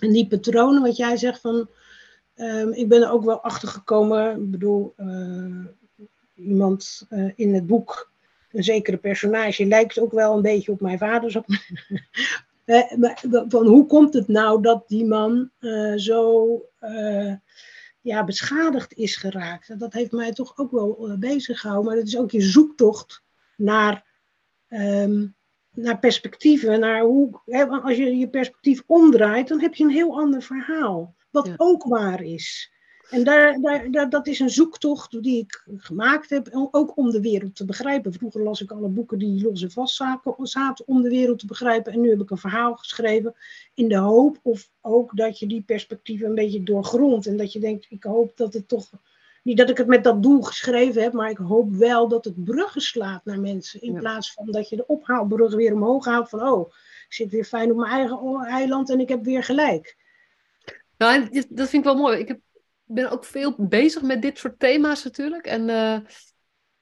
En 0.00 0.12
die 0.12 0.26
patronen, 0.26 0.82
wat 0.82 0.96
jij 0.96 1.16
zegt 1.16 1.40
van, 1.40 1.68
um, 2.36 2.72
ik 2.72 2.88
ben 2.88 3.02
er 3.02 3.10
ook 3.10 3.24
wel 3.24 3.40
achter 3.40 3.68
gekomen, 3.68 4.42
ik 4.42 4.50
bedoel, 4.50 4.94
uh, 4.96 5.64
iemand 6.34 7.06
uh, 7.10 7.32
in 7.36 7.54
het 7.54 7.66
boek 7.66 8.10
een 8.52 8.64
zekere 8.64 8.96
personage 8.96 9.66
lijkt 9.66 9.98
ook 9.98 10.12
wel 10.12 10.36
een 10.36 10.42
beetje 10.42 10.72
op 10.72 10.80
mijn 10.80 10.98
vader. 10.98 11.32
van 13.48 13.66
hoe 13.66 13.86
komt 13.86 14.14
het 14.14 14.28
nou 14.28 14.62
dat 14.62 14.88
die 14.88 15.04
man 15.04 15.50
zo 15.96 16.48
ja, 18.00 18.24
beschadigd 18.24 18.92
is 18.92 19.16
geraakt? 19.16 19.78
Dat 19.78 19.92
heeft 19.92 20.12
mij 20.12 20.32
toch 20.32 20.58
ook 20.58 20.70
wel 20.70 21.16
bezig 21.18 21.60
gehouden. 21.60 21.86
Maar 21.86 21.96
dat 21.96 22.06
is 22.06 22.18
ook 22.18 22.30
je 22.30 22.40
zoektocht 22.40 23.22
naar, 23.56 24.09
um, 24.70 25.36
naar 25.70 25.98
perspectieven. 25.98 26.80
Naar 26.80 27.02
hoe, 27.02 27.40
hè, 27.44 27.66
als 27.66 27.96
je 27.96 28.16
je 28.16 28.28
perspectief 28.28 28.82
omdraait, 28.86 29.48
dan 29.48 29.60
heb 29.60 29.74
je 29.74 29.84
een 29.84 29.90
heel 29.90 30.18
ander 30.18 30.42
verhaal. 30.42 31.14
Wat 31.30 31.46
ja. 31.46 31.54
ook 31.56 31.84
waar 31.84 32.22
is. 32.22 32.72
En 33.10 33.24
daar, 33.24 33.60
daar, 33.90 34.10
dat 34.10 34.26
is 34.26 34.38
een 34.38 34.50
zoektocht 34.50 35.22
die 35.22 35.38
ik 35.38 35.64
gemaakt 35.76 36.30
heb, 36.30 36.48
ook 36.70 36.96
om 36.96 37.10
de 37.10 37.20
wereld 37.20 37.56
te 37.56 37.64
begrijpen. 37.64 38.12
Vroeger 38.12 38.42
las 38.42 38.60
ik 38.60 38.70
alle 38.70 38.88
boeken 38.88 39.18
die 39.18 39.42
los 39.42 39.62
en 39.62 39.70
vast 39.70 40.02
zaten 40.42 40.86
om 40.86 41.02
de 41.02 41.08
wereld 41.08 41.38
te 41.38 41.46
begrijpen. 41.46 41.92
En 41.92 42.00
nu 42.00 42.10
heb 42.10 42.20
ik 42.20 42.30
een 42.30 42.36
verhaal 42.36 42.74
geschreven 42.74 43.34
in 43.74 43.88
de 43.88 43.96
hoop 43.96 44.38
of 44.42 44.70
ook 44.80 45.16
dat 45.16 45.38
je 45.38 45.46
die 45.46 45.62
perspectieven 45.62 46.28
een 46.28 46.34
beetje 46.34 46.62
doorgrondt. 46.62 47.26
En 47.26 47.36
dat 47.36 47.52
je 47.52 47.60
denkt, 47.60 47.86
ik 47.88 48.02
hoop 48.02 48.36
dat 48.36 48.54
het 48.54 48.68
toch, 48.68 48.90
niet 49.42 49.56
dat 49.56 49.70
ik 49.70 49.76
het 49.76 49.86
met 49.86 50.04
dat 50.04 50.22
doel 50.22 50.42
geschreven 50.42 51.02
heb, 51.02 51.12
maar 51.12 51.30
ik 51.30 51.36
hoop 51.36 51.72
wel 51.74 52.08
dat 52.08 52.24
het 52.24 52.44
bruggen 52.44 52.80
slaat 52.80 53.24
naar 53.24 53.40
mensen. 53.40 53.82
In 53.82 53.94
plaats 53.94 54.32
van 54.32 54.50
dat 54.50 54.68
je 54.68 54.76
de 54.76 54.86
ophaalbrug 54.86 55.54
weer 55.54 55.72
omhoog 55.72 56.04
haalt 56.04 56.28
van, 56.28 56.42
oh, 56.42 56.72
ik 57.06 57.12
zit 57.12 57.30
weer 57.30 57.44
fijn 57.44 57.70
op 57.70 57.76
mijn 57.76 57.92
eigen 57.92 58.44
eiland 58.46 58.90
en 58.90 59.00
ik 59.00 59.08
heb 59.08 59.24
weer 59.24 59.44
gelijk. 59.44 59.96
Nou, 60.96 61.28
dat 61.30 61.68
vind 61.68 61.72
ik 61.72 61.84
wel 61.84 61.96
mooi. 61.96 62.18
Ik 62.18 62.28
heb 62.28 62.40
ben 62.90 63.10
ook 63.10 63.24
veel 63.24 63.54
bezig 63.58 64.02
met 64.02 64.22
dit 64.22 64.38
soort 64.38 64.58
thema's 64.58 65.04
natuurlijk. 65.04 65.46
En 65.46 65.68
uh, 65.68 65.98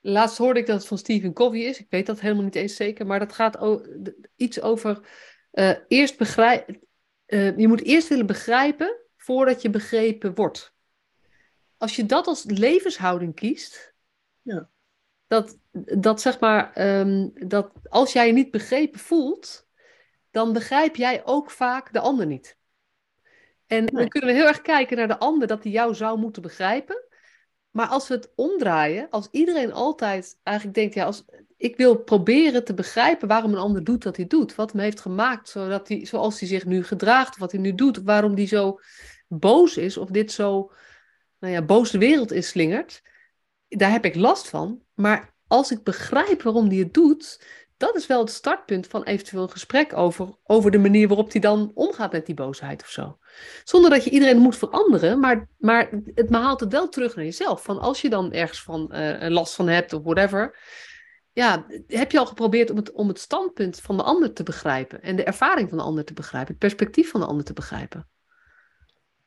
laatst 0.01 0.39
hoorde 0.39 0.61
ik 0.61 0.67
dat 0.67 0.77
het 0.77 0.87
van 0.87 0.99
Stephen 0.99 1.33
Covey 1.33 1.61
is. 1.61 1.79
Ik 1.79 1.87
weet 1.91 2.07
dat 2.07 2.21
helemaal 2.21 2.45
niet 2.45 2.55
eens 2.55 2.77
zeker. 2.77 3.07
Maar 3.07 3.19
dat 3.19 3.33
gaat 3.33 3.59
iets 4.37 4.61
over 4.61 5.01
uh, 5.53 5.75
eerst 5.89 6.19
begrijpen. 6.19 6.81
Uh, 7.27 7.59
je 7.59 7.69
moet 7.69 7.83
eerst 7.83 8.09
willen 8.09 8.27
begrijpen 8.27 8.97
voordat 9.17 9.63
je 9.63 9.71
begrepen 9.71 10.35
wordt. 10.35 10.77
Als 11.79 11.97
je 11.97 12.07
dat 12.07 12.27
als 12.27 12.45
levenshouding 12.45 13.35
kiest. 13.35 13.95
Ja. 14.43 14.69
Dat, 15.27 15.59
dat 15.99 16.21
zeg 16.21 16.41
maar, 16.41 16.99
um, 17.01 17.31
dat 17.49 17.73
als 17.89 18.13
jij 18.13 18.27
je 18.27 18.33
niet 18.33 18.51
begrepen 18.51 19.01
voelt, 19.01 19.67
dan 20.31 20.53
begrijp 20.53 20.97
jij 20.97 21.25
ook 21.25 21.51
vaak 21.51 21.93
de 21.93 22.01
ander 22.01 22.27
niet. 22.27 22.57
En 23.67 23.87
dan 23.87 24.09
kunnen 24.09 24.31
we 24.31 24.37
heel 24.37 24.47
erg 24.47 24.63
kijken 24.63 24.97
naar 24.97 25.09
de 25.09 25.19
ander 25.19 25.49
dat 25.49 25.63
hij 25.63 25.73
jou 25.73 25.95
zou 25.95 26.19
moeten 26.19 26.43
begrijpen. 26.43 27.05
Maar 27.71 27.87
als 27.87 28.09
we 28.09 28.15
het 28.15 28.33
omdraaien, 28.35 29.11
als 29.11 29.29
iedereen 29.31 29.73
altijd 29.73 30.39
eigenlijk 30.43 30.77
denkt, 30.77 30.95
ja, 30.95 31.05
als, 31.05 31.25
ik 31.57 31.77
wil 31.77 31.97
proberen 31.97 32.65
te 32.65 32.75
begrijpen 32.75 33.29
waarom 33.29 33.53
een 33.53 33.59
ander 33.59 33.85
doet 33.85 34.05
wat 34.05 34.17
hij 34.17 34.27
doet, 34.27 34.55
wat 34.55 34.73
hem 34.73 34.81
heeft 34.81 35.01
gemaakt, 35.01 35.49
zodat 35.49 35.89
hij, 35.89 36.07
zoals 36.07 36.41
hij 36.41 36.49
zich 36.49 36.65
nu 36.65 36.85
gedraagt, 36.85 37.37
wat 37.37 37.53
hij 37.53 37.61
nu 37.61 37.75
doet, 37.75 38.03
waarom 38.03 38.35
hij 38.35 38.47
zo 38.47 38.81
boos 39.29 39.77
is, 39.77 39.97
of 39.97 40.09
dit 40.09 40.33
zo, 40.33 40.73
nou 41.39 41.53
ja, 41.53 41.63
boos 41.63 41.91
de 41.91 41.99
wereld 41.99 42.33
inslingert, 42.33 43.03
daar 43.69 43.91
heb 43.91 44.05
ik 44.05 44.15
last 44.15 44.49
van. 44.49 44.83
Maar 44.95 45.35
als 45.47 45.71
ik 45.71 45.83
begrijp 45.83 46.43
waarom 46.43 46.69
hij 46.69 46.77
het 46.77 46.95
doet, 46.95 47.41
dat 47.77 47.97
is 47.97 48.07
wel 48.07 48.21
het 48.21 48.31
startpunt 48.31 48.87
van 48.87 49.03
eventueel 49.03 49.43
een 49.43 49.51
gesprek 49.51 49.97
over, 49.97 50.29
over 50.45 50.71
de 50.71 50.79
manier 50.79 51.09
waarop 51.09 51.33
hij 51.33 51.41
dan 51.41 51.71
omgaat 51.75 52.13
met 52.13 52.27
die 52.27 52.35
boosheid 52.35 52.83
of 52.83 52.89
zo. 52.89 53.19
Zonder 53.65 53.91
dat 53.91 54.05
je 54.05 54.11
iedereen 54.11 54.39
moet 54.39 54.57
veranderen, 54.57 55.21
maar, 55.21 55.49
maar 55.59 55.91
het 56.15 56.31
haalt 56.31 56.61
het 56.61 56.73
wel 56.73 56.89
terug 56.89 57.17
naar 57.17 57.25
jezelf. 57.25 57.63
Van 57.63 57.79
als 57.79 58.01
je 58.01 58.09
dan 58.09 58.33
ergens 58.33 58.63
van 58.63 58.91
uh, 58.93 59.29
last 59.29 59.55
van 59.55 59.69
hebt 59.69 59.93
of 59.93 60.03
whatever, 60.03 60.59
ja, 61.33 61.67
heb 61.87 62.13
je 62.13 62.19
al 62.19 62.27
geprobeerd 62.27 62.71
om 62.71 62.77
het, 62.77 62.93
om 62.93 63.09
het 63.09 63.19
standpunt 63.19 63.81
van 63.81 63.97
de 63.97 64.03
ander 64.03 64.33
te 64.33 64.43
begrijpen 64.43 65.03
en 65.03 65.17
de 65.17 65.25
ervaring 65.25 65.69
van 65.69 65.79
de 65.79 65.85
ander 65.85 66.05
te 66.05 66.13
begrijpen, 66.13 66.51
het 66.51 66.59
perspectief 66.59 67.11
van 67.11 67.21
de 67.21 67.27
ander 67.27 67.45
te 67.45 67.53
begrijpen? 67.53 68.09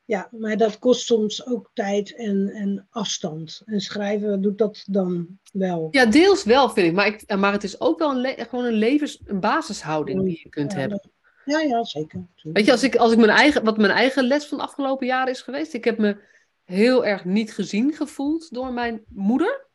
Ja, 0.06 0.30
maar 0.32 0.58
dat 0.58 0.80
kost 0.80 1.06
soms 1.06 1.46
ook 1.46 1.72
tijd 1.74 2.16
en, 2.16 2.50
en 2.50 2.88
afstand. 2.90 3.62
En 3.66 3.82
schrijven 3.82 4.42
doet 4.42 4.58
dat 4.58 4.84
dan 4.88 5.40
wel. 5.54 5.88
Ja, 5.92 6.06
deels 6.06 6.44
wel 6.44 6.70
vind 6.70 6.88
ik. 6.88 6.94
Maar, 6.94 7.08
ik, 7.08 7.36
maar 7.36 7.52
het 7.52 7.64
is 7.64 7.82
ook 7.82 8.00
wel 8.00 8.26
een 8.26 8.46
gewoon 8.48 8.66
een 8.66 8.74
levens, 8.74 9.22
een 9.26 9.40
basishouding 9.40 10.24
die 10.24 10.40
je 10.44 10.50
kunt 10.50 10.72
ja, 10.72 10.78
hebben. 10.78 11.00
dat- 11.02 11.12
ja, 11.46 11.60
ja, 11.60 11.84
zeker. 11.84 12.28
Weet 12.42 12.66
je, 12.66 12.72
als 12.72 12.84
ik, 12.84 12.96
als 12.96 13.12
ik 13.12 13.18
mijn 13.18 13.30
eigen, 13.30 13.64
wat 13.64 13.78
mijn 13.78 13.92
eigen 13.92 14.24
les 14.24 14.46
van 14.46 14.58
de 14.58 14.64
afgelopen 14.64 15.08
jaren 15.08 15.34
is 15.34 15.42
geweest. 15.42 15.74
Ik 15.74 15.84
heb 15.84 15.98
me 15.98 16.22
heel 16.64 17.06
erg 17.06 17.26
niet 17.26 17.54
gezien 17.54 17.94
gevoeld 17.94 18.54
door 18.54 18.74
mijn 18.74 19.04
moeder. 19.08 19.68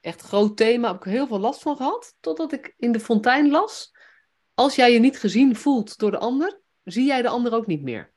Echt 0.00 0.20
groot 0.20 0.56
thema, 0.56 0.92
heb 0.92 1.04
ik 1.04 1.12
heel 1.12 1.26
veel 1.26 1.38
last 1.38 1.62
van 1.62 1.76
gehad. 1.76 2.16
Totdat 2.20 2.52
ik 2.52 2.74
in 2.76 2.92
de 2.92 3.00
fontein 3.00 3.50
las. 3.50 3.94
Als 4.54 4.74
jij 4.74 4.92
je 4.92 4.98
niet 4.98 5.18
gezien 5.18 5.56
voelt 5.56 5.98
door 5.98 6.10
de 6.10 6.18
ander, 6.18 6.60
zie 6.84 7.06
jij 7.06 7.22
de 7.22 7.28
ander 7.28 7.54
ook 7.54 7.66
niet 7.66 7.82
meer. 7.82 8.11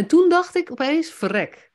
En 0.00 0.06
toen 0.06 0.28
dacht 0.28 0.56
ik 0.56 0.70
opeens, 0.70 1.10
verrek. 1.10 1.72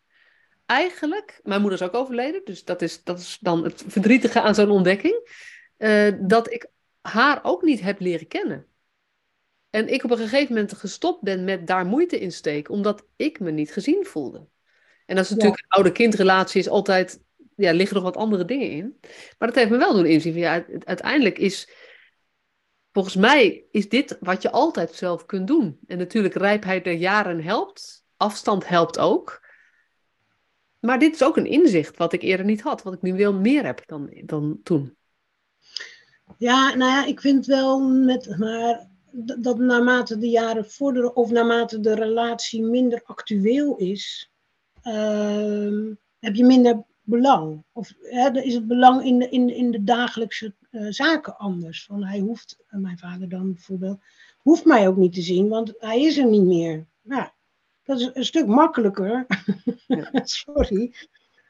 Eigenlijk, 0.65 1.39
mijn 1.43 1.61
moeder 1.61 1.79
is 1.79 1.85
ook 1.85 1.93
overleden, 1.93 2.41
dus 2.43 2.63
dat 2.63 2.81
is, 2.81 3.03
dat 3.03 3.19
is 3.19 3.37
dan 3.41 3.63
het 3.63 3.83
verdrietige 3.87 4.41
aan 4.41 4.55
zo'n 4.55 4.69
ontdekking. 4.69 5.29
eh, 5.77 6.13
dat 6.21 6.51
ik 6.51 6.67
haar 7.01 7.39
ook 7.43 7.61
niet 7.61 7.81
heb 7.81 7.99
leren 7.99 8.27
kennen. 8.27 8.67
En 9.69 9.87
ik 9.87 10.03
op 10.03 10.11
een 10.11 10.17
gegeven 10.17 10.53
moment 10.53 10.73
gestopt 10.73 11.21
ben 11.21 11.43
met 11.43 11.67
daar 11.67 11.85
moeite 11.85 12.19
in 12.19 12.31
steken, 12.31 12.73
omdat 12.73 13.05
ik 13.15 13.39
me 13.39 13.51
niet 13.51 13.71
gezien 13.71 14.05
voelde. 14.05 14.47
En 15.05 15.15
dat 15.15 15.25
is 15.25 15.29
natuurlijk 15.29 15.61
een 15.61 15.69
oude-kindrelatie, 15.69 16.59
is 16.59 16.69
altijd, 16.69 17.23
ja, 17.55 17.71
liggen 17.71 17.95
nog 17.95 18.05
wat 18.05 18.17
andere 18.17 18.45
dingen 18.45 18.69
in. 18.69 18.97
Maar 19.37 19.47
dat 19.47 19.55
heeft 19.55 19.69
me 19.69 19.77
wel 19.77 19.93
doen 19.93 20.05
inzien 20.05 20.31
van, 20.31 20.41
ja, 20.41 20.65
uiteindelijk 20.79 21.37
is, 21.37 21.69
volgens 22.91 23.15
mij 23.15 23.65
is 23.71 23.89
dit 23.89 24.17
wat 24.19 24.41
je 24.41 24.51
altijd 24.51 24.93
zelf 24.93 25.25
kunt 25.25 25.47
doen. 25.47 25.79
En 25.87 25.97
natuurlijk, 25.97 26.33
rijpheid 26.33 26.83
der 26.83 26.93
jaren 26.93 27.43
helpt, 27.43 28.04
afstand 28.17 28.67
helpt 28.67 28.99
ook. 28.99 29.43
Maar 30.79 30.99
dit 30.99 31.13
is 31.13 31.23
ook 31.23 31.37
een 31.37 31.45
inzicht 31.45 31.97
wat 31.97 32.13
ik 32.13 32.21
eerder 32.21 32.45
niet 32.45 32.61
had, 32.61 32.83
wat 32.83 32.93
ik 32.93 33.01
nu 33.01 33.13
wel 33.13 33.33
meer 33.33 33.65
heb 33.65 33.83
dan, 33.85 34.21
dan 34.25 34.59
toen. 34.63 34.95
Ja, 36.37 36.75
nou 36.75 36.91
ja, 36.91 37.05
ik 37.05 37.21
vind 37.21 37.45
wel 37.45 37.79
met, 37.89 38.37
maar 38.37 38.87
dat 39.39 39.57
naarmate 39.57 40.17
de 40.17 40.29
jaren 40.29 40.71
vorderen 40.71 41.15
of 41.15 41.31
naarmate 41.31 41.79
de 41.79 41.95
relatie 41.95 42.63
minder 42.63 43.01
actueel 43.03 43.75
is, 43.75 44.31
ehm, 44.81 45.93
heb 46.19 46.35
je 46.35 46.45
minder 46.45 46.83
belang. 47.01 47.63
Of 47.71 47.93
hè, 48.01 48.41
is 48.41 48.53
het 48.53 48.67
belang 48.67 49.03
in 49.03 49.19
de, 49.19 49.29
in, 49.29 49.49
in 49.49 49.71
de 49.71 49.83
dagelijkse 49.83 50.55
eh, 50.71 50.85
zaken 50.89 51.37
anders. 51.37 51.85
Van 51.85 52.03
hij 52.03 52.19
hoeft, 52.19 52.57
mijn 52.69 52.97
vader 52.97 53.29
dan 53.29 53.53
bijvoorbeeld, 53.53 53.99
hoeft 54.37 54.65
mij 54.65 54.87
ook 54.87 54.97
niet 54.97 55.13
te 55.13 55.21
zien, 55.21 55.49
want 55.49 55.73
hij 55.77 56.01
is 56.01 56.17
er 56.17 56.25
niet 56.25 56.45
meer. 56.45 56.85
Nou, 57.01 57.29
dat 57.85 57.99
is 57.99 58.09
een 58.13 58.25
stuk 58.25 58.45
makkelijker. 58.47 59.25
Sorry. 60.23 60.93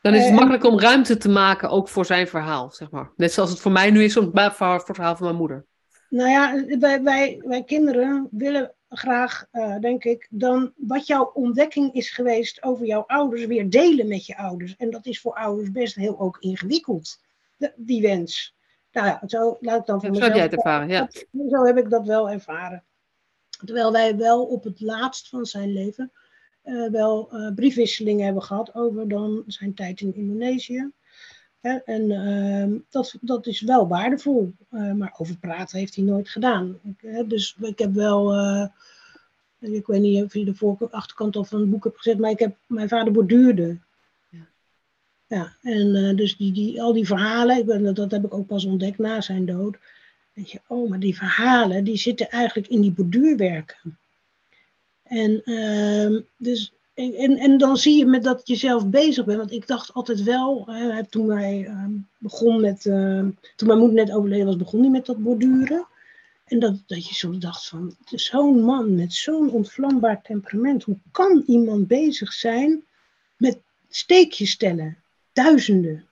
Dan 0.01 0.13
is 0.13 0.19
het 0.21 0.29
Eh, 0.29 0.35
makkelijk 0.35 0.63
om 0.63 0.79
ruimte 0.79 1.17
te 1.17 1.29
maken, 1.29 1.69
ook 1.69 1.89
voor 1.89 2.05
zijn 2.05 2.27
verhaal, 2.27 2.69
zeg 2.71 2.89
maar. 2.91 3.11
Net 3.15 3.31
zoals 3.33 3.49
het 3.49 3.59
voor 3.59 3.71
mij 3.71 3.91
nu 3.91 4.03
is 4.03 4.17
om 4.17 4.31
het 4.33 4.53
verhaal 4.55 5.15
van 5.15 5.25
mijn 5.25 5.35
moeder. 5.35 5.65
Nou 6.09 6.29
ja, 6.29 6.65
wij, 6.79 7.03
wij, 7.03 7.41
wij 7.45 7.63
kinderen 7.63 8.27
willen 8.31 8.73
graag, 8.89 9.45
eh, 9.51 9.79
denk 9.79 10.03
ik, 10.03 10.27
dan 10.29 10.73
wat 10.75 11.07
jouw 11.07 11.31
ontdekking 11.33 11.93
is 11.93 12.09
geweest 12.09 12.63
over 12.63 12.85
jouw 12.85 13.03
ouders 13.07 13.45
weer 13.45 13.69
delen 13.69 14.07
met 14.07 14.25
je 14.25 14.37
ouders. 14.37 14.75
En 14.75 14.89
dat 14.91 15.05
is 15.05 15.21
voor 15.21 15.33
ouders 15.33 15.71
best 15.71 15.95
heel 15.95 16.19
ook 16.19 16.37
ingewikkeld, 16.39 17.17
de- 17.57 17.73
die 17.75 18.01
wens. 18.01 18.55
Nou 18.91 19.07
ja, 19.07 19.21
zo 19.27 19.57
laat 19.59 19.79
ik 19.79 19.85
dan 19.85 20.01
voor 20.01 20.15
Zo 20.15 20.21
heb 20.21 20.21
mezelf. 20.21 20.33
jij 20.33 20.43
het 20.43 20.53
ervaren, 20.53 20.87
ja. 20.89 21.07
Zo 21.57 21.65
heb 21.65 21.77
ik 21.77 21.89
dat 21.89 22.05
wel 22.05 22.29
ervaren. 22.29 22.83
Terwijl 23.65 23.91
wij 23.91 24.15
wel 24.17 24.45
op 24.45 24.63
het 24.63 24.81
laatst 24.81 25.29
van 25.29 25.45
zijn 25.45 25.73
leven 25.73 26.11
eh, 26.65 26.89
wel 26.91 27.29
eh, 27.31 27.53
briefwisselingen 27.55 28.25
hebben 28.25 28.43
gehad 28.43 28.75
over 28.75 29.07
dan 29.07 29.43
zijn 29.47 29.73
tijd 29.73 30.01
in 30.01 30.15
Indonesië. 30.15 30.91
Hè, 31.59 31.75
en 31.75 32.11
ehm, 32.11 32.77
dat, 32.89 33.17
dat 33.21 33.47
is 33.47 33.61
wel 33.61 33.87
waardevol. 33.87 34.53
Eh, 34.69 34.91
maar 34.91 35.13
over 35.17 35.37
praten 35.37 35.79
heeft 35.79 35.95
hij 35.95 36.03
nooit 36.03 36.29
gedaan. 36.29 36.79
Ik, 36.83 37.09
hè, 37.11 37.27
dus 37.27 37.55
ik 37.61 37.79
heb 37.79 37.93
wel. 37.93 38.35
ik 39.59 39.85
weet 39.85 40.01
niet 40.01 40.23
of 40.23 40.33
je 40.33 40.45
de 40.45 40.55
voor- 40.55 40.87
achterkant 40.91 41.35
al 41.35 41.43
van 41.43 41.59
het 41.59 41.69
boek 41.69 41.83
hebt 41.83 41.97
gezet, 41.97 42.19
maar 42.19 42.31
ik 42.31 42.39
heb 42.39 42.55
mijn 42.67 42.89
vader 42.89 43.13
borduurde. 43.13 43.77
Ja. 44.29 44.47
Ja, 45.27 45.55
en 45.61 46.15
dus 46.15 46.37
die, 46.37 46.51
die, 46.51 46.81
al 46.81 46.93
die 46.93 47.05
verhalen, 47.07 47.57
ik 47.57 47.65
ben, 47.65 47.83
dat, 47.83 47.95
dat 47.95 48.11
heb 48.11 48.25
ik 48.25 48.33
ook 48.33 48.47
pas 48.47 48.65
ontdekt 48.65 48.97
na 48.97 49.21
zijn 49.21 49.45
dood. 49.45 49.77
Denk 50.33 50.47
je, 50.47 50.61
oh, 50.67 50.89
maar 50.89 50.99
die 50.99 51.15
verhalen, 51.15 51.83
die 51.83 51.97
zitten 51.97 52.29
eigenlijk 52.29 52.67
in 52.67 52.81
die 52.81 52.91
borduurwerken. 52.91 53.97
En, 55.05 55.43
ehm, 55.43 56.21
dus, 56.37 56.73
en, 56.93 57.37
en, 57.37 57.57
dan 57.57 57.77
zie 57.77 57.97
je 57.97 58.05
met 58.05 58.23
dat 58.23 58.47
je 58.47 58.55
zelf 58.55 58.87
bezig 58.87 59.25
bent. 59.25 59.37
Want 59.37 59.51
ik 59.51 59.67
dacht 59.67 59.93
altijd 59.93 60.23
wel, 60.23 60.63
hè, 60.67 61.05
toen 61.05 61.31
hij 61.31 61.65
ehm, 61.65 61.91
begon 62.17 62.61
met, 62.61 62.85
ehm, 62.85 63.29
toen 63.55 63.67
mijn 63.67 63.79
moeder 63.79 64.05
net 64.05 64.11
overleden 64.11 64.45
was, 64.45 64.57
begon 64.57 64.81
hij 64.81 64.89
met 64.89 65.05
dat 65.05 65.17
borduren. 65.17 65.87
En 66.45 66.59
dat, 66.59 66.83
dat 66.85 67.07
je 67.07 67.15
zo 67.15 67.37
dacht 67.37 67.67
van, 67.67 67.95
zo'n 68.05 68.61
man 68.61 68.95
met 68.95 69.13
zo'n 69.13 69.49
ontvlambaar 69.49 70.21
temperament, 70.21 70.83
hoe 70.83 70.97
kan 71.11 71.43
iemand 71.47 71.87
bezig 71.87 72.33
zijn 72.33 72.83
met 73.37 73.59
steekjes 73.89 74.51
stellen? 74.51 74.97
Duizenden. 75.33 76.05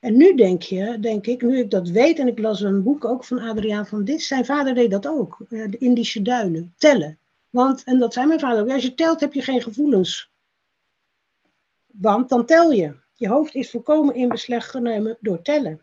En 0.00 0.16
nu 0.16 0.34
denk 0.34 0.62
je, 0.62 0.96
denk 1.00 1.26
ik, 1.26 1.42
nu 1.42 1.58
ik 1.58 1.70
dat 1.70 1.88
weet, 1.88 2.18
en 2.18 2.28
ik 2.28 2.38
las 2.38 2.60
een 2.60 2.82
boek 2.82 3.04
ook 3.04 3.24
van 3.24 3.38
Adriaan 3.38 3.86
van 3.86 4.04
Dis, 4.04 4.26
zijn 4.26 4.44
vader 4.44 4.74
deed 4.74 4.90
dat 4.90 5.06
ook, 5.06 5.38
eh, 5.48 5.70
de 5.70 5.78
Indische 5.78 6.22
duinen, 6.22 6.74
tellen. 6.78 7.18
Want, 7.50 7.84
en 7.84 7.98
dat 7.98 8.12
zei 8.12 8.26
mijn 8.26 8.40
vader 8.40 8.62
ook, 8.62 8.70
als 8.70 8.82
je 8.82 8.94
telt 8.94 9.20
heb 9.20 9.32
je 9.32 9.42
geen 9.42 9.62
gevoelens. 9.62 10.30
Want 11.86 12.28
dan 12.28 12.46
tel 12.46 12.70
je. 12.70 12.94
Je 13.14 13.28
hoofd 13.28 13.54
is 13.54 13.70
volkomen 13.70 14.14
in 14.14 14.28
besleg 14.28 14.70
genomen 14.70 15.16
door 15.20 15.42
tellen. 15.42 15.80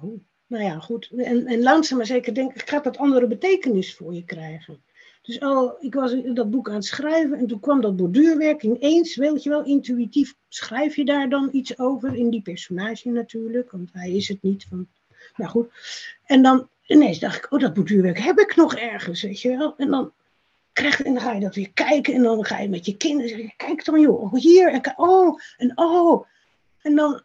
Oh, 0.00 0.20
nou 0.46 0.64
ja, 0.64 0.78
goed. 0.78 1.10
En, 1.16 1.46
en 1.46 1.62
langzaam 1.62 1.96
maar 1.96 2.06
zeker 2.06 2.34
denk 2.34 2.54
ik, 2.54 2.68
gaat 2.68 2.84
dat 2.84 2.98
andere 2.98 3.26
betekenis 3.26 3.94
voor 3.94 4.14
je 4.14 4.24
krijgen. 4.24 4.82
Dus 5.22 5.40
al, 5.40 5.76
ik 5.80 5.94
was 5.94 6.14
dat 6.34 6.50
boek 6.50 6.68
aan 6.68 6.74
het 6.74 6.84
schrijven 6.84 7.38
en 7.38 7.46
toen 7.46 7.60
kwam 7.60 7.80
dat 7.80 7.96
borduurwerk 7.96 8.62
ineens, 8.62 9.16
weet 9.16 9.42
je 9.42 9.50
wel, 9.50 9.64
intuïtief 9.64 10.34
schrijf 10.48 10.96
je 10.96 11.04
daar 11.04 11.28
dan 11.28 11.48
iets 11.52 11.78
over 11.78 12.14
in 12.14 12.30
die 12.30 12.42
personage 12.42 13.10
natuurlijk, 13.10 13.70
want 13.70 13.90
hij 13.92 14.10
is 14.10 14.28
het 14.28 14.42
niet. 14.42 14.66
Van, 14.68 14.88
nou 15.36 15.50
goed. 15.50 15.70
En 16.24 16.42
dan 16.42 16.68
ineens 16.86 17.18
dacht 17.18 17.36
ik, 17.36 17.52
oh 17.52 17.60
dat 17.60 17.74
borduurwerk 17.74 18.18
heb 18.18 18.38
ik 18.38 18.56
nog 18.56 18.74
ergens, 18.76 19.22
weet 19.22 19.40
je 19.40 19.56
wel. 19.56 19.74
En 19.76 19.90
dan, 19.90 20.12
krijg, 20.74 21.02
en 21.02 21.14
dan 21.14 21.22
ga 21.22 21.32
je 21.32 21.40
dat 21.40 21.54
weer 21.54 21.72
kijken 21.72 22.14
en 22.14 22.22
dan 22.22 22.44
ga 22.44 22.58
je 22.58 22.68
met 22.68 22.86
je 22.86 22.96
kinderen 22.96 23.28
zeggen, 23.28 23.54
kijk 23.56 23.84
dan 23.84 24.00
joh, 24.00 24.22
oh, 24.22 24.32
hier 24.32 24.72
en 24.72 24.92
oh 24.96 25.38
en 25.56 25.72
oh. 25.78 26.26
En 26.82 26.94
dan 26.94 27.22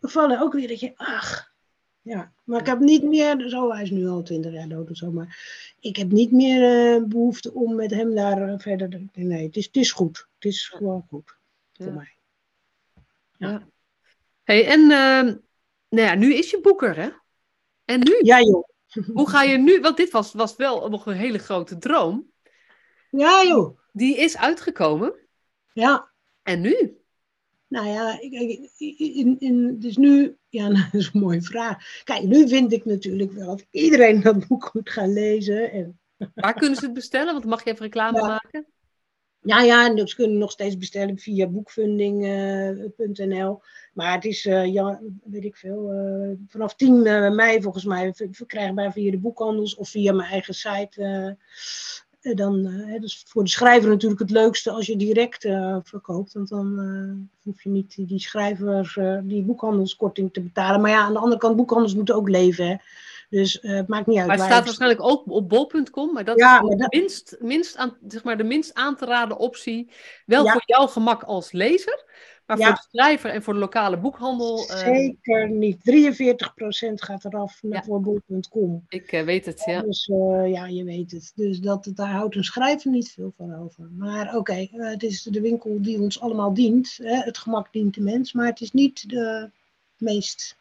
vallen 0.00 0.40
ook 0.40 0.52
weer 0.52 0.68
dat 0.68 0.80
je, 0.80 0.92
ach, 0.96 1.52
ja, 2.02 2.32
maar 2.44 2.60
ik 2.60 2.66
heb 2.66 2.78
niet 2.78 3.02
meer, 3.02 3.48
zo, 3.48 3.72
hij 3.72 3.82
is 3.82 3.90
nu 3.90 4.06
al 4.08 4.22
twintig 4.22 4.52
jaar 4.52 4.68
dood 4.68 4.90
of 4.90 4.96
zo, 4.96 5.10
maar 5.10 5.38
ik 5.80 5.96
heb 5.96 6.10
niet 6.10 6.32
meer 6.32 6.94
eh, 6.94 7.02
behoefte 7.04 7.54
om 7.54 7.74
met 7.74 7.90
hem 7.90 8.14
daar 8.14 8.48
eh, 8.48 8.58
verder. 8.58 9.00
Nee, 9.12 9.46
het 9.46 9.56
is, 9.56 9.66
het 9.66 9.76
is 9.76 9.92
goed. 9.92 10.28
Het 10.34 10.44
is 10.44 10.68
gewoon 10.68 11.06
goed 11.08 11.36
voor 11.72 11.86
Ja. 11.86 11.92
mij. 11.92 12.12
Ja. 13.38 13.68
Hey, 14.42 14.66
en 14.66 14.80
ehm, 14.80 15.34
nou 15.88 16.06
ja, 16.06 16.14
nu 16.14 16.34
is 16.34 16.50
je 16.50 16.60
boeker, 16.60 16.96
hè? 16.96 17.08
En 17.84 18.00
nu? 18.00 18.16
Ja, 18.20 18.40
joh. 18.40 18.68
Hoe 19.14 19.28
ga 19.28 19.42
je 19.42 19.58
nu? 19.58 19.80
Want 19.80 19.96
dit 19.96 20.10
was, 20.10 20.32
was 20.32 20.56
wel 20.56 20.88
nog 20.88 21.06
een 21.06 21.16
hele 21.16 21.38
grote 21.38 21.78
droom. 21.78 22.30
Ja, 23.10 23.44
joh. 23.44 23.78
Die 23.92 24.16
is 24.16 24.36
uitgekomen. 24.36 25.12
Ja. 25.72 26.08
En 26.42 26.60
nu? 26.60 26.96
Nou 27.68 27.86
ja, 27.88 28.20
in, 28.96 29.36
in, 29.38 29.78
dus 29.78 29.96
nu, 29.96 30.36
ja, 30.48 30.68
nou, 30.72 30.84
dat 30.92 31.00
is 31.00 31.10
een 31.12 31.20
mooie 31.20 31.42
vraag. 31.42 32.02
Kijk, 32.04 32.22
nu 32.22 32.48
vind 32.48 32.72
ik 32.72 32.84
natuurlijk 32.84 33.32
wel 33.32 33.46
dat 33.46 33.66
iedereen 33.70 34.22
dat 34.22 34.46
boek 34.48 34.70
moet 34.74 34.90
gaan 34.90 35.12
lezen. 35.12 35.72
En, 35.72 35.98
Waar 36.34 36.54
kunnen 36.54 36.78
ze 36.78 36.84
het 36.84 36.94
bestellen? 36.94 37.32
Want 37.32 37.44
mag 37.44 37.64
je 37.64 37.70
even 37.70 37.82
reclame 37.84 38.18
Ja. 38.20 38.26
maken? 38.26 38.66
ja, 39.40 39.60
ja, 39.62 39.86
en 39.96 40.08
ze 40.08 40.14
kunnen 40.14 40.38
nog 40.38 40.50
steeds 40.50 40.76
bestellen 40.76 41.18
via 41.18 41.46
boekfunding.nl. 41.46 43.62
maar 43.92 44.12
het 44.12 44.24
is, 44.24 44.46
eh, 44.46 44.72
ja, 44.72 45.00
weet 45.24 45.44
ik 45.44 45.56
veel, 45.56 45.90
eh, 45.92 46.30
vanaf 46.48 46.74
10 46.74 47.06
eh, 47.06 47.30
mei 47.30 47.62
volgens 47.62 47.84
mij 47.84 48.12
ver- 48.14 48.28
verkrijgbaar 48.30 48.92
via 48.92 49.10
de 49.10 49.18
boekhandels 49.18 49.74
of 49.74 49.88
via 49.88 50.12
mijn 50.12 50.30
eigen 50.30 50.54
site. 50.54 51.02
eh, 51.02 51.30
eh, 52.28 52.36
dan, 52.36 52.66
eh, 52.66 52.92
hè, 52.92 52.98
dus 52.98 53.24
voor 53.26 53.44
de 53.44 53.50
schrijver 53.50 53.88
natuurlijk 53.90 54.20
het 54.20 54.30
leukste 54.30 54.70
als 54.70 54.86
je 54.86 54.96
direct 54.96 55.44
eh, 55.44 55.76
verkoopt. 55.82 56.32
Want 56.32 56.48
dan 56.48 56.78
hoef 57.42 57.62
je 57.62 57.68
niet 57.70 57.94
die, 57.96 58.28
eh, 58.96 59.18
die 59.22 59.42
boekhandelskorting 59.42 60.32
te 60.32 60.40
betalen. 60.40 60.80
Maar 60.80 60.90
ja, 60.90 61.00
aan 61.00 61.12
de 61.12 61.18
andere 61.18 61.40
kant, 61.40 61.56
boekhandels 61.56 61.94
moeten 61.94 62.14
ook 62.14 62.28
leven. 62.28 62.66
Hè. 62.66 62.76
Dus 63.30 63.58
het 63.60 63.88
maakt 63.88 64.06
niet 64.06 64.18
uit. 64.18 64.26
Maar 64.26 64.36
het 64.36 64.46
staat 64.46 64.64
waarschijnlijk 64.64 65.02
ook 65.02 65.22
op 65.26 65.48
bol.com. 65.48 66.12
Maar 66.12 66.24
dat 66.24 66.38
Ja, 66.38 66.62
is 66.62 66.76
dat- 66.76 66.92
minst, 66.92 67.36
minst 67.40 67.76
aan, 67.76 67.96
zeg 68.08 68.24
maar, 68.24 68.36
de 68.36 68.44
minst 68.44 68.74
aan 68.74 68.96
te 68.96 69.04
raden 69.04 69.38
optie. 69.38 69.90
Wel 70.26 70.44
Ja. 70.44 70.52
voor 70.52 70.62
jouw 70.66 70.86
gemak 70.86 71.22
als 71.22 71.52
lezer. 71.52 72.04
Maar 72.48 72.56
voor 72.56 72.74
de 72.74 72.86
schrijver 72.88 73.30
en 73.30 73.42
voor 73.42 73.52
de 73.52 73.58
lokale 73.58 73.98
boekhandel. 73.98 74.58
Zeker 74.58 75.50
niet. 75.50 75.78
43% 75.78 76.94
gaat 76.94 77.24
eraf 77.24 77.58
ja. 77.62 77.82
voor 77.82 78.00
bol.com. 78.00 78.84
Ik 78.88 79.10
weet 79.10 79.46
het, 79.46 79.62
ja. 79.64 79.82
Dus 79.82 80.06
ja, 80.46 80.66
je 80.66 80.84
weet 80.84 81.10
het. 81.10 81.32
Dus 81.34 81.58
dat, 81.58 81.90
daar 81.94 82.10
houdt 82.10 82.34
een 82.34 82.44
schrijver 82.44 82.90
niet 82.90 83.10
veel 83.10 83.32
van 83.36 83.54
over. 83.54 83.90
Maar 83.96 84.36
oké, 84.36 84.68
het 84.70 85.02
is 85.02 85.22
de 85.22 85.40
winkel 85.40 85.82
die 85.82 86.00
ons 86.00 86.20
allemaal 86.20 86.54
dient. 86.54 86.98
Hè? 87.02 87.16
Het 87.16 87.38
gemak 87.38 87.72
dient 87.72 87.94
de 87.94 88.00
mens, 88.00 88.32
maar 88.32 88.46
het 88.46 88.60
is 88.60 88.72
niet 88.72 89.08
de 89.08 89.50
meest. 89.96 90.56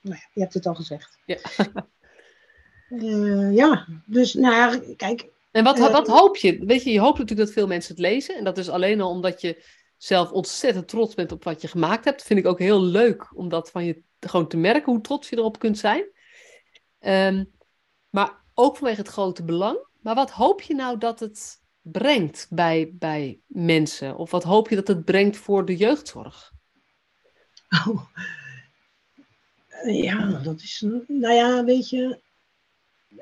Nou 0.00 0.16
ja, 0.16 0.28
je 0.32 0.40
hebt 0.40 0.54
het 0.54 0.66
al 0.66 0.74
gezegd. 0.74 1.18
Ja. 1.26 1.38
Ja, 3.52 3.86
dus 4.06 4.34
nou 4.34 4.54
ja, 4.54 4.94
kijk. 4.96 5.28
En 5.50 5.64
wat, 5.64 5.78
wat, 5.78 6.06
hoop 6.06 6.36
je? 6.36 6.64
Weet 6.64 6.82
je, 6.82 6.90
je 6.90 7.00
hoopt 7.00 7.18
natuurlijk 7.18 7.46
dat 7.46 7.56
veel 7.56 7.66
mensen 7.66 7.94
het 7.94 8.02
lezen. 8.02 8.36
En 8.36 8.44
dat 8.44 8.58
is 8.58 8.68
alleen 8.68 9.00
al 9.00 9.10
omdat 9.10 9.40
je 9.40 9.62
zelf 9.98 10.30
ontzettend 10.30 10.88
trots 10.88 11.14
bent 11.14 11.32
op 11.32 11.44
wat 11.44 11.60
je 11.60 11.68
gemaakt 11.68 12.04
hebt. 12.04 12.22
Vind 12.22 12.38
ik 12.38 12.46
ook 12.46 12.58
heel 12.58 12.82
leuk 12.82 13.36
om 13.36 13.48
dat 13.48 13.70
van 13.70 13.84
je 13.84 14.02
gewoon 14.20 14.48
te 14.48 14.56
merken, 14.56 14.92
hoe 14.92 15.00
trots 15.00 15.28
je 15.28 15.36
erop 15.36 15.58
kunt 15.58 15.78
zijn. 15.78 16.04
Um, 17.00 17.50
maar 18.10 18.44
ook 18.54 18.76
vanwege 18.76 19.00
het 19.00 19.08
grote 19.08 19.44
belang. 19.44 19.86
Maar 20.00 20.14
wat 20.14 20.30
hoop 20.30 20.62
je 20.62 20.74
nou 20.74 20.98
dat 20.98 21.20
het 21.20 21.62
brengt 21.80 22.46
bij, 22.50 22.90
bij 22.92 23.40
mensen? 23.46 24.16
Of 24.16 24.30
wat 24.30 24.44
hoop 24.44 24.68
je 24.68 24.76
dat 24.76 24.88
het 24.88 25.04
brengt 25.04 25.36
voor 25.36 25.64
de 25.64 25.76
jeugdzorg? 25.76 26.52
Oh. 27.86 28.04
Ja, 29.84 30.40
dat 30.42 30.60
is. 30.60 30.84
Nou 31.06 31.34
ja, 31.34 31.64
weet 31.64 31.88
je 31.88 32.20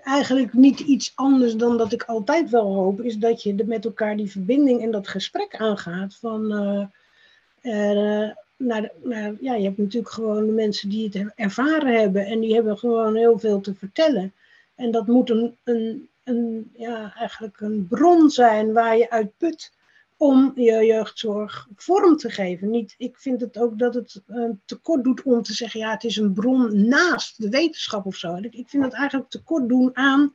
eigenlijk 0.02 0.52
niet 0.52 0.80
iets 0.80 1.12
anders 1.14 1.54
dan 1.54 1.76
dat 1.76 1.92
ik 1.92 2.02
altijd 2.02 2.50
wel 2.50 2.74
hoop, 2.74 3.00
is 3.00 3.16
dat 3.16 3.42
je 3.42 3.64
met 3.66 3.84
elkaar 3.84 4.16
die 4.16 4.30
verbinding 4.30 4.82
en 4.82 4.90
dat 4.90 5.08
gesprek 5.08 5.56
aangaat. 5.56 6.14
Van, 6.14 6.52
uh, 7.62 8.30
naar, 8.56 8.90
naar, 9.02 9.34
ja, 9.40 9.54
je 9.54 9.64
hebt 9.64 9.78
natuurlijk 9.78 10.12
gewoon 10.12 10.46
de 10.46 10.52
mensen 10.52 10.88
die 10.88 11.10
het 11.12 11.32
ervaren 11.34 12.00
hebben 12.00 12.26
en 12.26 12.40
die 12.40 12.54
hebben 12.54 12.78
gewoon 12.78 13.16
heel 13.16 13.38
veel 13.38 13.60
te 13.60 13.74
vertellen. 13.74 14.32
En 14.74 14.90
dat 14.90 15.06
moet 15.06 15.30
een, 15.30 15.56
een, 15.64 16.08
een, 16.24 16.70
ja, 16.76 17.14
eigenlijk 17.14 17.60
een 17.60 17.86
bron 17.88 18.30
zijn 18.30 18.72
waar 18.72 18.96
je 18.96 19.10
uit 19.10 19.30
put 19.36 19.72
om 20.16 20.52
je 20.54 20.84
jeugdzorg 20.84 21.68
vorm 21.76 22.16
te 22.16 22.30
geven. 22.30 22.70
Niet, 22.70 22.94
ik 22.98 23.16
vind 23.18 23.40
het 23.40 23.58
ook 23.58 23.78
dat 23.78 23.94
het 23.94 24.22
uh, 24.26 24.50
tekort 24.64 25.04
doet 25.04 25.22
om 25.22 25.42
te 25.42 25.52
zeggen, 25.52 25.80
ja, 25.80 25.90
het 25.90 26.04
is 26.04 26.16
een 26.16 26.32
bron 26.32 26.88
naast 26.88 27.42
de 27.42 27.48
wetenschap 27.48 28.06
of 28.06 28.16
zo. 28.16 28.36
Ik, 28.36 28.68
vind 28.68 28.84
het 28.84 28.92
eigenlijk 28.92 29.30
tekort 29.30 29.68
doen 29.68 29.96
aan, 29.96 30.34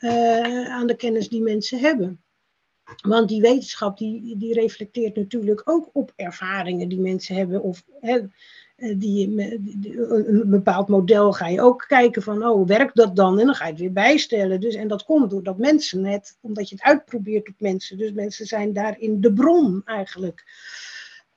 uh, 0.00 0.68
aan 0.68 0.86
de 0.86 0.96
kennis 0.96 1.28
die 1.28 1.42
mensen 1.42 1.78
hebben. 1.78 2.22
Want 3.02 3.28
die 3.28 3.40
wetenschap 3.40 3.98
die, 3.98 4.36
die 4.36 4.54
reflecteert 4.54 5.16
natuurlijk 5.16 5.62
ook 5.64 5.90
op 5.92 6.12
ervaringen 6.16 6.88
die 6.88 7.00
mensen 7.00 7.36
hebben. 7.36 7.62
Of 7.62 7.84
hè, 8.00 8.18
eh, 8.18 8.24
die, 8.76 9.40
een 9.96 10.50
bepaald 10.50 10.88
model 10.88 11.32
ga 11.32 11.48
je 11.48 11.60
ook 11.60 11.84
kijken 11.88 12.22
van, 12.22 12.46
oh, 12.46 12.66
werkt 12.66 12.96
dat 12.96 13.16
dan? 13.16 13.38
En 13.38 13.46
dan 13.46 13.54
ga 13.54 13.64
je 13.64 13.70
het 13.70 13.80
weer 13.80 13.92
bijstellen. 13.92 14.60
Dus, 14.60 14.74
en 14.74 14.88
dat 14.88 15.04
komt 15.04 15.30
doordat 15.30 15.58
mensen 15.58 16.04
het, 16.04 16.38
omdat 16.40 16.68
je 16.68 16.74
het 16.74 16.84
uitprobeert 16.84 17.48
op 17.48 17.54
mensen. 17.58 17.98
Dus 17.98 18.12
mensen 18.12 18.46
zijn 18.46 18.72
daarin 18.72 19.20
de 19.20 19.32
bron 19.32 19.82
eigenlijk. 19.84 20.44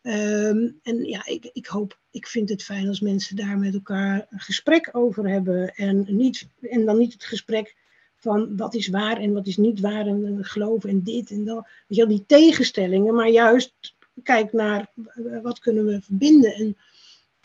Um, 0.02 0.80
en 0.84 1.04
ja, 1.04 1.26
ik, 1.26 1.50
ik 1.54 1.66
hoop, 1.66 2.00
ik 2.12 2.28
vind 2.28 2.50
het 2.50 2.64
fijn 2.64 2.88
als 2.88 3.00
mensen 3.00 3.36
daar 3.36 3.58
met 3.58 3.74
elkaar 3.74 4.28
een 4.30 4.40
gesprek 4.40 4.90
over 4.92 5.30
hebben. 5.30 5.76
En, 5.76 6.06
niet, 6.08 6.48
en 6.62 6.86
dan 6.86 6.98
niet 6.98 7.14
het 7.14 7.26
gesprek 7.26 7.76
van 8.16 8.58
wat 8.58 8.76
is 8.76 8.88
waar 8.88 9.18
en 9.18 9.34
wat 9.34 9.48
is 9.48 9.58
niet 9.58 9.80
waar 9.80 10.08
en, 10.08 10.26
en 10.26 10.46
geloven 10.46 10.90
en 10.90 11.04
dit 11.04 11.32
en 11.32 11.46
dat. 11.46 11.68
Weet 11.88 11.98
je, 11.98 12.08
die 12.08 12.24
tegenstellingen, 12.28 13.16
maar 13.16 13.30
juist 13.30 13.96
kijk 14.24 14.54
naar 14.54 14.92
wat 15.42 15.60
kunnen 15.60 15.86
we 15.86 16.02
verbinden. 16.02 16.54
En 16.54 16.78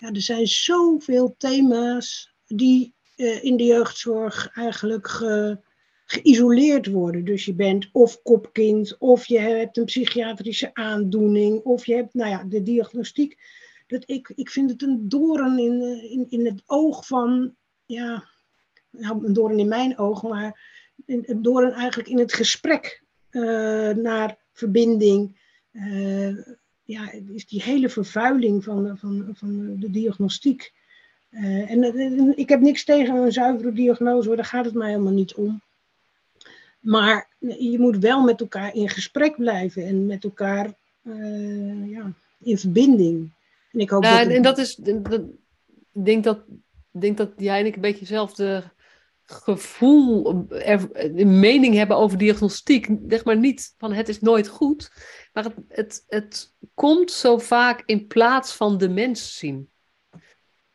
ja, 0.02 0.12
er 0.12 0.22
zijn 0.22 0.46
zoveel 0.46 1.34
thema's 1.38 2.34
die 2.46 2.94
uh, 3.16 3.44
in 3.44 3.56
de 3.56 3.64
jeugdzorg 3.64 4.50
eigenlijk 4.54 5.08
ge, 5.08 5.58
geïsoleerd 6.04 6.86
worden. 6.86 7.24
Dus 7.24 7.44
je 7.44 7.54
bent 7.54 7.88
of 7.92 8.22
kopkind, 8.22 8.98
of 8.98 9.26
je 9.26 9.38
hebt 9.38 9.76
een 9.76 9.84
psychiatrische 9.84 10.74
aandoening, 10.74 11.60
of 11.60 11.86
je 11.86 11.94
hebt 11.94 12.14
nou 12.14 12.30
ja, 12.30 12.44
de 12.44 12.62
diagnostiek. 12.62 13.38
Dat 13.86 14.02
ik, 14.06 14.32
ik 14.34 14.50
vind 14.50 14.70
het 14.70 14.82
een 14.82 15.08
doorn 15.08 15.58
in, 15.58 15.82
eh, 15.82 16.12
in, 16.12 16.26
in 16.28 16.46
het 16.46 16.62
oog 16.66 17.06
van, 17.06 17.54
ja, 17.86 18.24
nou, 18.90 19.26
een 19.26 19.32
doorn 19.32 19.58
in 19.58 19.68
mijn 19.68 19.98
oog, 19.98 20.22
maar 20.22 20.70
een 21.06 21.42
doorn 21.42 21.72
eigenlijk 21.72 22.08
in 22.08 22.18
het 22.18 22.32
gesprek 22.32 23.02
uh, 23.30 23.90
naar 23.90 24.38
verbinding. 24.52 25.40
Ja, 26.92 27.12
is 27.34 27.46
die 27.46 27.62
hele 27.62 27.88
vervuiling 27.88 28.64
van, 28.64 28.98
van, 28.98 29.30
van 29.32 29.76
de 29.78 29.90
diagnostiek. 29.90 30.72
Uh, 31.30 31.70
en, 31.70 32.38
ik 32.38 32.48
heb 32.48 32.60
niks 32.60 32.84
tegen 32.84 33.14
een 33.16 33.32
zuivere 33.32 33.72
diagnose, 33.72 34.26
hoor, 34.26 34.36
daar 34.36 34.44
gaat 34.44 34.64
het 34.64 34.74
mij 34.74 34.88
helemaal 34.88 35.12
niet 35.12 35.34
om. 35.34 35.60
Maar 36.80 37.28
je 37.58 37.76
moet 37.78 37.98
wel 37.98 38.22
met 38.22 38.40
elkaar 38.40 38.74
in 38.74 38.88
gesprek 38.88 39.36
blijven 39.36 39.86
en 39.86 40.06
met 40.06 40.24
elkaar 40.24 40.74
uh, 41.02 41.90
ja, 41.90 42.12
in 42.38 42.58
verbinding. 42.58 43.30
En 43.72 43.80
ik 43.80 43.90
hoop 43.90 44.02
dat. 44.02 44.26
En 44.26 44.42
dat 44.42 44.58
is. 44.58 44.74
Dat, 44.74 45.20
ik 45.92 46.04
denk 46.04 46.24
dat, 46.24 46.38
denk 46.90 47.16
dat 47.16 47.30
jij 47.36 47.60
en 47.60 47.66
ik 47.66 47.74
een 47.74 47.80
beetje 47.80 47.98
hetzelfde 47.98 48.62
gevoel, 49.32 50.44
er, 50.48 50.90
mening 51.26 51.74
hebben 51.74 51.96
over 51.96 52.18
diagnostiek. 52.18 52.88
Zeg 53.08 53.24
maar 53.24 53.36
niet 53.36 53.74
van 53.78 53.92
het 53.92 54.08
is 54.08 54.20
nooit 54.20 54.48
goed. 54.48 54.90
Maar 55.32 55.44
het, 55.44 55.54
het, 55.68 56.04
het 56.08 56.54
komt 56.74 57.10
zo 57.10 57.38
vaak 57.38 57.82
in 57.86 58.06
plaats 58.06 58.52
van 58.52 58.78
de 58.78 58.88
mens 58.88 59.38
zien. 59.38 59.70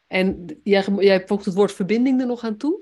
En 0.07 0.59
jij, 0.63 0.85
jij 0.97 1.27
voegt 1.27 1.45
het 1.45 1.53
woord 1.53 1.71
verbinding 1.71 2.21
er 2.21 2.27
nog 2.27 2.43
aan 2.43 2.57
toe. 2.57 2.79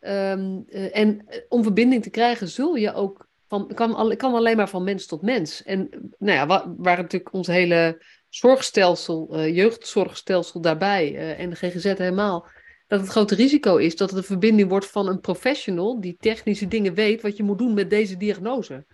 Ehm, 0.00 0.60
eh, 0.66 0.96
en 0.96 1.26
om 1.48 1.62
verbinding 1.62 2.02
te 2.02 2.10
krijgen 2.10 2.48
zul 2.48 2.74
je 2.74 2.92
ook 2.92 3.28
van, 3.48 3.74
kan, 3.74 4.16
kan 4.16 4.34
alleen 4.34 4.56
maar 4.56 4.68
van 4.68 4.84
mens 4.84 5.06
tot 5.06 5.22
mens. 5.22 5.62
En 5.62 5.88
nou 6.18 6.38
ja, 6.38 6.74
waar, 6.76 6.96
natuurlijk 6.96 7.32
ons 7.32 7.46
hele 7.46 8.02
zorgstelsel, 8.28 9.38
uh, 9.38 9.56
jeugdzorgstelsel 9.56 10.60
daarbij 10.60 11.36
en 11.36 11.50
de 11.50 11.56
GGZ 11.56 11.84
helemaal, 11.84 12.48
dat 12.94 13.02
het 13.06 13.16
grote 13.16 13.34
risico 13.34 13.76
is 13.76 13.96
dat 13.96 14.10
het 14.10 14.18
een 14.18 14.24
verbinding 14.24 14.68
wordt 14.68 14.86
van 14.86 15.08
een 15.08 15.20
professional 15.20 16.00
die 16.00 16.16
technische 16.18 16.68
dingen 16.68 16.94
weet 16.94 17.22
wat 17.22 17.36
je 17.36 17.42
moet 17.42 17.58
doen 17.58 17.74
met 17.74 17.90
deze 17.90 18.16
diagnose. 18.16 18.86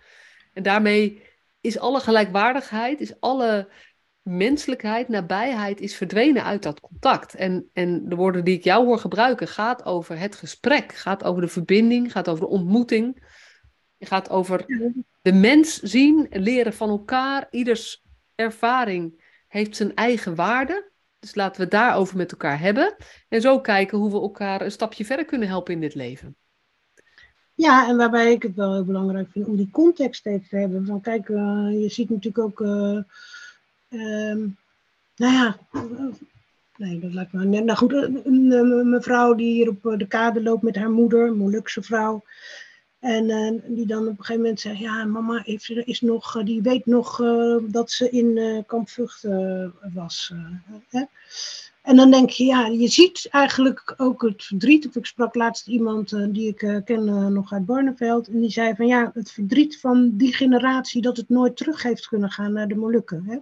En 0.53 0.63
daarmee 0.63 1.21
is 1.61 1.79
alle 1.79 1.99
gelijkwaardigheid, 1.99 3.01
is 3.01 3.19
alle 3.19 3.69
menselijkheid, 4.21 5.07
nabijheid 5.07 5.79
is 5.79 5.95
verdwenen 5.95 6.43
uit 6.43 6.63
dat 6.63 6.79
contact. 6.79 7.35
En, 7.35 7.69
en 7.73 8.09
de 8.09 8.15
woorden 8.15 8.43
die 8.43 8.57
ik 8.57 8.63
jou 8.63 8.85
hoor 8.85 8.99
gebruiken, 8.99 9.47
gaat 9.47 9.85
over 9.85 10.19
het 10.19 10.35
gesprek, 10.35 10.93
gaat 10.93 11.23
over 11.23 11.41
de 11.41 11.47
verbinding, 11.47 12.11
gaat 12.11 12.29
over 12.29 12.41
de 12.41 12.49
ontmoeting. 12.49 13.29
Gaat 13.99 14.29
over 14.29 14.65
de 15.21 15.33
mens 15.33 15.79
zien, 15.79 16.27
leren 16.29 16.73
van 16.73 16.89
elkaar. 16.89 17.47
Ieders 17.51 18.03
ervaring 18.35 19.23
heeft 19.47 19.75
zijn 19.75 19.95
eigen 19.95 20.35
waarde. 20.35 20.90
Dus 21.21 21.35
laten 21.35 21.55
we 21.55 21.61
het 21.61 21.71
daarover 21.71 22.17
met 22.17 22.31
elkaar 22.31 22.59
hebben. 22.59 22.95
En 23.29 23.41
zo 23.41 23.59
kijken 23.59 23.97
hoe 23.97 24.11
we 24.11 24.19
elkaar 24.19 24.61
een 24.61 24.71
stapje 24.71 25.05
verder 25.05 25.25
kunnen 25.25 25.47
helpen 25.47 25.73
in 25.73 25.79
dit 25.79 25.95
leven. 25.95 26.35
Ja, 27.55 27.87
en 27.87 27.97
waarbij 27.97 28.31
ik 28.31 28.43
het 28.43 28.55
wel 28.55 28.73
heel 28.73 28.85
belangrijk 28.85 29.29
vind 29.31 29.47
om 29.47 29.55
die 29.55 29.69
context 29.71 30.25
even 30.25 30.47
te 30.49 30.57
hebben. 30.57 30.85
Van 30.85 31.01
kijk, 31.01 31.27
uh, 31.29 31.81
je 31.81 31.89
ziet 31.89 32.09
natuurlijk 32.09 32.43
ook, 32.45 32.59
uh, 32.59 33.03
um, 33.89 34.57
nou 35.15 35.33
ja, 35.33 35.57
nee, 36.77 36.99
dat 36.99 37.13
lijkt 37.13 37.33
me. 37.33 37.45
Nou 37.45 37.77
goed, 37.77 37.93
een, 37.93 38.89
mevrouw 38.89 39.33
die 39.33 39.53
hier 39.53 39.69
op 39.69 39.99
de 39.99 40.07
kade 40.07 40.43
loopt 40.43 40.63
met 40.63 40.75
haar 40.75 40.91
moeder, 40.91 41.27
een 41.27 41.37
Molukse 41.37 41.81
vrouw. 41.81 42.23
En 43.01 43.29
uh, 43.29 43.61
die 43.67 43.85
dan 43.85 44.01
op 44.01 44.09
een 44.09 44.15
gegeven 44.17 44.41
moment 44.41 44.59
zegt, 44.59 44.77
ja, 44.77 45.05
mama 45.05 45.41
heeft, 45.43 45.69
is 45.69 46.01
nog, 46.01 46.43
die 46.43 46.61
weet 46.61 46.85
nog 46.85 47.17
dat 47.61 47.91
ze 47.91 48.09
in 48.09 48.37
uh, 48.37 48.59
kamp 48.65 48.89
was. 49.93 50.33
Hè? 50.89 51.03
En 51.81 51.95
dan 51.95 52.11
denk 52.11 52.29
je, 52.29 52.45
ja, 52.45 52.67
je 52.67 52.87
ziet 52.87 53.27
eigenlijk 53.31 53.93
ook 53.97 54.21
het 54.21 54.43
verdriet. 54.43 54.95
Ik 54.95 55.05
sprak 55.05 55.35
laatst 55.35 55.67
iemand 55.67 56.33
die 56.33 56.47
ik 56.47 56.81
ken 56.85 57.33
nog 57.33 57.53
uit 57.53 57.65
Barneveld. 57.65 58.27
En 58.27 58.39
die 58.41 58.51
zei 58.51 58.75
van 58.75 58.87
ja, 58.87 59.11
het 59.13 59.31
verdriet 59.31 59.79
van 59.79 60.17
die 60.17 60.33
generatie 60.33 61.01
dat 61.01 61.17
het 61.17 61.29
nooit 61.29 61.57
terug 61.57 61.83
heeft 61.83 62.07
kunnen 62.07 62.31
gaan 62.31 62.53
naar 62.53 62.67
de 62.67 62.75
Molukken. 62.75 63.23
Hè? 63.27 63.37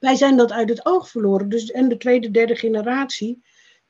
Wij 0.00 0.14
zijn 0.14 0.36
dat 0.36 0.52
uit 0.52 0.68
het 0.68 0.86
oog 0.86 1.08
verloren. 1.08 1.48
Dus, 1.48 1.70
en 1.70 1.88
de 1.88 1.96
tweede, 1.96 2.30
derde 2.30 2.56
generatie, 2.56 3.42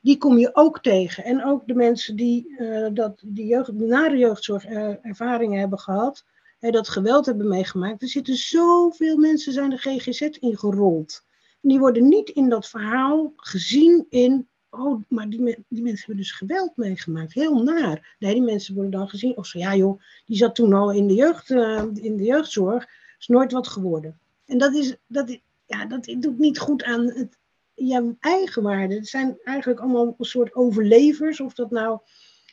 die 0.07 0.17
kom 0.17 0.37
je 0.37 0.55
ook 0.55 0.81
tegen. 0.81 1.23
En 1.23 1.43
ook 1.43 1.67
de 1.67 1.75
mensen 1.75 2.15
die, 2.15 2.57
dat, 2.93 3.21
die 3.25 3.45
jeugd, 3.45 3.71
nare 3.71 4.17
jeugdzorgervaringen 4.17 5.59
hebben 5.59 5.79
gehad. 5.79 6.25
Hè, 6.59 6.69
dat 6.69 6.89
geweld 6.89 7.25
hebben 7.25 7.47
meegemaakt. 7.47 8.01
Er 8.01 8.07
zitten 8.07 8.35
zoveel 8.35 9.17
mensen 9.17 9.53
zijn 9.53 9.69
de 9.69 9.77
GGZ 9.77 10.21
ingerold 10.21 11.25
die 11.61 11.79
worden 11.79 12.07
niet 12.07 12.29
in 12.29 12.49
dat 12.49 12.69
verhaal 12.69 13.33
gezien 13.35 14.05
in, 14.09 14.47
oh, 14.69 15.03
maar 15.07 15.29
die, 15.29 15.65
die 15.67 15.83
mensen 15.83 16.05
hebben 16.05 16.17
dus 16.17 16.31
geweld 16.31 16.71
meegemaakt. 16.75 17.33
Heel 17.33 17.63
naar. 17.63 18.15
Nee, 18.19 18.33
die 18.33 18.43
mensen 18.43 18.73
worden 18.73 18.91
dan 18.91 19.09
gezien, 19.09 19.37
of 19.37 19.45
zo, 19.45 19.59
ja 19.59 19.75
joh, 19.75 20.01
die 20.25 20.37
zat 20.37 20.55
toen 20.55 20.73
al 20.73 20.91
in 20.91 21.07
de, 21.07 21.13
jeugd, 21.13 21.49
uh, 21.49 21.83
in 21.93 22.17
de 22.17 22.23
jeugdzorg, 22.23 22.87
is 23.19 23.27
nooit 23.27 23.51
wat 23.51 23.67
geworden. 23.67 24.19
En 24.45 24.57
dat 24.57 24.73
is, 24.73 24.95
dat, 25.07 25.39
ja, 25.65 25.85
dat 25.85 26.15
doet 26.19 26.39
niet 26.39 26.59
goed 26.59 26.83
aan 26.83 27.11
het, 27.11 27.37
je 27.77 28.15
eigen 28.19 28.63
waarde. 28.63 28.95
Het 28.95 29.07
zijn 29.07 29.37
eigenlijk 29.43 29.79
allemaal 29.79 30.15
een 30.17 30.25
soort 30.25 30.55
overlevers. 30.55 31.39
Of 31.39 31.53
dat 31.53 31.71
nou, 31.71 31.99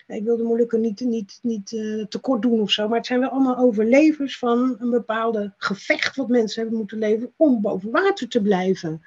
ik 0.06 0.24
wil 0.24 0.36
de 0.36 0.42
Molukken 0.42 0.80
niet, 0.80 1.00
niet, 1.00 1.38
niet 1.42 1.72
uh, 1.72 2.04
tekort 2.04 2.42
doen 2.42 2.60
of 2.60 2.70
zo. 2.70 2.88
Maar 2.88 2.98
het 2.98 3.06
zijn 3.06 3.20
wel 3.20 3.28
allemaal 3.28 3.56
overlevers 3.56 4.38
van 4.38 4.76
een 4.78 4.90
bepaalde 4.90 5.54
gevecht 5.56 6.16
wat 6.16 6.28
mensen 6.28 6.60
hebben 6.60 6.78
moeten 6.78 6.98
leven 6.98 7.32
om 7.36 7.60
boven 7.60 7.90
water 7.90 8.28
te 8.28 8.42
blijven. 8.42 9.02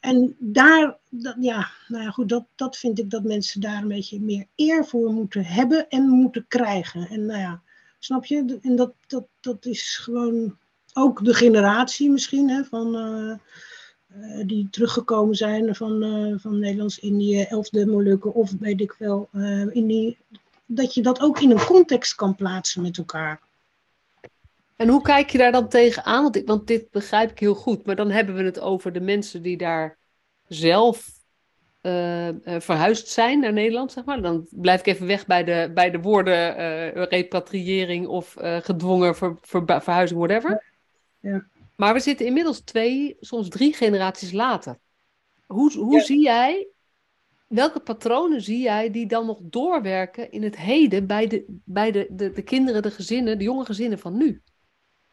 En 0.00 0.36
daar, 0.38 0.98
dat, 1.10 1.36
ja, 1.40 1.70
nou 1.88 2.04
ja, 2.04 2.10
goed, 2.10 2.28
dat, 2.28 2.44
dat 2.54 2.76
vind 2.76 2.98
ik 2.98 3.10
dat 3.10 3.22
mensen 3.22 3.60
daar 3.60 3.82
een 3.82 3.88
beetje 3.88 4.20
meer 4.20 4.46
eer 4.56 4.84
voor 4.84 5.12
moeten 5.12 5.44
hebben 5.44 5.88
en 5.88 6.08
moeten 6.08 6.44
krijgen. 6.48 7.08
En 7.08 7.26
nou 7.26 7.40
ja, 7.40 7.62
snap 7.98 8.24
je? 8.24 8.58
En 8.62 8.76
dat, 8.76 8.92
dat, 9.06 9.26
dat 9.40 9.64
is 9.64 9.96
gewoon 10.02 10.56
ook 10.92 11.24
de 11.24 11.34
generatie 11.34 12.10
misschien 12.10 12.50
hè, 12.50 12.64
van. 12.64 12.96
Uh, 12.96 13.34
die 14.46 14.68
teruggekomen 14.70 15.34
zijn 15.34 15.74
van, 15.74 16.02
uh, 16.02 16.34
van 16.38 16.58
Nederlands-Indië, 16.58 17.42
elfde 17.42 17.86
Molukken 17.86 18.34
of 18.34 18.52
weet 18.60 18.80
ik 18.80 18.94
wel, 18.98 19.28
uh, 19.32 19.74
in 19.74 19.86
die, 19.86 20.16
dat 20.66 20.94
je 20.94 21.02
dat 21.02 21.20
ook 21.20 21.40
in 21.40 21.50
een 21.50 21.64
context 21.64 22.14
kan 22.14 22.34
plaatsen 22.34 22.82
met 22.82 22.98
elkaar. 22.98 23.40
En 24.76 24.88
hoe 24.88 25.02
kijk 25.02 25.30
je 25.30 25.38
daar 25.38 25.52
dan 25.52 25.68
tegenaan? 25.68 26.22
Want, 26.22 26.42
want 26.44 26.66
dit 26.66 26.90
begrijp 26.90 27.30
ik 27.30 27.38
heel 27.38 27.54
goed, 27.54 27.86
maar 27.86 27.96
dan 27.96 28.10
hebben 28.10 28.34
we 28.34 28.42
het 28.42 28.60
over 28.60 28.92
de 28.92 29.00
mensen 29.00 29.42
die 29.42 29.56
daar 29.56 29.96
zelf 30.48 31.20
verhuisd 32.44 33.08
zijn 33.08 33.40
naar 33.40 33.52
Nederland, 33.52 33.92
zeg 33.92 34.04
maar. 34.04 34.22
Dan 34.22 34.46
blijf 34.50 34.80
ik 34.80 34.86
even 34.86 35.06
weg 35.06 35.26
bij 35.26 35.44
de, 35.44 35.70
bij 35.74 35.90
de 35.90 36.00
woorden 36.00 36.54
repatriëring 37.04 38.06
of 38.06 38.36
gedwongen 38.38 39.16
ver, 39.16 39.36
ver, 39.40 39.82
verhuizing, 39.82 40.18
whatever. 40.18 40.64
Ja. 41.20 41.44
Maar 41.82 41.94
we 41.94 42.00
zitten 42.00 42.26
inmiddels 42.26 42.60
twee, 42.60 43.16
soms 43.20 43.48
drie 43.48 43.74
generaties 43.74 44.32
later. 44.32 44.78
Hoe, 45.46 45.72
hoe 45.72 46.00
zie 46.00 46.22
jij, 46.22 46.68
welke 47.48 47.80
patronen 47.80 48.40
zie 48.40 48.62
jij 48.62 48.90
die 48.90 49.06
dan 49.06 49.26
nog 49.26 49.38
doorwerken 49.42 50.30
in 50.30 50.42
het 50.42 50.56
heden 50.56 51.06
bij 51.06 51.26
de, 51.26 51.44
bij 51.64 51.90
de, 51.90 52.06
de, 52.10 52.30
de 52.30 52.42
kinderen, 52.42 52.82
de 52.82 52.90
gezinnen, 52.90 53.38
de 53.38 53.44
jonge 53.44 53.64
gezinnen 53.64 53.98
van 53.98 54.16
nu? 54.16 54.42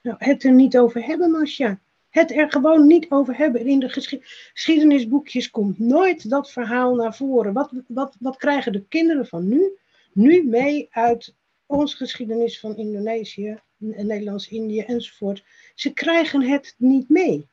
Nou, 0.01 0.15
het 0.19 0.43
er 0.43 0.51
niet 0.51 0.77
over 0.77 1.03
hebben, 1.05 1.31
Masja. 1.31 1.79
Het 2.09 2.31
er 2.31 2.51
gewoon 2.51 2.87
niet 2.87 3.05
over 3.09 3.37
hebben. 3.37 3.65
In 3.65 3.79
de 3.79 3.89
geschiedenisboekjes 3.89 5.49
komt 5.49 5.79
nooit 5.79 6.29
dat 6.29 6.51
verhaal 6.51 6.95
naar 6.95 7.15
voren. 7.15 7.53
Wat, 7.53 7.71
wat, 7.87 8.15
wat 8.19 8.37
krijgen 8.37 8.71
de 8.71 8.85
kinderen 8.87 9.25
van 9.25 9.47
nu, 9.47 9.77
nu 10.13 10.43
mee 10.43 10.87
uit 10.89 11.35
onze 11.65 11.95
geschiedenis 11.95 12.59
van 12.59 12.77
Indonesië, 12.77 13.59
Nederlands-Indië 13.79 14.79
enzovoort. 14.79 15.43
Ze 15.79 15.93
krijgen 15.93 16.41
het 16.41 16.75
niet 16.77 17.09
mee. 17.09 17.49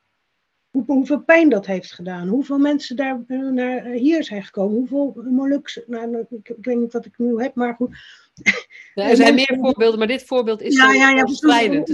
Hoe, 0.69 0.83
hoeveel 0.85 1.19
pijn 1.19 1.49
dat 1.49 1.65
heeft 1.65 1.91
gedaan. 1.91 2.27
Hoeveel 2.27 2.57
mensen 2.57 2.95
daar 2.95 3.23
eh, 3.27 3.39
naar 3.39 3.85
hier 3.85 4.23
zijn 4.23 4.43
gekomen. 4.43 4.77
Hoeveel 4.77 5.23
Moluks. 5.29 5.79
Nou, 5.85 6.09
nou, 6.09 6.25
ik, 6.29 6.49
ik, 6.49 6.65
weet 6.65 6.77
niet 6.77 6.93
wat 6.93 7.05
ik 7.05 7.17
nu 7.17 7.41
heb, 7.41 7.55
maar 7.55 7.73
goed. 7.73 7.95
er 8.93 9.15
zijn 9.15 9.35
meer 9.35 9.57
voorbeelden, 9.59 9.99
maar 9.99 10.07
dit 10.07 10.23
voorbeeld 10.23 10.61
is 10.61 10.75
ja, 10.75 10.91
ja, 10.91 11.09
ja. 11.09 11.23
Dus 11.23 11.39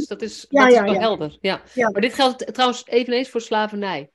dat 0.07 0.21
is, 0.21 0.45
dat 0.49 0.71
is 0.71 0.79
wel 0.79 0.99
helder. 0.99 1.38
Ja. 1.41 1.61
Maar 1.75 2.01
dit 2.01 2.13
geldt 2.13 2.53
trouwens 2.53 2.84
eveneens 2.88 3.29
voor 3.29 3.41
slavernij. 3.41 4.09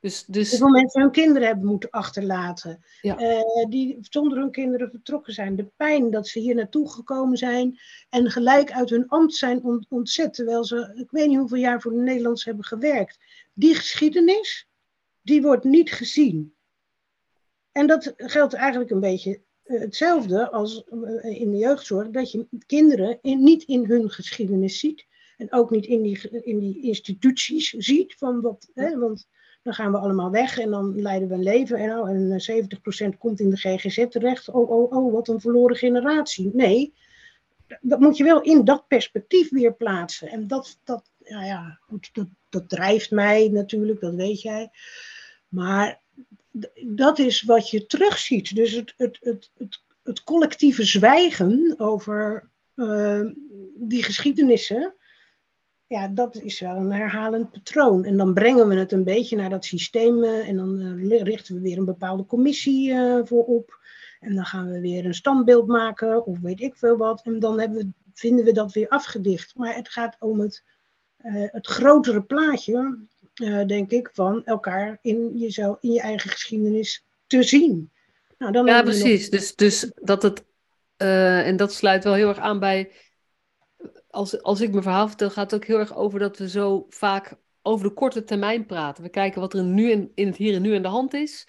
Dus, 0.00 0.24
dus... 0.24 0.50
Hoeveel 0.50 0.68
mensen 0.68 1.00
hun 1.00 1.10
kinderen 1.10 1.48
hebben 1.48 1.66
moeten 1.66 1.90
achterlaten. 1.90 2.84
Ja. 3.00 3.20
Uh, 3.20 3.66
die 3.68 3.98
zonder 4.00 4.38
hun 4.38 4.50
kinderen 4.50 4.90
vertrokken 4.90 5.32
zijn. 5.32 5.56
De 5.56 5.68
pijn 5.76 6.10
dat 6.10 6.28
ze 6.28 6.38
hier 6.38 6.54
naartoe 6.54 6.90
gekomen 6.90 7.36
zijn. 7.36 7.78
En 8.08 8.30
gelijk 8.30 8.72
uit 8.72 8.90
hun 8.90 9.08
ambt 9.08 9.34
zijn 9.34 9.84
ontzet. 9.88 10.34
Terwijl 10.34 10.64
ze, 10.64 10.92
ik 10.94 11.10
weet 11.10 11.28
niet 11.28 11.38
hoeveel 11.38 11.58
jaar 11.58 11.80
voor 11.80 11.92
de 11.92 11.98
Nederlanders 11.98 12.44
hebben 12.44 12.64
gewerkt. 12.64 13.18
Die 13.52 13.74
geschiedenis, 13.74 14.68
die 15.22 15.42
wordt 15.42 15.64
niet 15.64 15.92
gezien. 15.92 16.54
En 17.72 17.86
dat 17.86 18.12
geldt 18.16 18.54
eigenlijk 18.54 18.90
een 18.90 19.00
beetje 19.00 19.40
eh, 19.62 19.80
hetzelfde 19.80 20.50
als 20.50 20.84
eh, 20.84 21.40
in 21.40 21.50
de 21.50 21.56
jeugdzorg. 21.56 22.10
Dat 22.10 22.30
je 22.30 22.46
kinderen 22.66 23.18
in, 23.22 23.42
niet 23.42 23.62
in 23.62 23.84
hun 23.84 24.10
geschiedenis 24.10 24.78
ziet. 24.78 25.06
En 25.36 25.52
ook 25.52 25.70
niet 25.70 25.86
in 25.86 26.02
die, 26.02 26.30
in 26.30 26.58
die 26.58 26.82
instituties 26.82 27.70
ziet. 27.70 28.14
Van 28.14 28.40
wat, 28.40 28.70
hè, 28.74 28.98
want 28.98 29.28
dan 29.66 29.74
gaan 29.74 29.92
we 29.92 29.98
allemaal 29.98 30.30
weg 30.30 30.58
en 30.58 30.70
dan 30.70 31.00
leiden 31.00 31.28
we 31.28 31.34
een 31.34 31.42
leven. 31.42 31.78
En, 31.78 31.98
oh, 31.98 32.08
en 32.08 32.42
70% 32.66 33.12
eh, 33.12 33.18
komt 33.18 33.40
in 33.40 33.50
de 33.50 33.56
GGZ 33.56 34.06
terecht. 34.08 34.48
Oh, 34.48 34.70
oh, 34.70 34.92
oh, 34.92 35.12
wat 35.12 35.28
een 35.28 35.40
verloren 35.40 35.76
generatie. 35.76 36.50
Nee, 36.52 36.94
dat 37.80 38.00
moet 38.00 38.16
je 38.16 38.24
wel 38.24 38.40
in 38.40 38.64
dat 38.64 38.88
perspectief 38.88 39.50
weer 39.50 39.74
plaatsen. 39.74 40.28
En 40.28 40.46
dat, 40.46 40.78
dat, 40.84 41.10
ja, 41.18 41.44
ja, 41.44 41.80
dat, 42.12 42.26
dat 42.50 42.68
drijft 42.68 43.10
mij 43.10 43.48
natuurlijk, 43.48 44.00
dat 44.00 44.14
weet 44.14 44.42
jij. 44.42 44.70
Maar 45.48 46.00
dat 46.86 47.18
is 47.18 47.42
wat 47.42 47.70
je 47.70 47.86
terugziet. 47.86 48.54
Dus 48.54 48.72
het, 48.72 48.94
het, 48.96 49.18
het, 49.20 49.50
het, 49.56 49.82
het 50.02 50.22
collectieve 50.22 50.84
zwijgen 50.84 51.74
over 51.76 52.50
uh, 52.74 53.20
die 53.74 54.02
geschiedenissen 54.02 54.94
ja, 55.88 56.08
dat 56.08 56.36
is 56.36 56.60
wel 56.60 56.76
een 56.76 56.92
herhalend 56.92 57.50
patroon. 57.50 58.04
En 58.04 58.16
dan 58.16 58.34
brengen 58.34 58.68
we 58.68 58.74
het 58.74 58.92
een 58.92 59.04
beetje 59.04 59.36
naar 59.36 59.50
dat 59.50 59.64
systeem 59.64 60.24
uh, 60.24 60.48
en 60.48 60.56
dan 60.56 60.80
uh, 60.80 61.22
richten 61.22 61.54
we 61.54 61.60
weer 61.60 61.78
een 61.78 61.84
bepaalde 61.84 62.26
commissie 62.26 62.90
uh, 62.90 63.20
voor 63.24 63.44
op. 63.44 63.78
En 64.20 64.34
dan 64.34 64.44
gaan 64.44 64.70
we 64.70 64.80
weer 64.80 65.04
een 65.04 65.14
standbeeld 65.14 65.66
maken 65.66 66.26
of 66.26 66.38
weet 66.40 66.60
ik 66.60 66.76
veel 66.76 66.96
wat. 66.96 67.20
En 67.24 67.38
dan 67.38 67.60
hebben 67.60 67.78
we, 67.78 67.88
vinden 68.14 68.44
we 68.44 68.52
dat 68.52 68.72
weer 68.72 68.88
afgedicht. 68.88 69.56
Maar 69.56 69.74
het 69.74 69.88
gaat 69.88 70.16
om 70.20 70.40
het, 70.40 70.64
het 71.26 71.66
grotere 71.66 72.22
plaatje, 72.22 72.98
denk 73.66 73.90
ik, 73.90 74.10
van 74.12 74.44
elkaar 74.44 74.98
in, 75.02 75.32
jezelf, 75.34 75.76
in 75.80 75.92
je 75.92 76.00
eigen 76.00 76.30
geschiedenis 76.30 77.04
te 77.26 77.42
zien. 77.42 77.90
Nou, 78.38 78.52
dan 78.52 78.66
ja, 78.66 78.82
precies. 78.82 79.30
Nog... 79.30 79.40
Dus, 79.40 79.54
dus 79.54 79.90
dat 79.94 80.22
het, 80.22 80.44
en 80.96 81.56
dat 81.56 81.72
sluit 81.72 82.04
wel 82.04 82.14
heel 82.14 82.28
erg 82.28 82.38
aan 82.38 82.58
bij 82.58 82.90
als, 84.16 84.42
als 84.42 84.60
ik 84.60 84.70
mijn 84.70 84.82
verhaal 84.82 85.08
vertel, 85.08 85.30
gaat 85.30 85.50
het 85.50 85.60
ook 85.60 85.66
heel 85.66 85.78
erg 85.78 85.96
over 85.96 86.18
dat 86.18 86.38
we 86.38 86.48
zo 86.48 86.86
vaak 86.88 87.34
over 87.62 87.88
de 87.88 87.94
korte 87.94 88.24
termijn 88.24 88.66
praten. 88.66 89.02
We 89.02 89.08
kijken 89.08 89.40
wat 89.40 89.54
er 89.54 89.64
nu 89.64 89.90
in, 89.90 90.12
in 90.14 90.26
het 90.26 90.36
hier 90.36 90.54
en 90.54 90.62
nu 90.62 90.74
aan 90.74 90.82
de 90.82 90.88
hand 90.88 91.14
is. 91.14 91.48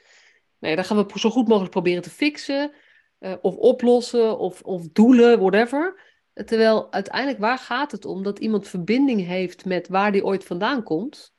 Nee, 0.59 0.76
dan 0.76 0.86
gaan 0.86 1.05
we 1.05 1.20
zo 1.20 1.30
goed 1.30 1.47
mogelijk 1.47 1.72
proberen 1.72 2.01
te 2.01 2.09
fixen, 2.09 2.72
uh, 3.20 3.34
of 3.41 3.55
oplossen, 3.55 4.38
of, 4.38 4.61
of 4.61 4.88
doelen, 4.88 5.39
whatever. 5.39 6.01
Terwijl 6.34 6.91
uiteindelijk, 6.91 7.39
waar 7.39 7.57
gaat 7.57 7.91
het 7.91 8.05
om? 8.05 8.24
Dat 8.24 8.39
iemand 8.39 8.68
verbinding 8.68 9.26
heeft 9.26 9.65
met 9.65 9.88
waar 9.88 10.11
die 10.11 10.26
ooit 10.26 10.43
vandaan 10.43 10.84
komt. 10.84 11.36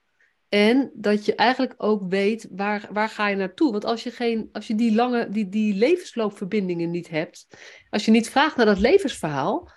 En 0.49 0.91
dat 0.95 1.25
je 1.25 1.35
eigenlijk 1.35 1.75
ook 1.77 2.03
weet, 2.09 2.49
waar, 2.51 2.89
waar 2.93 3.09
ga 3.09 3.29
je 3.29 3.37
naartoe? 3.37 3.73
Want 3.73 3.85
als 3.85 4.03
je, 4.03 4.11
geen, 4.11 4.49
als 4.53 4.67
je 4.67 4.75
die 4.75 4.95
lange, 4.95 5.29
die, 5.29 5.49
die 5.49 5.75
levensloopverbindingen 5.75 6.91
niet 6.91 7.09
hebt, 7.09 7.47
als 7.91 8.05
je 8.05 8.11
niet 8.11 8.31
vraagt 8.31 8.57
naar 8.57 8.67
dat 8.67 8.79
levensverhaal, 8.79 9.71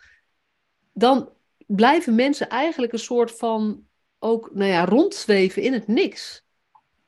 dan 0.94 1.30
blijven 1.76 2.16
mensen 2.16 2.50
eigenlijk 2.50 2.94
een 2.94 3.00
soort 3.00 3.38
van 3.38 3.86
ook, 4.20 4.50
nou 4.54 4.70
ja, 4.72 4.86
rondzweven 4.86 5.62
in 5.62 5.74
het 5.74 5.88
niks. 5.88 6.44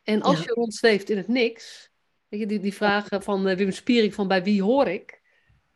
En 0.03 0.22
als 0.22 0.43
je 0.43 0.53
rondzweeft 0.53 1.09
in 1.09 1.18
het 1.18 1.28
niks, 1.28 1.91
weet 2.28 2.39
je, 2.39 2.45
die, 2.45 2.59
die 2.59 2.74
vragen 2.74 3.24
van 3.24 3.47
uh, 3.47 3.55
Wim 3.55 3.72
Spiering 3.72 4.14
van 4.14 4.28
bij 4.28 4.43
wie 4.43 4.64
hoor 4.64 4.88
ik? 4.88 5.22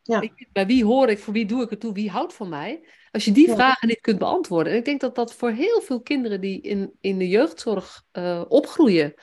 Ja. 0.03 0.29
bij 0.51 0.65
wie 0.65 0.85
hoor 0.85 1.09
ik, 1.09 1.19
voor 1.19 1.33
wie 1.33 1.45
doe 1.45 1.63
ik 1.63 1.69
het 1.69 1.79
toe, 1.79 1.93
wie 1.93 2.09
houdt 2.09 2.33
van 2.33 2.49
mij? 2.49 2.87
Als 3.11 3.25
je 3.25 3.31
die 3.31 3.51
vragen 3.51 3.87
niet 3.87 4.01
kunt 4.01 4.19
beantwoorden. 4.19 4.71
En 4.73 4.79
ik 4.79 4.85
denk 4.85 5.01
dat 5.01 5.15
dat 5.15 5.33
voor 5.33 5.51
heel 5.51 5.81
veel 5.81 6.01
kinderen 6.01 6.41
die 6.41 6.61
in, 6.61 6.91
in 7.01 7.17
de 7.17 7.27
jeugdzorg 7.27 8.03
uh, 8.13 8.43
opgroeien, 8.47 9.13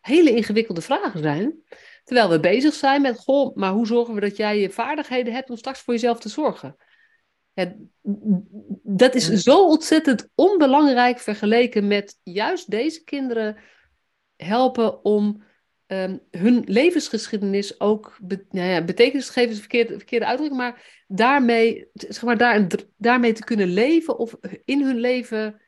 hele 0.00 0.30
ingewikkelde 0.30 0.80
vragen 0.80 1.20
zijn. 1.20 1.62
Terwijl 2.04 2.28
we 2.28 2.40
bezig 2.40 2.74
zijn 2.74 3.02
met, 3.02 3.18
goh, 3.18 3.56
maar 3.56 3.72
hoe 3.72 3.86
zorgen 3.86 4.14
we 4.14 4.20
dat 4.20 4.36
jij 4.36 4.58
je 4.58 4.70
vaardigheden 4.70 5.32
hebt 5.32 5.50
om 5.50 5.56
straks 5.56 5.80
voor 5.80 5.94
jezelf 5.94 6.20
te 6.20 6.28
zorgen? 6.28 6.76
Dat 8.82 9.14
is 9.14 9.28
zo 9.28 9.66
ontzettend 9.66 10.28
onbelangrijk 10.34 11.18
vergeleken 11.18 11.86
met 11.86 12.18
juist 12.22 12.70
deze 12.70 13.04
kinderen 13.04 13.56
helpen 14.36 15.04
om 15.04 15.42
um, 15.86 16.20
hun 16.30 16.62
levensgeschiedenis 16.66 17.80
ook 17.80 18.18
be 18.20 18.46
nou 18.50 18.68
ja, 18.68 18.84
betekenis 18.84 19.26
te 19.26 19.32
geven, 19.32 19.50
is 19.50 19.58
verkeerde, 19.58 19.96
verkeerde 19.96 20.26
uitdrukking, 20.26 20.60
maar 20.60 21.04
daarmee, 21.06 21.88
zeg 21.92 22.22
maar, 22.22 22.38
daar, 22.38 22.66
daarmee 22.96 23.32
te 23.32 23.44
kunnen 23.44 23.68
leven 23.68 24.18
of 24.18 24.36
in 24.64 24.82
hun 24.82 24.98
leven 24.98 25.60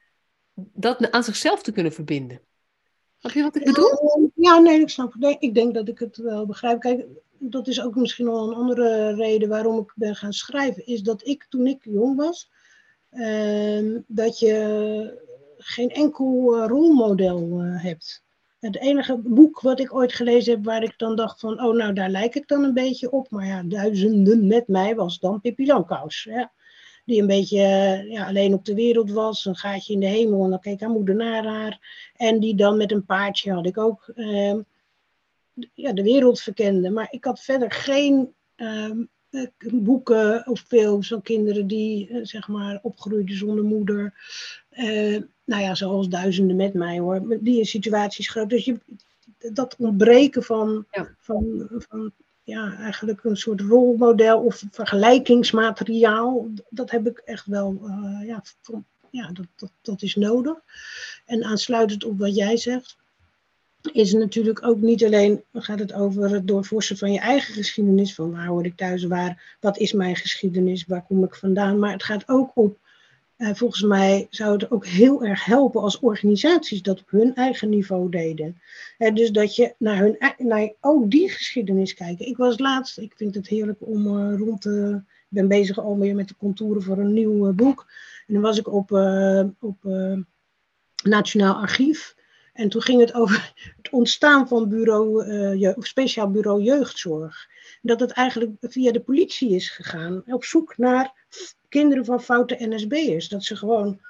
dat 0.54 1.10
aan 1.10 1.24
zichzelf 1.24 1.62
te 1.62 1.72
kunnen 1.72 1.92
verbinden. 1.92 2.40
Snap 3.18 3.32
je 3.32 3.42
wat 3.42 3.56
ik 3.56 3.64
bedoel? 3.64 4.30
Ja, 4.34 4.58
nee, 4.58 4.80
ik 4.80 4.88
snap 4.88 5.14
nee, 5.14 5.36
Ik 5.38 5.54
denk 5.54 5.74
dat 5.74 5.88
ik 5.88 5.98
het 5.98 6.16
wel 6.16 6.46
begrijp. 6.46 6.80
Kijk, 6.80 7.06
dat 7.40 7.68
is 7.68 7.82
ook 7.82 7.94
misschien 7.94 8.26
wel 8.26 8.48
een 8.48 8.56
andere 8.56 9.14
reden 9.14 9.48
waarom 9.48 9.78
ik 9.78 9.92
ben 9.94 10.16
gaan 10.16 10.32
schrijven, 10.32 10.86
is 10.86 11.02
dat 11.02 11.26
ik 11.26 11.46
toen 11.48 11.66
ik 11.66 11.84
jong 11.84 12.16
was, 12.16 12.50
uh, 13.12 14.00
dat 14.06 14.38
je 14.38 15.28
geen 15.58 15.90
enkel 15.90 16.56
uh, 16.56 16.66
rolmodel 16.66 17.62
uh, 17.62 17.82
hebt. 17.82 18.22
Het 18.60 18.76
enige 18.76 19.16
boek 19.16 19.60
wat 19.60 19.80
ik 19.80 19.94
ooit 19.94 20.12
gelezen 20.12 20.54
heb 20.54 20.64
waar 20.64 20.82
ik 20.82 20.94
dan 20.96 21.16
dacht 21.16 21.40
van, 21.40 21.62
oh 21.62 21.74
nou 21.76 21.92
daar 21.92 22.10
lijk 22.10 22.34
ik 22.34 22.48
dan 22.48 22.64
een 22.64 22.74
beetje 22.74 23.10
op, 23.10 23.30
maar 23.30 23.46
ja, 23.46 23.62
duizenden 23.62 24.46
met 24.46 24.68
mij 24.68 24.94
was 24.94 25.18
dan 25.18 25.40
Pippi 25.40 25.66
Langkous. 25.66 26.22
Ja. 26.22 26.52
die 27.04 27.20
een 27.20 27.26
beetje 27.26 27.60
ja, 28.08 28.26
alleen 28.26 28.54
op 28.54 28.64
de 28.64 28.74
wereld 28.74 29.10
was, 29.10 29.44
een 29.44 29.56
gaatje 29.56 29.92
in 29.92 30.00
de 30.00 30.06
hemel 30.06 30.44
en 30.44 30.50
dan 30.50 30.60
keek 30.60 30.80
haar 30.80 30.90
moeder 30.90 31.14
naar 31.14 31.44
haar. 31.44 31.80
En 32.16 32.40
die 32.40 32.54
dan 32.54 32.76
met 32.76 32.92
een 32.92 33.04
paardje 33.04 33.52
had 33.52 33.66
ik 33.66 33.78
ook 33.78 34.12
ehm, 34.14 34.60
ja, 35.74 35.92
de 35.92 36.02
wereld 36.02 36.40
verkende. 36.40 36.90
Maar 36.90 37.08
ik 37.10 37.24
had 37.24 37.40
verder 37.40 37.70
geen 37.70 38.34
ehm, 38.56 39.02
eh, 39.30 39.46
boeken 39.72 40.46
of 40.46 40.60
films 40.60 41.08
van 41.08 41.22
kinderen 41.22 41.66
die 41.66 42.08
uh, 42.08 42.18
zeg 42.22 42.48
maar 42.48 42.78
opgroeiden 42.82 43.36
zonder 43.36 43.64
moeder. 43.64 44.14
Uh, 44.70 45.22
nou 45.44 45.62
ja, 45.62 45.74
zoals 45.74 46.08
duizenden 46.08 46.56
met 46.56 46.74
mij 46.74 46.98
hoor. 46.98 47.38
Die 47.40 47.58
in 47.58 47.66
situaties 47.66 48.28
groot. 48.28 48.50
Dus 48.50 48.64
je, 48.64 48.78
dat 49.52 49.76
ontbreken 49.78 50.42
van, 50.42 50.86
van, 51.18 51.68
van 51.70 52.12
ja, 52.42 52.76
eigenlijk 52.76 53.24
een 53.24 53.36
soort 53.36 53.60
rolmodel 53.60 54.40
of 54.40 54.62
vergelijkingsmateriaal, 54.70 56.48
dat 56.68 56.90
heb 56.90 57.06
ik 57.06 57.18
echt 57.18 57.46
wel, 57.46 57.80
ja, 58.24 58.42
ja 59.10 59.30
dat, 59.32 59.46
dat, 59.56 59.72
dat 59.82 60.02
is 60.02 60.14
nodig. 60.14 60.58
En 61.26 61.44
aansluitend 61.44 62.04
op 62.04 62.18
wat 62.18 62.34
jij 62.36 62.56
zegt, 62.56 62.96
is 63.82 64.12
natuurlijk 64.12 64.66
ook 64.66 64.80
niet 64.80 65.04
alleen, 65.04 65.42
gaat 65.52 65.78
het 65.78 65.92
over 65.92 66.30
het 66.30 66.46
doorvorsen 66.46 66.96
van 66.96 67.12
je 67.12 67.18
eigen 67.18 67.54
geschiedenis, 67.54 68.14
van 68.14 68.32
waar 68.32 68.46
hoor 68.46 68.64
ik 68.64 68.76
thuis, 68.76 69.04
waar, 69.04 69.56
wat 69.60 69.78
is 69.78 69.92
mijn 69.92 70.16
geschiedenis, 70.16 70.86
waar 70.86 71.04
kom 71.04 71.24
ik 71.24 71.34
vandaan, 71.34 71.78
maar 71.78 71.92
het 71.92 72.02
gaat 72.02 72.28
ook 72.28 72.50
op, 72.54 72.78
eh, 73.36 73.54
volgens 73.54 73.82
mij 73.82 74.26
zou 74.30 74.52
het 74.52 74.70
ook 74.70 74.86
heel 74.86 75.24
erg 75.24 75.44
helpen 75.44 75.80
als 75.80 75.98
organisaties 75.98 76.82
dat 76.82 77.00
op 77.00 77.10
hun 77.10 77.34
eigen 77.34 77.68
niveau 77.68 78.10
deden. 78.10 78.60
Eh, 78.98 79.14
dus 79.14 79.30
dat 79.30 79.56
je 79.56 79.74
naar, 79.78 79.98
hun, 79.98 80.16
naar 80.38 80.72
ook 80.80 81.10
die 81.10 81.30
geschiedenis 81.30 81.94
kijkt. 81.94 82.20
Ik 82.20 82.36
was 82.36 82.58
laatst, 82.58 82.98
ik 82.98 83.12
vind 83.16 83.34
het 83.34 83.48
heerlijk 83.48 83.78
om 83.80 84.06
uh, 84.06 84.38
rond 84.38 84.60
te, 84.60 85.02
ik 85.04 85.26
ben 85.28 85.48
bezig 85.48 85.78
al 85.78 85.94
meer 85.94 86.14
met 86.14 86.28
de 86.28 86.36
contouren 86.38 86.82
voor 86.82 86.98
een 86.98 87.12
nieuw 87.12 87.52
boek, 87.52 87.86
en 88.26 88.34
dan 88.34 88.42
was 88.42 88.58
ik 88.58 88.72
op, 88.72 88.90
op 89.60 89.76
Nationaal 91.02 91.54
Archief. 91.54 92.18
En 92.52 92.68
toen 92.68 92.82
ging 92.82 93.00
het 93.00 93.14
over 93.14 93.52
het 93.76 93.90
ontstaan 93.90 94.48
van 94.48 94.68
bureau, 94.68 95.26
uh, 95.26 95.72
speciaal 95.78 96.30
bureau 96.30 96.62
jeugdzorg. 96.62 97.48
Dat 97.82 98.00
het 98.00 98.10
eigenlijk 98.10 98.52
via 98.60 98.92
de 98.92 99.00
politie 99.00 99.50
is 99.50 99.70
gegaan 99.70 100.22
op 100.26 100.44
zoek 100.44 100.76
naar 100.76 101.12
kinderen 101.68 102.04
van 102.04 102.22
foute 102.22 102.56
NSB'ers. 102.58 103.28
Dat 103.28 103.44
ze 103.44 103.56
gewoon 103.56 104.00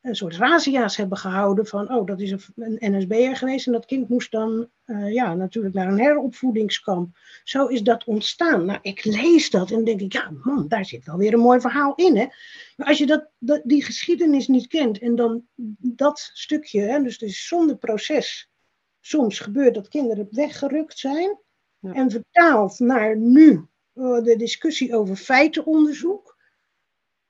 een 0.00 0.16
soort 0.16 0.36
razia's 0.36 0.96
hebben 0.96 1.18
gehouden 1.18 1.66
van, 1.66 1.94
oh, 1.94 2.06
dat 2.06 2.20
is 2.20 2.30
een, 2.30 2.78
NSB'er 2.80 3.36
geweest 3.36 3.66
en 3.66 3.72
dat 3.72 3.86
kind 3.86 4.08
moest 4.08 4.30
dan 4.30 4.68
uh, 4.86 5.12
ja, 5.12 5.34
natuurlijk 5.34 5.74
naar 5.74 5.88
een 5.88 6.00
heropvoedingskamp. 6.00 7.16
Zo 7.44 7.66
is 7.66 7.82
dat 7.82 8.04
ontstaan. 8.04 8.64
Nou, 8.64 8.78
ik 8.82 9.04
lees 9.04 9.50
dat 9.50 9.70
en 9.70 9.84
denk 9.84 10.00
ik, 10.00 10.12
ja 10.12 10.32
man, 10.44 10.68
daar 10.68 10.84
zit 10.84 11.06
wel 11.06 11.16
weer 11.16 11.32
een 11.32 11.40
mooi 11.40 11.60
verhaal 11.60 11.94
in. 11.94 12.16
Hè? 12.16 12.26
Maar 12.76 12.86
als 12.86 12.98
je 12.98 13.06
dat, 13.06 13.28
dat, 13.38 13.60
die 13.64 13.84
geschiedenis 13.84 14.48
niet 14.48 14.66
kent 14.66 14.98
en 14.98 15.14
dan 15.14 15.46
dat 15.78 16.30
stukje, 16.32 16.80
hè, 16.80 17.02
dus 17.02 17.46
zonder 17.48 17.76
proces, 17.76 18.50
soms 19.00 19.38
gebeurt 19.38 19.74
dat 19.74 19.88
kinderen 19.88 20.28
weggerukt 20.30 20.98
zijn 20.98 21.38
en 21.80 22.10
vertaald 22.10 22.78
naar 22.78 23.16
nu 23.16 23.66
uh, 23.94 24.22
de 24.22 24.36
discussie 24.36 24.94
over 24.96 25.16
feitenonderzoek 25.16 26.27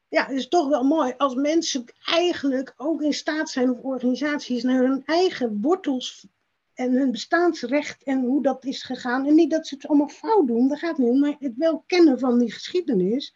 ja, 0.09 0.27
het 0.27 0.37
is 0.37 0.49
toch 0.49 0.69
wel 0.69 0.85
mooi 0.85 1.15
als 1.17 1.35
mensen 1.35 1.85
eigenlijk 2.05 2.75
ook 2.77 3.03
in 3.03 3.13
staat 3.13 3.51
zijn 3.51 3.71
of 3.71 3.79
organisaties 3.79 4.63
naar 4.63 4.83
hun 4.83 5.03
eigen 5.05 5.61
wortels 5.61 6.27
en 6.75 6.93
hun 6.93 7.11
bestaansrecht 7.11 8.03
en 8.03 8.21
hoe 8.21 8.43
dat 8.43 8.65
is 8.65 8.83
gegaan. 8.83 9.27
En 9.27 9.35
niet 9.35 9.51
dat 9.51 9.67
ze 9.67 9.75
het 9.75 9.87
allemaal 9.89 10.09
fout 10.09 10.47
doen, 10.47 10.69
daar 10.69 10.79
gaat 10.79 10.99
niet 10.99 11.11
om, 11.11 11.21
maar 11.21 11.37
het 11.39 11.57
wel 11.57 11.85
kennen 11.87 12.19
van 12.19 12.39
die 12.39 12.53
geschiedenis. 12.53 13.35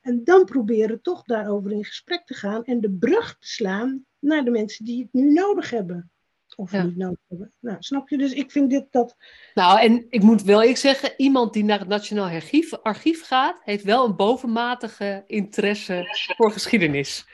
En 0.00 0.24
dan 0.24 0.44
proberen 0.44 1.02
toch 1.02 1.22
daarover 1.22 1.72
in 1.72 1.84
gesprek 1.84 2.26
te 2.26 2.34
gaan 2.34 2.64
en 2.64 2.80
de 2.80 2.90
brug 2.90 3.38
te 3.38 3.48
slaan 3.48 4.04
naar 4.18 4.44
de 4.44 4.50
mensen 4.50 4.84
die 4.84 5.02
het 5.02 5.12
nu 5.12 5.32
nodig 5.32 5.70
hebben 5.70 6.12
of 6.56 6.72
ja. 6.72 6.82
niet 6.82 6.96
nodig 6.96 7.18
hebben. 7.28 7.52
Nou, 7.60 7.76
snap 7.80 8.08
je? 8.08 8.18
Dus 8.18 8.32
ik 8.32 8.50
vind 8.50 8.70
dit 8.70 8.86
dat. 8.90 9.16
Nou, 9.54 9.80
en 9.80 10.06
ik 10.08 10.22
moet 10.22 10.42
wel 10.42 10.62
ik 10.62 10.76
zeggen, 10.76 11.12
iemand 11.16 11.52
die 11.52 11.64
naar 11.64 11.78
het 11.78 11.88
Nationaal 11.88 12.28
Archief, 12.28 12.74
Archief 12.74 13.26
gaat, 13.26 13.60
heeft 13.64 13.84
wel 13.84 14.04
een 14.04 14.16
bovenmatige 14.16 15.24
interesse 15.26 16.04
voor 16.36 16.52
geschiedenis. 16.52 17.26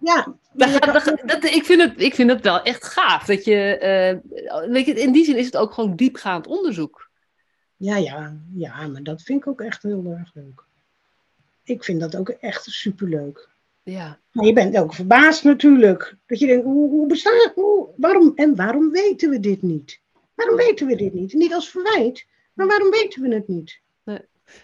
Ja, 0.00 0.36
dat, 0.52 0.80
dat, 1.24 1.44
ik, 1.44 1.64
vind 1.64 1.82
het, 1.82 2.00
ik 2.00 2.14
vind 2.14 2.30
het 2.30 2.40
wel 2.40 2.62
echt 2.62 2.84
gaaf. 2.84 3.24
Dat 3.24 3.44
je, 3.44 4.20
uh, 4.26 4.70
weet 4.72 4.86
je, 4.86 4.94
in 4.94 5.12
die 5.12 5.24
zin 5.24 5.36
is 5.36 5.46
het 5.46 5.56
ook 5.56 5.72
gewoon 5.72 5.96
diepgaand 5.96 6.46
onderzoek. 6.46 7.10
Ja, 7.76 7.96
ja, 7.96 8.36
ja, 8.54 8.86
maar 8.86 9.02
dat 9.02 9.22
vind 9.22 9.40
ik 9.40 9.46
ook 9.46 9.60
echt 9.60 9.82
heel 9.82 10.04
erg 10.06 10.30
leuk. 10.34 10.64
Ik 11.64 11.84
vind 11.84 12.00
dat 12.00 12.16
ook 12.16 12.28
echt 12.28 12.64
superleuk. 12.64 13.48
Ja. 13.82 14.20
Maar 14.32 14.46
je 14.46 14.52
bent 14.52 14.76
ook 14.76 14.94
verbaasd 14.94 15.44
natuurlijk. 15.44 16.16
Dat 16.26 16.38
je 16.38 16.46
denkt, 16.46 16.64
hoe, 16.64 16.90
hoe 16.90 17.06
bestaat, 17.06 17.52
hoe, 17.54 17.88
waarom, 17.96 18.32
en 18.34 18.56
waarom 18.56 18.90
weten 18.90 19.30
we 19.30 19.40
dit 19.40 19.62
niet? 19.62 20.00
Waarom 20.34 20.56
weten 20.56 20.86
we 20.86 20.96
dit 20.96 21.12
niet? 21.12 21.32
Niet 21.32 21.54
als 21.54 21.68
verwijt, 21.68 22.26
maar 22.52 22.66
waarom 22.66 22.90
weten 22.90 23.22
we 23.22 23.34
het 23.34 23.48
niet? 23.48 23.80
Nee. 24.04 24.20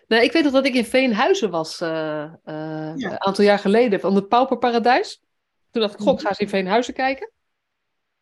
Nee, 0.07 0.25
ik 0.25 0.33
weet 0.33 0.43
nog 0.43 0.53
dat 0.53 0.67
ik 0.67 0.75
in 0.75 0.85
Veenhuizen 0.85 1.51
was, 1.51 1.81
uh, 1.81 2.33
uh, 2.45 2.93
een 2.95 3.21
aantal 3.21 3.45
jaar 3.45 3.59
geleden, 3.59 4.01
van 4.01 4.15
het 4.15 4.29
Pauperparadijs. 4.29 5.23
Toen 5.71 5.83
dacht 5.83 5.95
ik, 5.95 6.01
goh, 6.01 6.15
ik 6.15 6.21
ga 6.21 6.29
eens 6.29 6.39
in 6.39 6.49
Veenhuizen 6.49 6.95
kijken. 6.95 7.31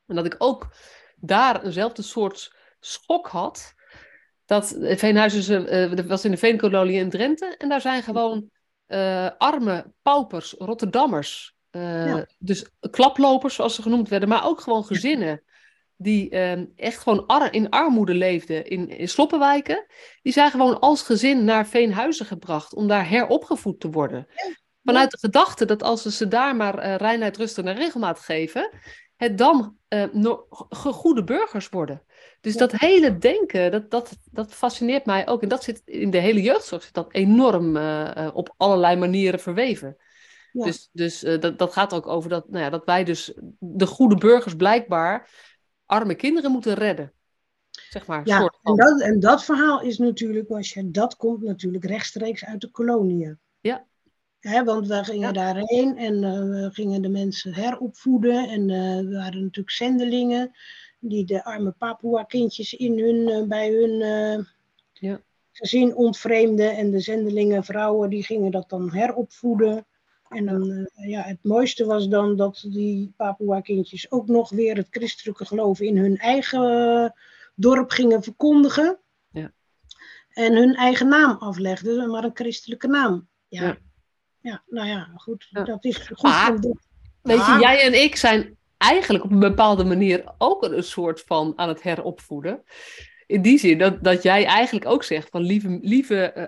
En 0.07 0.15
dat 0.15 0.27
ik 0.27 0.35
ook 0.39 0.69
daar 1.17 1.65
eenzelfde 1.65 2.03
soort 2.03 2.55
schok 2.81 3.27
had. 3.27 3.75
Dat 4.45 4.77
Veenhuizen 4.81 5.75
uh, 5.99 6.07
was 6.07 6.25
in 6.25 6.31
de 6.31 6.37
Veenkolonie 6.37 6.99
in 6.99 7.11
Drenthe. 7.11 7.55
En 7.59 7.69
daar 7.69 7.81
zijn 7.81 8.03
gewoon 8.03 8.51
uh, 8.89 9.31
arme 9.39 9.93
paupers, 10.03 10.55
Rotterdammers. 10.59 11.55
Uh, 11.71 12.23
Dus 12.39 12.67
klaplopers, 12.91 13.55
zoals 13.55 13.75
ze 13.75 13.83
genoemd 13.83 14.09
werden, 14.09 14.29
maar 14.29 14.47
ook 14.47 14.61
gewoon 14.61 14.85
gezinnen 14.85 15.43
die 15.97 16.31
uh, 16.31 16.53
echt 16.77 16.99
gewoon 16.99 17.27
ar 17.27 17.53
in 17.53 17.71
armoede 17.71 18.15
leefden 18.15 18.67
in, 18.67 18.89
in 18.89 19.09
sloppenwijken. 19.09 19.87
Die 20.23 20.33
zijn 20.33 20.51
gewoon 20.51 20.81
als 20.81 21.03
gezin 21.03 21.45
naar 21.45 21.67
Veenhuizen 21.67 22.27
gebracht 22.27 22.75
om 22.75 22.89
daar 22.89 23.09
heropgevoed 23.09 23.81
te 23.81 23.91
worden. 23.91 24.27
Vanuit 24.83 25.11
de 25.11 25.19
gedachte 25.19 25.65
dat 25.65 25.83
als 25.83 26.03
ze 26.03 26.11
ze 26.11 26.29
daar 26.29 26.57
maar 26.57 26.85
uh, 26.85 26.97
reinheid, 26.97 27.37
rust 27.37 27.59
en 27.59 27.75
regelmaat 27.75 28.19
geven, 28.19 28.71
het 29.17 29.39
dan 29.39 29.77
uh, 29.89 30.39
goede 30.71 31.25
burgers 31.25 31.69
worden. 31.69 32.03
Dus 32.41 32.57
dat 32.57 32.73
hele 32.73 33.19
denken, 33.19 33.71
dat, 33.71 33.91
dat, 33.91 34.17
dat 34.31 34.55
fascineert 34.55 35.07
mij 35.07 35.27
ook. 35.27 35.43
En 35.43 35.49
dat 35.49 35.65
zit 35.65 35.83
in 35.85 36.11
de 36.11 36.19
hele 36.19 36.43
jeugdzorg 36.43 36.83
zit 36.83 36.95
dat 36.95 37.13
enorm 37.13 37.77
uh, 37.77 38.31
op 38.33 38.55
allerlei 38.57 38.97
manieren 38.97 39.41
verweven. 39.41 39.97
Ja. 40.53 40.65
Dus, 40.65 40.89
dus 40.93 41.25
uh, 41.25 41.41
dat, 41.41 41.59
dat 41.59 41.73
gaat 41.73 41.95
ook 41.95 42.07
over 42.07 42.31
dat, 42.31 42.49
nou 42.49 42.65
ja, 42.65 42.71
dat 42.71 42.85
wij 42.85 43.05
dus 43.05 43.33
de 43.59 43.87
goede 43.87 44.17
burgers 44.17 44.57
blijkbaar 44.57 45.31
arme 45.87 46.15
kinderen 46.15 46.51
moeten 46.51 46.75
redden. 46.75 47.13
Zeg 47.71 48.07
maar, 48.07 48.21
ja, 48.25 48.39
soort 48.39 48.59
van. 48.63 48.79
en, 48.79 48.87
dat, 48.87 49.01
en 49.01 49.21
dat 49.21 49.45
verhaal 49.45 49.83
is 49.83 49.99
natuurlijk, 49.99 50.49
als 50.51 50.73
je, 50.73 50.91
dat 50.91 51.17
komt 51.17 51.43
natuurlijk 51.43 51.85
rechtstreeks 51.85 52.45
uit 52.45 52.61
de 52.61 52.71
koloniën. 52.71 53.39
Ja. 53.61 53.87
He, 54.39 54.65
want 54.65 54.87
we 54.87 55.05
gingen 55.05 55.35
ja. 55.35 55.53
daarheen 55.53 55.97
en 55.97 56.15
uh, 56.15 56.31
we 56.31 56.69
gingen 56.73 57.03
de 57.03 57.09
mensen 57.09 57.55
heropvoeden. 57.55 58.49
En 58.49 58.69
uh, 58.69 59.11
we 59.11 59.17
waren 59.17 59.43
natuurlijk 59.43 59.71
zendelingen 59.71 60.57
die 61.09 61.25
de 61.25 61.45
arme 61.45 61.71
Papua-kindjes 61.71 62.75
in 62.75 62.99
hun, 62.99 63.29
uh, 63.29 63.49
bij 63.49 63.71
hun 63.71 63.99
ja. 64.93 65.21
gezin 65.53 65.95
ontvreemden. 65.95 66.77
En 66.77 66.91
de 66.91 67.01
zendelingen 67.01 67.65
vrouwen 67.65 68.11
die 68.11 68.25
gingen 68.25 68.51
dat 68.51 68.69
dan 68.69 68.93
heropvoeden. 68.93 69.87
En 70.29 70.47
dan, 70.47 70.91
ja, 70.95 71.23
het 71.23 71.39
mooiste 71.43 71.85
was 71.85 72.09
dan 72.09 72.37
dat 72.37 72.67
die 72.69 73.13
Papua-kindjes 73.17 74.11
ook 74.11 74.27
nog 74.27 74.51
weer 74.51 74.77
het 74.77 74.89
christelijke 74.91 75.45
geloof 75.45 75.81
in 75.81 75.97
hun 75.97 76.17
eigen 76.17 77.15
dorp 77.55 77.91
gingen 77.91 78.23
verkondigen. 78.23 78.99
Ja. 79.31 79.53
En 80.29 80.57
hun 80.57 80.75
eigen 80.75 81.09
naam 81.09 81.37
aflegden, 81.37 82.11
maar 82.11 82.25
een 82.25 82.31
christelijke 82.35 82.87
naam. 82.87 83.29
ja. 83.49 83.63
ja 83.63 83.77
ja, 84.47 84.63
nou 84.67 84.89
ja, 84.89 85.11
goed. 85.15 85.47
Ja. 85.51 85.65
Dat 85.65 85.85
is 85.85 85.97
goed. 85.97 86.77
Weet 87.23 87.47
je, 87.47 87.57
jij 87.61 87.83
en 87.83 88.03
ik 88.03 88.17
zijn 88.17 88.57
eigenlijk 88.79 89.25
op 89.25 89.31
een 89.31 89.39
bepaalde 89.39 89.85
manier 89.85 90.25
ook 90.39 90.63
een 90.63 90.83
soort 90.83 91.21
van 91.21 91.53
aan 91.57 91.69
het 91.69 91.83
heropvoeden. 91.83 92.63
In 93.27 93.43
die 93.43 93.59
zin 93.59 93.79
dat, 93.79 94.05
dat 94.05 94.23
jij 94.23 94.45
eigenlijk 94.45 94.87
ook 94.87 95.05
zegt 95.05 95.29
van 95.29 95.43
lieve, 95.43 95.79
lieve, 95.83 96.33
uh, 96.37 96.45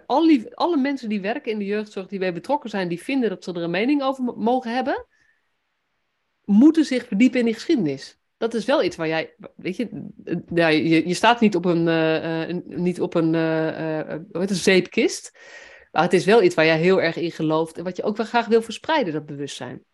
alle, 0.55 0.77
mensen 0.77 1.09
die 1.09 1.21
werken 1.21 1.53
in 1.53 1.59
de 1.59 1.65
jeugdzorg, 1.65 2.07
die 2.07 2.19
bij 2.19 2.33
betrokken 2.33 2.71
zijn, 2.71 2.89
die 2.89 3.03
vinden 3.03 3.29
dat 3.29 3.45
ze 3.45 3.53
er 3.53 3.63
een 3.63 3.71
mening 3.71 4.03
over 4.03 4.25
mogen 4.25 4.75
hebben, 4.75 5.07
moeten 6.45 6.85
zich 6.85 7.07
verdiepen 7.07 7.39
in 7.39 7.45
die 7.45 7.55
geschiedenis. 7.55 8.19
Dat 8.37 8.55
is 8.55 8.65
wel 8.65 8.83
iets 8.83 8.97
waar 8.97 9.09
jij, 9.09 9.35
weet 9.57 9.77
je, 9.77 10.09
ja, 10.55 10.69
je, 10.69 11.09
je 11.09 11.15
staat 11.15 11.41
niet 11.41 11.57
op 11.57 11.65
een, 11.65 11.87
uh, 11.87 12.61
niet 12.65 13.01
op 13.01 13.15
een, 13.15 13.35
heet 14.33 14.51
een 14.51 14.57
zeepkist. 14.57 15.39
Maar 15.93 16.03
het 16.03 16.13
is 16.13 16.25
wel 16.25 16.43
iets 16.43 16.55
waar 16.55 16.65
jij 16.65 16.79
heel 16.79 17.03
erg 17.03 17.17
in 17.17 17.31
gelooft 17.31 17.79
en 17.79 17.85
wat 17.85 17.97
je 17.97 18.03
ook 18.03 18.17
wel 18.17 18.27
graag 18.27 18.47
wil 18.47 18.63
verspreiden, 18.63 19.13
dat 19.13 19.27
bewustzijn. 19.27 19.85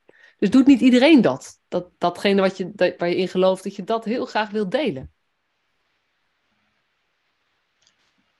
Dus 0.44 0.52
doet 0.52 0.66
niet 0.66 0.80
iedereen 0.80 1.20
dat. 1.20 1.60
dat 1.68 1.90
datgene 1.98 2.40
wat 2.40 2.56
je, 2.56 2.72
dat, 2.74 2.94
waar 2.98 3.08
je 3.08 3.16
in 3.16 3.28
gelooft, 3.28 3.64
dat 3.64 3.76
je 3.76 3.84
dat 3.84 4.04
heel 4.04 4.24
graag 4.24 4.50
wil 4.50 4.68
delen. 4.68 5.12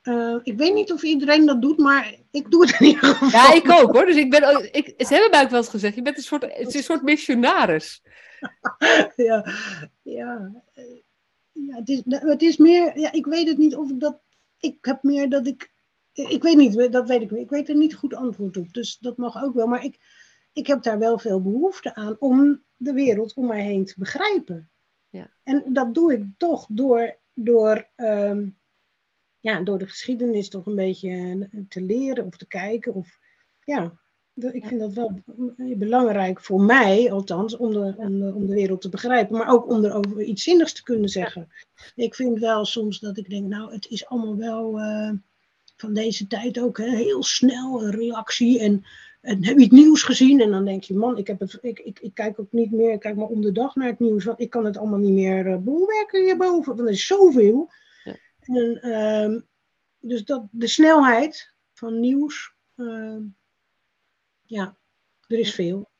Eh, 0.02 0.36
ik 0.42 0.56
weet 0.56 0.74
niet 0.74 0.92
of 0.92 1.02
iedereen 1.02 1.46
dat 1.46 1.62
doet, 1.62 1.78
maar 1.78 2.14
ik 2.30 2.50
doe 2.50 2.66
het 2.66 2.80
in 2.80 2.86
ieder 2.86 3.04
geval. 3.04 3.28
Ja, 3.28 3.52
ik 3.54 3.70
ook 3.70 3.92
hoor. 3.92 4.06
Dus 4.06 4.16
ik 4.16 4.30
ben, 4.30 4.74
ik, 4.74 4.94
ze 4.96 5.12
hebben 5.12 5.30
mij 5.30 5.42
ook 5.42 5.50
wel 5.50 5.58
eens 5.58 5.68
gezegd, 5.68 5.94
je 5.94 6.02
bent 6.02 6.16
een 6.16 6.22
soort, 6.22 6.42
het 6.42 6.68
is 6.68 6.74
een 6.74 6.82
soort 6.82 7.02
missionaris. 7.02 8.02
ja, 9.16 9.46
ja. 10.02 10.62
ja 11.52 11.76
het, 11.76 11.88
is, 11.88 12.02
het 12.06 12.42
is 12.42 12.56
meer, 12.56 12.98
ja, 12.98 13.12
ik 13.12 13.26
weet 13.26 13.48
het 13.48 13.58
niet 13.58 13.76
of 13.76 13.90
ik 13.90 14.00
dat, 14.00 14.20
ik 14.58 14.78
heb 14.80 15.02
meer 15.02 15.28
dat 15.28 15.46
ik, 15.46 15.72
ik 16.12 16.42
weet 16.42 16.56
niet, 16.56 16.92
dat 16.92 17.08
weet 17.08 17.22
ik 17.22 17.30
niet. 17.30 17.42
Ik 17.42 17.50
weet 17.50 17.68
er 17.68 17.76
niet 17.76 17.94
goed 17.94 18.14
antwoord 18.14 18.56
op, 18.56 18.72
dus 18.72 18.98
dat 18.98 19.16
mag 19.16 19.42
ook 19.42 19.54
wel. 19.54 19.66
Maar 19.66 19.84
ik, 19.84 19.98
ik 20.54 20.66
heb 20.66 20.82
daar 20.82 20.98
wel 20.98 21.18
veel 21.18 21.42
behoefte 21.42 21.94
aan 21.94 22.16
om 22.18 22.62
de 22.76 22.92
wereld 22.92 23.34
om 23.34 23.46
mij 23.46 23.62
heen 23.62 23.84
te 23.84 23.94
begrijpen. 23.96 24.70
Ja. 25.08 25.30
En 25.42 25.64
dat 25.72 25.94
doe 25.94 26.12
ik 26.12 26.24
toch 26.36 26.66
door, 26.68 27.16
door 27.34 27.88
ehm, 27.94 28.48
ja, 29.40 29.60
door 29.62 29.78
de 29.78 29.86
geschiedenis 29.86 30.48
toch 30.48 30.66
een 30.66 30.74
beetje 30.74 31.10
eh, 31.10 31.60
te 31.68 31.82
leren 31.82 32.26
of 32.26 32.36
te 32.36 32.46
kijken. 32.46 32.94
Of, 32.94 33.18
ja, 33.64 33.92
ik 34.34 34.66
vind 34.66 34.80
dat 34.80 34.92
wel 34.92 35.22
belangrijk 35.76 36.40
voor 36.40 36.60
mij, 36.60 37.12
althans, 37.12 37.56
om 37.56 37.72
de, 37.72 37.94
om 37.96 38.18
de, 38.18 38.34
om 38.34 38.46
de 38.46 38.54
wereld 38.54 38.80
te 38.80 38.88
begrijpen. 38.88 39.36
Maar 39.36 39.48
ook 39.48 39.70
om 39.70 39.84
er 39.84 39.94
over 39.94 40.22
iets 40.22 40.42
zinnigs 40.42 40.72
te 40.72 40.82
kunnen 40.82 41.08
zeggen. 41.08 41.48
Ik 41.94 42.14
vind 42.14 42.38
wel 42.38 42.64
soms 42.64 43.00
dat 43.00 43.16
ik 43.16 43.30
denk, 43.30 43.48
nou, 43.48 43.72
het 43.72 43.86
is 43.88 44.06
allemaal 44.06 44.36
wel 44.36 44.78
uh, 44.78 45.12
van 45.76 45.94
deze 45.94 46.26
tijd 46.26 46.60
ook 46.60 46.78
hè, 46.78 46.96
heel 46.96 47.22
snel 47.22 47.84
een 47.84 47.90
reactie. 47.90 48.60
En, 48.60 48.84
en 49.24 49.44
heb 49.44 49.56
je 49.56 49.62
het 49.62 49.72
nieuws 49.72 50.02
gezien? 50.02 50.40
En 50.40 50.50
dan 50.50 50.64
denk 50.64 50.84
je, 50.84 50.94
man, 50.94 51.18
ik, 51.18 51.26
heb 51.26 51.40
het, 51.40 51.58
ik, 51.60 51.78
ik, 51.78 51.98
ik 52.00 52.14
kijk 52.14 52.40
ook 52.40 52.52
niet 52.52 52.70
meer, 52.70 52.92
ik 52.92 53.00
kijk 53.00 53.16
maar 53.16 53.26
om 53.26 53.40
de 53.40 53.52
dag 53.52 53.74
naar 53.74 53.88
het 53.88 53.98
nieuws. 53.98 54.24
Want 54.24 54.40
ik 54.40 54.50
kan 54.50 54.64
het 54.64 54.76
allemaal 54.76 54.98
niet 54.98 55.14
meer 55.14 55.46
uh, 55.46 55.56
bewerken 55.56 56.22
hierboven. 56.22 56.76
Want 56.76 56.88
er 56.88 56.94
is 56.94 57.06
zoveel. 57.06 57.70
En, 58.40 58.82
ehm, 58.82 59.40
dus 59.98 60.24
dat, 60.24 60.46
de 60.50 60.66
snelheid 60.66 61.54
van 61.72 62.00
nieuws, 62.00 62.54
ehm, 62.76 63.22
ja, 64.42 64.76
er 65.26 65.38
is 65.38 65.54
veel. 65.54 65.90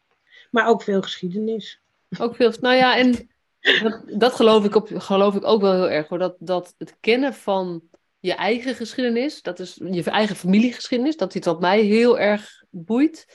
Maar 0.50 0.66
ook 0.66 0.82
veel 0.82 1.02
geschiedenis. 1.02 1.80
Ook 2.18 2.36
veel, 2.36 2.52
nou 2.60 2.74
ja, 2.74 2.96
en 2.96 3.30
dat, 3.82 4.02
dat 4.06 4.32
geloof, 4.32 4.64
ik 4.64 4.74
op, 4.74 4.90
geloof 4.94 5.34
ik 5.34 5.44
ook 5.44 5.60
wel 5.60 5.72
heel 5.72 5.90
erg 5.90 6.08
hoor. 6.08 6.18
Dat, 6.18 6.36
dat 6.38 6.74
het 6.78 6.96
kennen 7.00 7.34
van 7.34 7.82
je 8.24 8.34
eigen 8.34 8.74
geschiedenis, 8.74 9.42
dat 9.42 9.58
is 9.58 9.80
je 9.90 10.02
eigen 10.02 10.36
familiegeschiedenis, 10.36 11.16
dat 11.16 11.28
is 11.28 11.34
iets 11.34 11.46
wat 11.46 11.60
mij 11.60 11.80
heel 11.80 12.18
erg 12.18 12.64
boeit. 12.70 13.26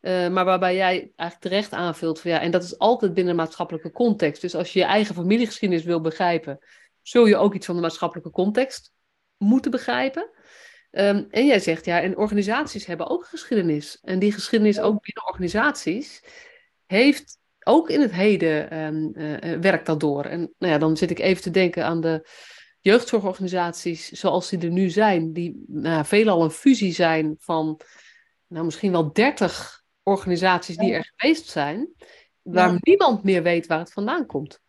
Uh, 0.00 0.28
maar 0.28 0.44
waarbij 0.44 0.74
jij 0.74 1.12
eigenlijk 1.16 1.40
terecht 1.40 1.72
aanvult 1.72 2.20
van 2.20 2.30
ja, 2.30 2.40
en 2.40 2.50
dat 2.50 2.62
is 2.62 2.78
altijd 2.78 3.14
binnen 3.14 3.32
een 3.32 3.38
maatschappelijke 3.38 3.90
context. 3.90 4.40
Dus 4.40 4.54
als 4.54 4.72
je 4.72 4.78
je 4.78 4.84
eigen 4.84 5.14
familiegeschiedenis 5.14 5.84
wil 5.84 6.00
begrijpen, 6.00 6.58
zul 7.02 7.26
je 7.26 7.36
ook 7.36 7.54
iets 7.54 7.66
van 7.66 7.74
de 7.74 7.80
maatschappelijke 7.80 8.30
context 8.30 8.92
moeten 9.36 9.70
begrijpen. 9.70 10.30
Ehm, 10.90 11.24
en 11.30 11.46
jij 11.46 11.60
zegt 11.60 11.84
ja, 11.84 12.00
en 12.00 12.16
organisaties 12.16 12.86
hebben 12.86 13.08
ook 13.08 13.26
geschiedenis. 13.26 13.98
En 14.02 14.18
die 14.18 14.32
geschiedenis 14.32 14.80
ook 14.80 15.02
binnen 15.02 15.26
organisaties 15.26 16.22
heeft 16.86 17.38
ook 17.64 17.90
in 17.90 18.00
het 18.00 18.12
heden 18.12 18.78
um, 18.78 19.12
uh, 19.14 19.58
werkt 19.60 19.86
dat 19.86 20.00
door. 20.00 20.24
En 20.24 20.54
nou 20.58 20.72
ja, 20.72 20.78
dan 20.78 20.96
zit 20.96 21.10
ik 21.10 21.18
even 21.18 21.42
te 21.42 21.50
denken 21.50 21.84
aan 21.84 22.00
de 22.00 22.28
jeugdzorgorganisaties 22.80 24.10
zoals 24.10 24.48
die 24.48 24.58
er 24.58 24.70
nu 24.70 24.90
zijn, 24.90 25.32
die 25.32 25.64
nou, 25.66 26.04
veelal 26.04 26.44
een 26.44 26.50
fusie 26.50 26.92
zijn 26.92 27.34
van 27.38 27.80
nou, 28.46 28.64
misschien 28.64 28.92
wel 28.92 29.12
dertig 29.12 29.82
organisaties 30.02 30.76
die 30.76 30.92
er 30.92 31.12
geweest 31.16 31.48
zijn, 31.48 31.88
waar 32.42 32.78
niemand 32.80 33.22
meer 33.22 33.42
weet 33.42 33.66
waar 33.66 33.78
het 33.78 33.92
vandaan 33.92 34.26
komt. 34.26 34.60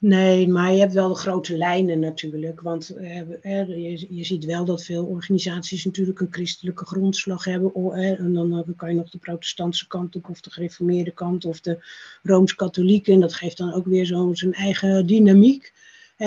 Nee, 0.00 0.48
maar 0.48 0.72
je 0.72 0.80
hebt 0.80 0.92
wel 0.92 1.08
de 1.08 1.14
grote 1.14 1.56
lijnen 1.56 1.98
natuurlijk. 1.98 2.60
Want 2.60 2.90
eh, 2.90 3.66
je, 3.68 4.14
je, 4.14 4.24
ziet 4.24 4.44
wel 4.44 4.64
dat 4.64 4.84
veel 4.84 5.04
organisaties 5.06 5.84
natuurlijk 5.84 6.20
een 6.20 6.28
christelijke 6.30 6.86
grondslag 6.86 7.44
hebben. 7.44 7.92
En 7.92 8.32
dan 8.32 8.58
eh, 8.58 8.76
kan 8.76 8.88
je 8.88 8.96
nog 8.96 9.10
de 9.10 9.18
protestantse 9.18 9.86
kant 9.86 10.16
op, 10.16 10.28
of 10.28 10.40
de 10.40 10.50
gereformeerde 10.50 11.10
kant, 11.10 11.44
of 11.44 11.60
de 11.60 11.84
rooms-katholieke. 12.22 13.12
En 13.12 13.20
dat 13.20 13.34
geeft 13.34 13.56
dan 13.56 13.72
ook 13.72 13.86
weer 13.86 14.04
zo 14.04 14.34
zijn 14.34 14.52
eigen 14.52 15.06
dynamiek. 15.06 15.72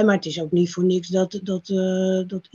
Maar 0.01 0.15
het 0.15 0.25
is 0.25 0.41
ook 0.41 0.51
niet 0.51 0.71
voor 0.71 0.83
niks 0.83 1.07
dat, 1.07 1.39
dat, 1.43 1.69
uh, 1.69 2.27
dat 2.27 2.49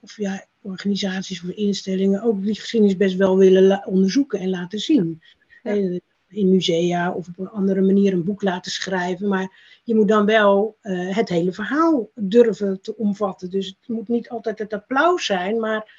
of 0.00 0.16
ja, 0.16 0.46
organisaties 0.60 1.42
of 1.42 1.48
instellingen 1.48 2.22
ook 2.22 2.42
die 2.42 2.54
geschiedenis 2.54 2.96
best 2.96 3.16
wel 3.16 3.36
willen 3.36 3.86
onderzoeken 3.86 4.40
en 4.40 4.50
laten 4.50 4.78
zien. 4.78 5.22
Ja 5.62 6.00
in 6.28 6.50
musea 6.50 7.12
of 7.12 7.28
op 7.28 7.38
een 7.38 7.48
andere 7.48 7.80
manier 7.80 8.12
een 8.12 8.24
boek 8.24 8.42
laten 8.42 8.70
schrijven. 8.70 9.28
Maar 9.28 9.80
je 9.84 9.94
moet 9.94 10.08
dan 10.08 10.26
wel 10.26 10.76
uh, 10.82 11.16
het 11.16 11.28
hele 11.28 11.52
verhaal 11.52 12.10
durven 12.14 12.80
te 12.80 12.96
omvatten. 12.96 13.50
Dus 13.50 13.66
het 13.66 13.88
moet 13.88 14.08
niet 14.08 14.28
altijd 14.28 14.58
het 14.58 14.72
applaus 14.72 15.24
zijn, 15.24 15.60
maar, 15.60 15.92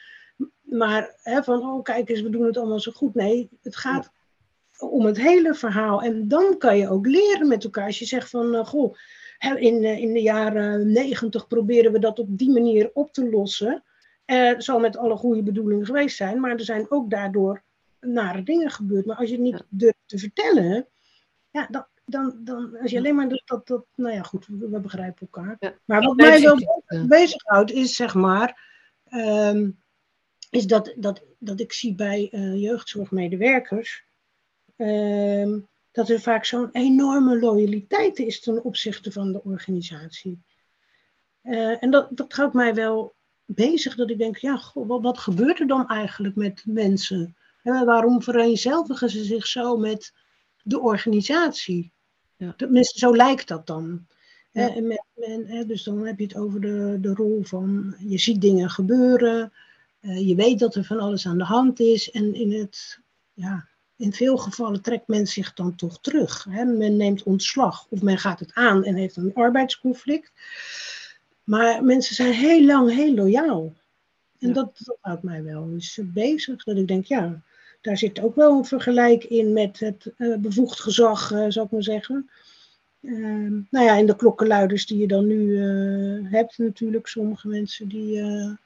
maar 0.62 1.16
hè, 1.22 1.44
van 1.44 1.62
oh 1.62 1.84
kijk 1.84 2.10
eens, 2.10 2.22
we 2.22 2.30
doen 2.30 2.46
het 2.46 2.58
allemaal 2.58 2.80
zo 2.80 2.92
goed. 2.92 3.16
Nee, 3.16 3.50
het 3.62 3.76
gaat 3.76 4.12
om 4.78 5.06
het 5.06 5.18
hele 5.18 5.54
verhaal. 5.54 6.02
En 6.02 6.28
dan 6.28 6.58
kan 6.58 6.78
je 6.78 6.90
ook 6.90 7.06
leren 7.06 7.48
met 7.48 7.64
elkaar. 7.64 7.86
Als 7.86 8.00
je 8.00 8.06
zegt 8.06 8.30
van 8.30 8.56
uh, 8.56 8.66
goh, 8.66 8.96
in, 9.40 9.84
uh, 9.84 9.98
in 9.98 10.14
de 10.14 10.22
jaren 10.22 10.92
negentig 10.92 11.48
proberen 11.48 11.92
we 11.92 12.00
dat 12.00 12.20
op 12.20 12.38
die 12.38 12.52
manier 12.52 12.90
op 12.94 13.14
te 13.14 13.30
lossen. 13.30 13.84
Het 14.26 14.64
zal 14.64 14.80
met 14.80 14.98
alle 14.98 15.16
goede 15.16 15.44
bedoelingen 15.44 15.86
geweest 15.86 16.16
zijn, 16.16 16.40
maar 16.40 16.52
er 16.52 16.64
zijn 16.64 16.92
ook 16.92 17.10
daardoor 17.10 17.64
nare 18.00 18.44
dingen 18.44 18.72
gebeurd. 18.72 19.06
Maar 19.06 19.16
als 19.16 19.30
je 19.30 19.36
het 19.36 19.44
niet 19.44 19.64
durft 19.70 19.98
te 20.06 20.18
vertellen, 20.18 20.88
ja, 21.52 21.68
dan, 21.72 21.86
dan, 22.06 22.36
dan 22.44 22.78
als 22.82 22.92
je 22.92 22.98
alleen 22.98 23.16
maar 23.16 23.30
dat, 23.46 23.68
dat, 23.68 23.86
nou 23.96 24.14
ja, 24.16 24.22
goed, 24.22 24.48
we, 24.48 24.80
begrijpen 24.80 25.28
elkaar. 25.32 25.78
Maar 25.86 26.02
wat 26.02 26.16
mij 26.16 26.42
wel 26.42 26.58
bezighoudt 27.08 27.72
is, 27.72 27.96
zeg 27.96 28.14
maar, 28.14 28.68
um, 29.12 29.80
is 30.50 30.68
dat, 30.68 30.94
dat, 30.98 31.24
dat 31.40 31.60
ik 31.60 31.74
zie 31.74 31.96
bij 31.96 32.30
uh, 32.32 32.62
jeugdzorgmedewerkers, 32.62 34.04
um, 34.76 35.68
dat 36.00 36.10
er 36.10 36.22
vaak 36.22 36.46
zo'n 36.46 36.70
enorme 36.72 37.40
loyaliteit 37.40 38.20
is 38.20 38.40
ten 38.40 38.64
opzichte 38.64 39.12
van 39.12 39.32
de 39.32 39.44
organisatie. 39.44 40.40
Uh, 41.44 41.84
en 41.84 41.92
dat, 41.92 42.08
dat 42.12 42.34
houdt 42.34 42.54
mij 42.54 42.74
wel 42.74 43.16
bezig, 43.46 43.96
dat 43.96 44.10
ik 44.10 44.18
denk, 44.18 44.38
ja, 44.38 44.58
goh, 44.58 44.88
wat, 44.88 45.02
wat 45.02 45.18
gebeurt 45.18 45.60
er 45.60 45.68
dan 45.68 45.88
eigenlijk 45.88 46.36
met 46.36 46.64
mensen? 46.66 47.36
waarom 47.64 48.22
vereenzelvigen 48.22 49.10
ze 49.10 49.24
zich 49.24 49.48
zo 49.48 49.78
met 49.78 50.14
de 50.64 50.80
organisatie? 50.80 51.92
Ja. 52.38 52.54
Tenminste, 52.58 53.00
zo 53.00 53.16
lijkt 53.16 53.48
dat 53.48 53.68
dan. 53.68 54.08
En 54.52 54.88
met, 54.88 55.06
en, 55.16 55.68
dus 55.68 55.84
dan 55.84 56.06
heb 56.06 56.20
je 56.20 56.26
het 56.26 56.36
over 56.36 56.62
de, 56.62 56.98
de 57.02 57.14
rol 57.14 57.44
van 57.44 57.96
je 58.00 58.18
ziet 58.18 58.42
dingen 58.42 58.70
gebeuren, 58.70 59.54
je 60.00 60.36
weet 60.36 60.60
dat 60.60 60.76
er 60.76 60.84
van 60.84 61.00
alles 61.00 61.28
aan 61.28 61.38
de 61.38 61.44
hand 61.44 61.80
is 61.80 62.12
en 62.12 62.34
in, 62.34 62.54
het, 62.54 63.00
ja, 63.34 63.68
in 64.00 64.14
veel 64.14 64.38
gevallen 64.38 64.82
trekt 64.82 65.08
men 65.08 65.28
zich 65.28 65.54
dan 65.54 65.76
toch 65.76 66.00
terug. 66.02 66.46
Hè? 66.50 66.66
Men 66.66 66.98
neemt 66.98 67.24
ontslag 67.24 67.86
of 67.90 68.02
men 68.02 68.18
gaat 68.18 68.40
het 68.40 68.54
aan 68.54 68.84
en 68.84 68.96
heeft 68.96 69.16
een 69.16 69.34
arbeidsconflict. 69.34 70.32
Maar 71.44 71.84
mensen 71.84 72.16
zijn 72.16 72.34
heel 72.34 72.66
lang 72.66 72.94
heel 72.94 73.14
loyaal. 73.14 73.74
En 74.40 74.54
dat, 74.54 74.80
dat 74.84 74.98
houdt 75.02 75.24
mij 75.24 75.44
wel 75.44 75.70
eens 75.72 76.00
bezig. 76.04 76.64
Dat 76.64 76.78
ik 76.78 76.88
denk, 76.88 77.06
ja, 77.06 77.42
daar 77.82 77.98
zit 77.98 78.20
ook 78.20 78.36
wel 78.36 78.58
een 78.58 78.66
vergelijk 78.66 79.24
in 79.24 79.54
met 79.54 79.80
het 79.80 80.12
uh, 80.18 80.38
bevoegd 80.38 80.80
gezag, 80.80 81.32
uh, 81.32 81.46
zou 81.48 81.66
ik 81.66 81.72
maar 81.72 81.84
zeggen. 81.84 82.30
Uh, 83.02 83.64
nou 83.70 83.86
ja, 83.86 83.98
en 83.98 84.06
de 84.06 84.16
klokkenluiders 84.16 84.86
die 84.86 84.98
je 84.98 85.08
dan 85.08 85.28
nu 85.28 85.58
eh, 85.58 86.32
hebt 86.32 86.58
natuurlijk. 86.58 87.08
Sommige 87.08 87.48
mensen 87.48 87.88
die 87.88 88.18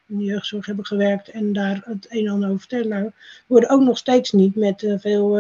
in 0.07 0.17
de 0.17 0.23
jeugdzorg 0.23 0.65
hebben 0.65 0.85
gewerkt 0.85 1.29
en 1.29 1.53
daar 1.53 1.81
het 1.85 2.05
een 2.09 2.25
en 2.25 2.31
ander 2.31 2.49
over 2.49 2.59
vertellen. 2.59 3.13
Worden 3.47 3.69
ook 3.69 3.81
nog 3.81 3.97
steeds 3.97 4.31
niet 4.31 4.55
met 4.55 4.93
veel 4.97 5.37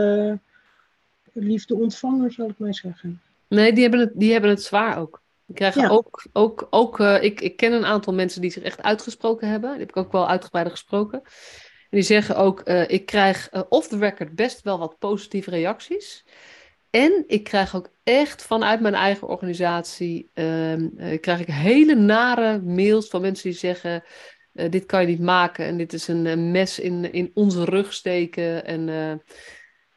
liefde 1.33 1.75
ontvangen, 1.75 2.31
zal 2.31 2.49
ik 2.49 2.57
maar 2.57 2.73
zeggen. 2.73 3.21
Nee, 3.47 3.73
die 3.73 3.81
hebben 3.81 3.99
het, 3.99 4.11
die 4.13 4.31
hebben 4.31 4.49
het 4.49 4.63
zwaar 4.63 4.97
ook. 4.97 5.21
Die 5.45 5.55
krijgen 5.55 5.89
ook, 5.89 6.25
ook, 6.33 6.67
ook 6.69 6.99
ik, 6.99 7.41
ik 7.41 7.57
ken 7.57 7.73
een 7.73 7.85
aantal 7.85 8.13
mensen 8.13 8.41
die 8.41 8.51
zich 8.51 8.63
echt 8.63 8.81
uitgesproken 8.81 9.49
hebben. 9.49 9.69
Die 9.69 9.79
heb 9.79 9.89
ik 9.89 9.97
ook 9.97 10.11
wel 10.11 10.29
uitgebreider 10.29 10.73
gesproken 10.73 11.21
die 11.89 12.01
zeggen 12.01 12.35
ook, 12.35 12.61
ik 12.87 13.05
krijg 13.05 13.49
off 13.69 13.87
the 13.87 13.97
record 13.97 14.35
best 14.35 14.61
wel 14.61 14.79
wat 14.79 14.99
positieve 14.99 15.49
reacties. 15.49 16.23
En 16.93 17.23
ik 17.27 17.43
krijg 17.43 17.75
ook 17.75 17.89
echt 18.03 18.43
vanuit 18.43 18.79
mijn 18.79 18.93
eigen 18.93 19.27
organisatie, 19.27 20.29
uh, 20.33 21.19
krijg 21.19 21.39
ik 21.39 21.47
hele 21.47 21.95
nare 21.95 22.61
mails 22.61 23.07
van 23.07 23.21
mensen 23.21 23.49
die 23.49 23.59
zeggen, 23.59 24.03
dit 24.51 24.85
kan 24.85 25.01
je 25.01 25.07
niet 25.07 25.19
maken 25.19 25.65
en 25.65 25.77
dit 25.77 25.93
is 25.93 26.07
een 26.07 26.51
mes 26.51 26.79
in, 26.79 27.11
in 27.13 27.31
onze 27.33 27.63
rug 27.63 27.93
steken. 27.93 28.65
En, 28.65 29.21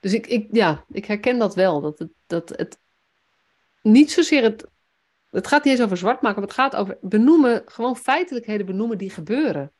dus 0.01 0.13
ik, 0.13 0.27
ik, 0.27 0.49
ja, 0.51 0.85
ik 0.91 1.05
herken 1.05 1.39
dat 1.39 1.55
wel, 1.55 1.81
dat 1.81 1.99
het, 1.99 2.11
dat 2.27 2.49
het 2.49 2.79
niet 3.83 4.11
zozeer 4.11 4.43
het, 4.43 4.67
het 5.31 5.47
gaat 5.47 5.65
niet 5.65 5.73
eens 5.73 5.83
over 5.83 5.97
zwart 5.97 6.21
maken, 6.23 6.41
maar 6.41 6.49
het 6.49 6.59
gaat 6.59 6.77
over 6.77 6.99
benoemen, 7.01 7.63
gewoon 7.67 7.97
feitelijkheden 7.97 8.67
benoemen 8.67 8.99
die 8.99 9.11
gebeuren 9.11 9.73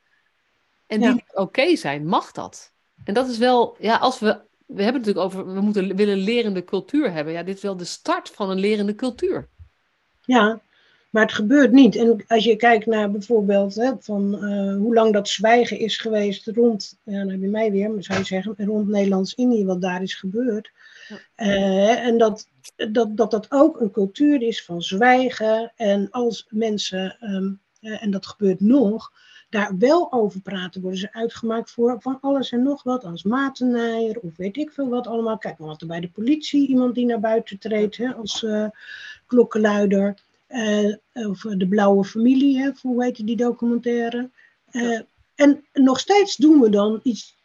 en 0.87 1.01
die 1.01 1.25
oké 1.33 1.77
zijn, 1.77 2.07
mag 2.07 2.33
dat? 2.33 2.75
En 3.05 3.15
dat 3.15 3.29
is 3.29 3.39
wel, 3.39 3.77
ja, 3.79 3.97
als 3.97 4.19
we, 4.19 4.46
we 4.67 4.83
hebben 4.83 5.03
het 5.03 5.15
natuurlijk 5.15 5.35
over, 5.35 5.55
we 5.55 5.61
moeten 5.61 5.97
willen 5.97 6.17
lerende 6.17 6.65
cultuur 6.65 7.13
hebben. 7.13 7.33
Ja, 7.33 7.43
dit 7.43 7.57
is 7.57 7.63
wel 7.63 7.77
de 7.77 7.85
start 7.85 8.31
van 8.31 8.51
een 8.51 8.59
lerende 8.59 8.95
cultuur. 8.95 9.49
Ja, 10.25 10.61
Maar 11.11 11.23
het 11.23 11.35
gebeurt 11.35 11.73
niet. 11.73 11.97
En 11.97 12.25
als 12.27 12.45
je 12.45 12.57
kijkt 12.57 12.87
naar 12.87 13.11
bijvoorbeeld 13.11 13.75
hè, 13.75 13.93
van 14.01 14.35
hoe 14.75 14.95
lang 14.95 15.13
dat 15.13 15.29
zwijgen 15.29 15.79
is 15.79 15.97
geweest 15.97 16.47
rond, 16.47 16.99
ja, 17.03 17.19
dan 17.19 17.29
heb 17.29 17.41
je 17.41 17.49
mij 17.49 17.71
weer, 17.71 17.91
zou 17.99 18.19
je 18.19 18.25
zeggen, 18.25 18.55
rond 18.59 18.89
Nederlands-Indië, 18.89 19.65
wat 19.65 19.81
daar 19.81 20.03
is 20.03 20.15
gebeurd. 20.15 20.71
en 21.35 22.19
dat, 22.19 22.49
dat, 22.91 23.17
dat 23.17 23.31
dat 23.31 23.47
ook 23.49 23.81
een 23.81 23.91
cultuur 23.91 24.43
is 24.43 24.65
van 24.65 24.83
zwijgen. 24.83 25.73
En 25.77 26.11
als 26.11 26.47
mensen, 26.51 27.17
ehm, 27.21 27.53
en 28.01 28.11
dat 28.11 28.27
gebeurt 28.27 28.61
nog, 28.61 29.13
daar 29.49 29.79
wel 29.79 30.13
over 30.13 30.41
praten, 30.41 30.81
worden 30.81 31.01
ze 31.01 31.13
uitgemaakt 31.13 31.71
voor 31.71 31.97
van 32.01 32.19
alles 32.21 32.53
en 32.53 32.63
nog 32.63 32.83
wat, 32.83 33.05
als 33.05 33.23
matenaaier 33.23 34.19
of 34.21 34.37
weet 34.37 34.57
ik 34.57 34.71
veel 34.71 34.89
wat 34.89 35.07
allemaal. 35.07 35.39
Kijk 35.39 35.59
maar 35.59 35.69
wat 35.69 35.81
er 35.81 35.87
bij 35.87 36.01
de 36.01 36.11
politie, 36.11 36.69
iemand 36.69 36.95
die 36.95 37.07
naar 37.07 37.21
buiten 37.21 37.59
treedt 37.59 37.97
hè, 37.97 38.15
als 38.15 38.43
uh, 38.43 38.69
klokkenluider. 39.27 40.25
Uh, 40.49 40.95
of 41.13 41.41
de 41.41 41.69
blauwe 41.69 42.05
familie, 42.05 42.59
hè, 42.59 42.71
hoe 42.83 43.05
heet 43.05 43.27
die 43.27 43.37
documentaire. 43.37 44.31
Uh, 44.71 45.01
En 45.35 45.65
nog 45.73 45.99
steeds 45.99 46.37
doen 46.37 46.61
we 46.61 46.71
dan 46.71 47.01
iets, 47.03 47.37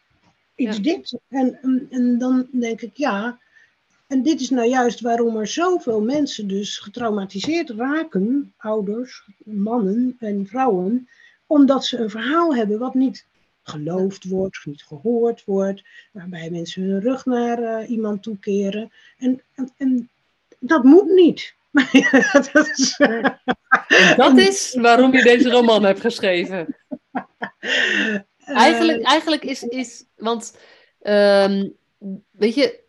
iets 0.56 0.82
dit. 0.82 1.20
En, 1.30 1.60
en 1.90 2.18
dan 2.18 2.48
denk 2.52 2.82
ik, 2.82 2.98
ja, 2.98 3.40
en 4.08 4.24
dit 4.24 4.40
is 4.42 4.50
nou 4.50 4.68
juist 4.68 5.02
waarom 5.02 5.38
er 5.38 5.48
zoveel 5.48 6.02
mensen 6.02 6.48
dus 6.48 6.80
getraumatiseerd 6.80 7.70
raken, 7.70 8.54
ouders, 8.58 9.28
mannen 9.44 10.16
en 10.20 10.48
vrouwen, 10.48 11.08
omdat 11.52 11.86
ze 11.86 11.98
een 11.98 12.10
verhaal 12.10 12.56
hebben 12.56 12.80
wat 12.80 12.94
niet 12.94 13.26
geloofd 13.64 14.24
wordt, 14.24 14.66
niet 14.66 14.84
gehoord 14.84 15.44
wordt, 15.46 15.84
waarbij 16.12 16.50
mensen 16.50 16.84
hun 16.84 17.02
rug 17.02 17.26
naar 17.26 17.60
uh, 17.60 17.90
iemand 17.90 18.24
toekeren. 18.24 18.92
En, 19.18 19.42
en, 19.56 19.72
en, 19.78 20.10
dat 20.60 20.84
moet 20.84 21.10
niet. 21.10 21.54
dat, 22.54 22.68
is, 22.78 22.96
en 22.98 23.40
dat 24.18 24.38
is 24.38 24.74
waarom 24.74 25.14
je 25.14 25.24
deze 25.24 25.50
roman 25.50 25.84
hebt 25.84 26.00
geschreven. 26.00 26.76
Eigenlijk, 28.46 29.04
eigenlijk 29.04 29.44
is, 29.44 29.64
is 29.64 30.04
want 30.16 30.58
um, 31.04 31.74
weet 32.32 32.56
je, 32.56 32.80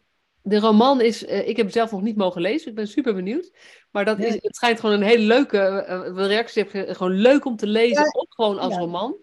de 0.42 0.58
roman 0.58 1.00
is, 1.00 1.22
uh, 1.22 1.48
ik 1.48 1.56
heb 1.56 1.66
het 1.66 1.74
zelf 1.74 1.90
nog 1.90 2.02
niet 2.02 2.16
mogen 2.16 2.40
lezen, 2.40 2.68
ik 2.68 2.74
ben 2.74 2.88
super 2.88 3.14
benieuwd. 3.14 3.52
Maar 3.90 4.04
dat 4.04 4.18
is, 4.18 4.32
het 4.32 4.56
schijnt 4.56 4.80
gewoon 4.80 4.94
een 4.94 5.02
hele 5.02 5.24
leuke, 5.24 5.86
uh, 5.88 6.26
reactie 6.26 6.62
heb 6.62 6.96
gewoon 6.96 7.12
leuk 7.12 7.44
om 7.44 7.56
te 7.56 7.66
lezen, 7.66 8.04
ja. 8.04 8.10
ook 8.12 8.34
gewoon 8.34 8.58
als 8.58 8.74
ja. 8.74 8.78
roman. 8.78 9.16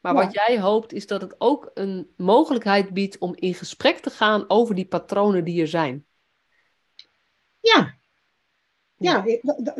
Maar 0.00 0.14
wat 0.14 0.32
jij 0.32 0.60
hoopt 0.60 0.92
is 0.92 1.06
dat 1.06 1.20
het 1.20 1.34
ook 1.38 1.70
een 1.74 2.10
mogelijkheid 2.16 2.92
biedt 2.92 3.18
om 3.18 3.32
in 3.34 3.54
gesprek 3.54 3.98
te 3.98 4.10
gaan 4.10 4.44
over 4.48 4.74
die 4.74 4.86
patronen 4.86 5.44
die 5.44 5.60
er 5.60 5.68
zijn. 5.68 6.06
Ja, 7.60 7.94
ja, 8.96 9.24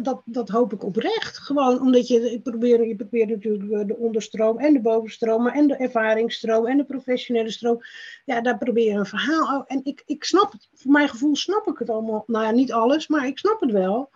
dat, 0.02 0.22
dat, 0.24 0.48
hoop 0.48 0.72
ik 0.72 0.84
oprecht. 0.84 1.38
Gewoon 1.38 1.80
omdat 1.80 2.08
je, 2.08 2.32
ik 2.32 2.42
probeer, 2.42 2.86
je 2.86 2.96
probeert 2.96 3.28
natuurlijk 3.28 3.88
de 3.88 3.96
onderstroom 3.96 4.58
en 4.58 4.72
de 4.72 4.80
bovenstroom, 4.80 5.42
maar 5.42 5.54
en 5.54 5.66
de 5.66 5.76
ervaringsstroom 5.76 6.66
en 6.66 6.76
de 6.76 6.84
professionele 6.84 7.50
stroom. 7.50 7.80
Ja, 8.24 8.40
daar 8.40 8.58
probeer 8.58 8.92
je 8.92 8.98
een 8.98 9.06
verhaal. 9.06 9.64
En 9.66 9.80
ik, 9.84 10.02
ik 10.06 10.24
snap 10.24 10.52
het, 10.52 10.68
voor 10.74 10.92
mijn 10.92 11.08
gevoel 11.08 11.36
snap 11.36 11.66
ik 11.66 11.78
het 11.78 11.90
allemaal. 11.90 12.24
Nou 12.26 12.44
ja, 12.44 12.50
niet 12.50 12.72
alles, 12.72 13.06
maar 13.06 13.26
ik 13.26 13.38
snap 13.38 13.60
het 13.60 13.70
wel. 13.70 14.10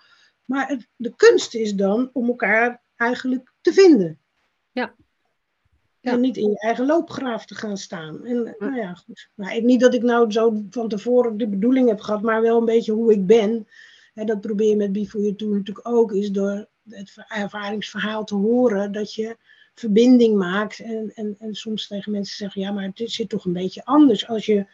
Maar 0.45 0.69
het, 0.69 0.89
de 0.97 1.15
kunst 1.17 1.55
is 1.55 1.75
dan 1.75 2.11
om 2.13 2.29
elkaar 2.29 2.83
eigenlijk 2.97 3.53
te 3.61 3.73
vinden. 3.73 4.19
Ja. 4.73 4.95
ja. 6.01 6.13
En 6.13 6.21
niet 6.21 6.37
in 6.37 6.51
je 6.51 6.59
eigen 6.59 6.87
loopgraaf 6.87 7.47
te 7.47 7.55
gaan 7.55 7.77
staan. 7.77 8.25
En 8.25 8.55
nou 8.59 8.77
ja, 8.77 8.95
goed. 8.95 9.31
Nou, 9.35 9.61
niet 9.61 9.81
dat 9.81 9.95
ik 9.95 10.03
nou 10.03 10.33
zo 10.33 10.63
van 10.71 10.89
tevoren 10.89 11.37
de 11.37 11.49
bedoeling 11.49 11.89
heb 11.89 12.01
gehad, 12.01 12.23
maar 12.23 12.43
wel 12.43 12.59
een 12.59 12.65
beetje 12.65 12.93
hoe 12.93 13.13
ik 13.13 13.27
ben. 13.27 13.67
Dat 14.27 14.41
probeer 14.41 14.69
je 14.69 14.77
met 14.77 14.93
Before 14.93 15.23
You 15.23 15.37
Do 15.37 15.49
natuurlijk 15.49 15.89
ook, 15.89 16.13
is 16.13 16.31
door 16.31 16.69
het 16.89 17.25
ervaringsverhaal 17.29 18.25
te 18.25 18.35
horen 18.35 18.93
dat 18.93 19.15
je 19.15 19.37
verbinding 19.75 20.37
maakt. 20.37 20.79
En, 20.79 21.13
en, 21.15 21.37
en 21.39 21.55
soms 21.55 21.87
tegen 21.87 22.13
mensen 22.13 22.37
zeggen, 22.37 22.61
ja, 22.61 22.73
maar 22.73 22.91
dit 22.95 23.11
zit 23.11 23.29
toch 23.29 23.45
een 23.45 23.53
beetje 23.53 23.85
anders. 23.85 24.29
Als 24.29 24.47
je 24.47 24.67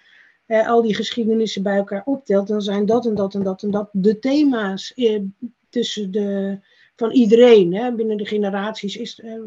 eh, 0.46 0.68
al 0.68 0.82
die 0.82 0.94
geschiedenissen 0.94 1.62
bij 1.62 1.76
elkaar 1.76 2.02
optelt, 2.04 2.48
dan 2.48 2.62
zijn 2.62 2.86
dat 2.86 3.06
en 3.06 3.14
dat 3.14 3.34
en 3.34 3.42
dat 3.42 3.62
en 3.62 3.70
dat 3.70 3.88
de 3.92 4.18
thema's 4.18 4.94
eh, 4.94 5.20
tussen 5.68 6.10
de, 6.10 6.58
van 6.96 7.10
iedereen. 7.10 7.74
Hè? 7.74 7.94
Binnen 7.94 8.16
de 8.16 8.26
generaties 8.26 8.96
is, 8.96 9.20
eh, 9.20 9.40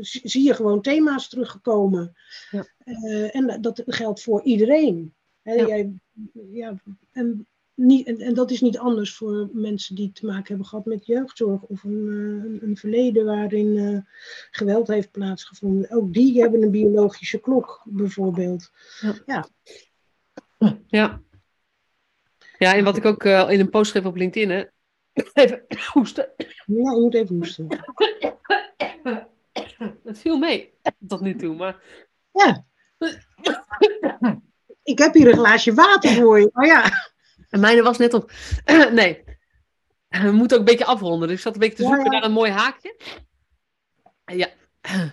zie 0.00 0.44
je 0.44 0.54
gewoon 0.54 0.82
thema's 0.82 1.28
teruggekomen. 1.28 2.16
Ja. 2.50 2.66
Uh, 2.84 3.36
en 3.36 3.60
dat 3.60 3.82
geldt 3.86 4.22
voor 4.22 4.42
iedereen. 4.42 5.14
Hè? 5.42 5.52
Ja. 5.52 5.66
Jij, 5.66 5.92
ja, 6.52 6.74
en 7.12 7.46
niet, 7.74 8.20
en, 8.20 8.34
dat 8.34 8.50
is 8.50 8.60
niet 8.60 8.78
anders 8.78 9.14
voor 9.14 9.48
mensen 9.52 9.94
die 9.94 10.12
te 10.12 10.26
maken 10.26 10.46
hebben 10.46 10.66
gehad 10.66 10.84
met 10.84 11.06
jeugdzorg 11.06 11.62
of 11.62 11.84
een, 11.84 12.06
uh, 12.06 12.62
een 12.68 12.76
verleden 12.76 13.24
waarin 13.24 13.76
uh, 13.76 13.98
geweld 14.50 14.88
heeft 14.88 15.10
plaatsgevonden. 15.10 15.90
Ook 15.90 16.12
die 16.12 16.40
hebben 16.40 16.62
een 16.62 16.70
biologische 16.70 17.40
klok, 17.40 17.82
bijvoorbeeld. 17.84 18.70
Ja. 19.00 19.46
Ja, 20.58 20.78
ja. 20.86 21.22
ja 22.58 22.74
en 22.74 22.84
wat 22.84 22.96
ik 22.96 23.04
ook 23.04 23.24
uh, 23.24 23.50
in 23.50 23.60
een 23.60 23.70
post 23.70 23.90
schreef 23.90 24.04
op 24.04 24.16
LinkedIn, 24.16 24.50
hè. 24.50 24.64
Even 25.32 25.64
hoesten. 25.92 26.28
Ja, 26.36 26.92
je 26.92 27.00
moet 27.00 27.14
even 27.14 27.36
hoesten. 27.36 27.66
Het 30.04 30.18
viel 30.18 30.38
mee 30.38 30.72
tot 31.06 31.20
nu 31.20 31.36
toe, 31.36 31.54
maar. 31.54 31.82
Ja. 32.32 32.64
Ik 34.82 34.98
heb 34.98 35.14
hier 35.14 35.28
een 35.28 35.36
glaasje 35.38 35.74
water 35.74 36.10
voor 36.10 36.40
je, 36.40 36.50
maar 36.52 36.66
ja. 36.66 37.12
En 37.54 37.60
mijne 37.60 37.82
was 37.82 37.98
net 37.98 38.14
op. 38.14 38.30
nee. 38.92 39.24
We 40.08 40.30
moeten 40.30 40.56
ook 40.56 40.62
een 40.62 40.70
beetje 40.70 40.84
afronden. 40.84 41.28
Dus 41.28 41.36
ik 41.36 41.42
zat 41.42 41.54
een 41.54 41.60
beetje 41.60 41.76
te 41.76 41.82
zoeken 41.82 42.04
ja, 42.04 42.10
ja. 42.10 42.18
naar 42.18 42.24
een 42.24 42.34
mooi 42.34 42.50
haakje. 42.50 42.96
Ja. 44.24 44.48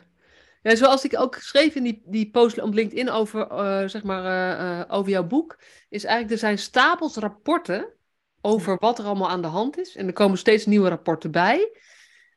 ja. 0.63 0.75
Zoals 0.75 1.03
ik 1.03 1.19
ook 1.19 1.35
schreef 1.35 1.75
in 1.75 1.83
die, 1.83 2.01
die 2.05 2.29
post 2.29 2.61
op 2.61 2.73
LinkedIn 2.73 3.09
over, 3.09 3.51
uh, 3.51 3.87
zeg 3.87 4.03
maar, 4.03 4.23
uh, 4.23 4.79
uh, 4.79 4.85
over 4.87 5.11
jouw 5.11 5.23
boek. 5.23 5.59
Is 5.89 6.03
eigenlijk, 6.03 6.33
er 6.33 6.47
zijn 6.47 6.57
stapels 6.57 7.15
rapporten 7.15 7.93
over 8.41 8.77
wat 8.79 8.99
er 8.99 9.05
allemaal 9.05 9.29
aan 9.29 9.41
de 9.41 9.47
hand 9.47 9.77
is. 9.77 9.95
En 9.95 10.07
er 10.07 10.13
komen 10.13 10.37
steeds 10.37 10.65
nieuwe 10.65 10.89
rapporten 10.89 11.31
bij. 11.31 11.77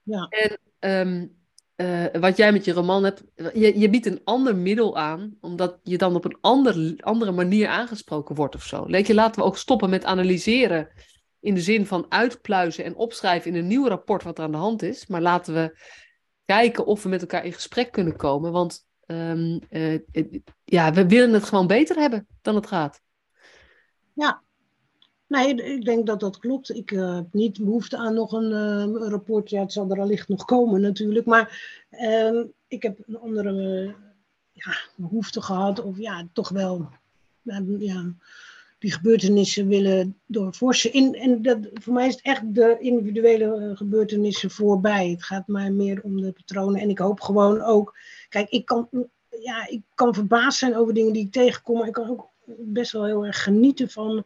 Ja. 0.03 0.27
En 0.29 0.59
um, 1.09 1.44
uh, 1.77 2.05
wat 2.21 2.37
jij 2.37 2.53
met 2.53 2.65
je 2.65 2.73
roman 2.73 3.05
hebt, 3.05 3.25
je, 3.35 3.79
je, 3.79 3.91
biedt 3.91 4.07
een 4.07 4.21
ander 4.25 4.57
middel 4.57 4.97
aan, 4.97 5.37
omdat 5.41 5.79
je 5.83 5.99
dan 5.99 6.15
op 6.15 6.25
een 6.25 6.39
ander, 6.41 6.95
andere 7.01 7.33
manier 7.33 7.69
aangesproken 7.69 8.35
wordt 8.35 8.55
of 8.55 8.63
zo. 8.63 8.87
Weet 8.87 9.07
je, 9.07 9.15
laten 9.15 9.41
we 9.41 9.47
ook 9.47 9.57
stoppen 9.57 9.91
met 9.91 10.05
analyseren 10.05 10.89
in 11.41 11.55
de 11.55 11.61
zin 11.61 11.87
van 11.87 12.07
uitpluizen 12.09 12.85
en 12.85 12.95
opschrijven 12.95 13.51
in 13.51 13.57
een 13.57 13.67
nieuw 13.67 13.89
rapport 13.89 14.23
wat 14.23 14.39
er 14.39 14.45
aan 14.45 14.53
de 14.53 14.57
hand 14.57 14.83
is. 14.83 15.07
Maar 15.07 15.21
laten 15.21 15.55
we 15.55 15.79
kijken 16.45 16.87
of 16.87 17.03
we 17.03 17.09
met 17.09 17.21
elkaar 17.21 17.45
in 17.45 17.53
gesprek 17.53 17.93
kunnen 17.93 18.17
komen. 18.17 18.53
Want 18.53 18.87
um, 19.07 19.61
uh, 19.71 19.99
ja, 20.65 20.93
we 20.93 21.07
willen 21.07 21.33
het 21.33 21.45
gewoon 21.45 21.67
beter 21.67 21.97
hebben 21.97 22.27
dan 22.43 22.55
het 22.55 22.67
gaat. 22.67 23.01
Ja, 24.13 24.43
Nee, 25.35 25.55
ik 25.55 25.85
denk 25.85 26.07
dat 26.07 26.21
dat 26.21 26.39
klopt. 26.39 26.77
Ik 26.77 26.91
uh, 26.91 27.15
heb 27.15 27.33
niet 27.33 27.65
behoefte 27.65 27.97
aan 27.97 28.15
nog 28.15 28.33
een 28.33 28.51
uh, 28.51 29.09
rapport. 29.09 29.51
Ja, 29.51 29.61
het 29.61 29.73
zal 29.73 29.91
er 29.91 30.01
allicht 30.01 30.29
nog 30.29 30.45
komen 30.45 30.81
natuurlijk. 30.81 31.27
Maar 31.27 31.77
uh, 31.91 32.45
ik 32.69 32.83
heb 32.83 32.99
een 33.07 33.19
andere 33.19 33.95
ja, 34.53 34.77
behoefte 34.97 35.43
gehad. 35.43 35.83
Of 35.83 35.99
ja, 35.99 36.27
toch 36.33 36.49
wel 36.49 36.89
ja, 37.79 38.15
die 38.79 38.93
gebeurtenissen 38.93 39.69
willen 39.69 40.19
doorforsen. 40.27 40.93
In, 40.93 41.15
en 41.15 41.43
dat, 41.43 41.59
voor 41.73 41.93
mij 41.93 42.07
is 42.07 42.15
het 42.15 42.25
echt 42.25 42.55
de 42.55 42.77
individuele 42.81 43.57
eh, 43.57 43.77
gebeurtenissen 43.77 44.51
voorbij. 44.51 45.11
Het 45.11 45.25
gaat 45.25 45.47
mij 45.47 45.71
meer 45.71 46.03
om 46.03 46.21
de 46.21 46.33
patronen. 46.33 46.81
En 46.81 46.91
ik 46.91 46.99
hoop 46.99 47.21
gewoon 47.21 47.61
ook... 47.61 47.97
Kijk, 48.29 48.51
ik 48.51 48.65
kan, 48.65 48.89
ja, 49.43 49.69
ik 49.69 49.83
kan 49.95 50.15
verbaasd 50.15 50.59
zijn 50.59 50.77
over 50.77 50.95
dingen 50.95 51.13
die 51.13 51.25
ik 51.25 51.33
tegenkom. 51.33 51.79
Maar 51.79 51.87
ik 51.87 51.93
kan 51.93 52.11
ook 52.11 52.29
best 52.59 52.93
wel 52.93 53.05
heel 53.05 53.27
erg 53.27 53.43
genieten 53.43 53.91
van 53.91 54.25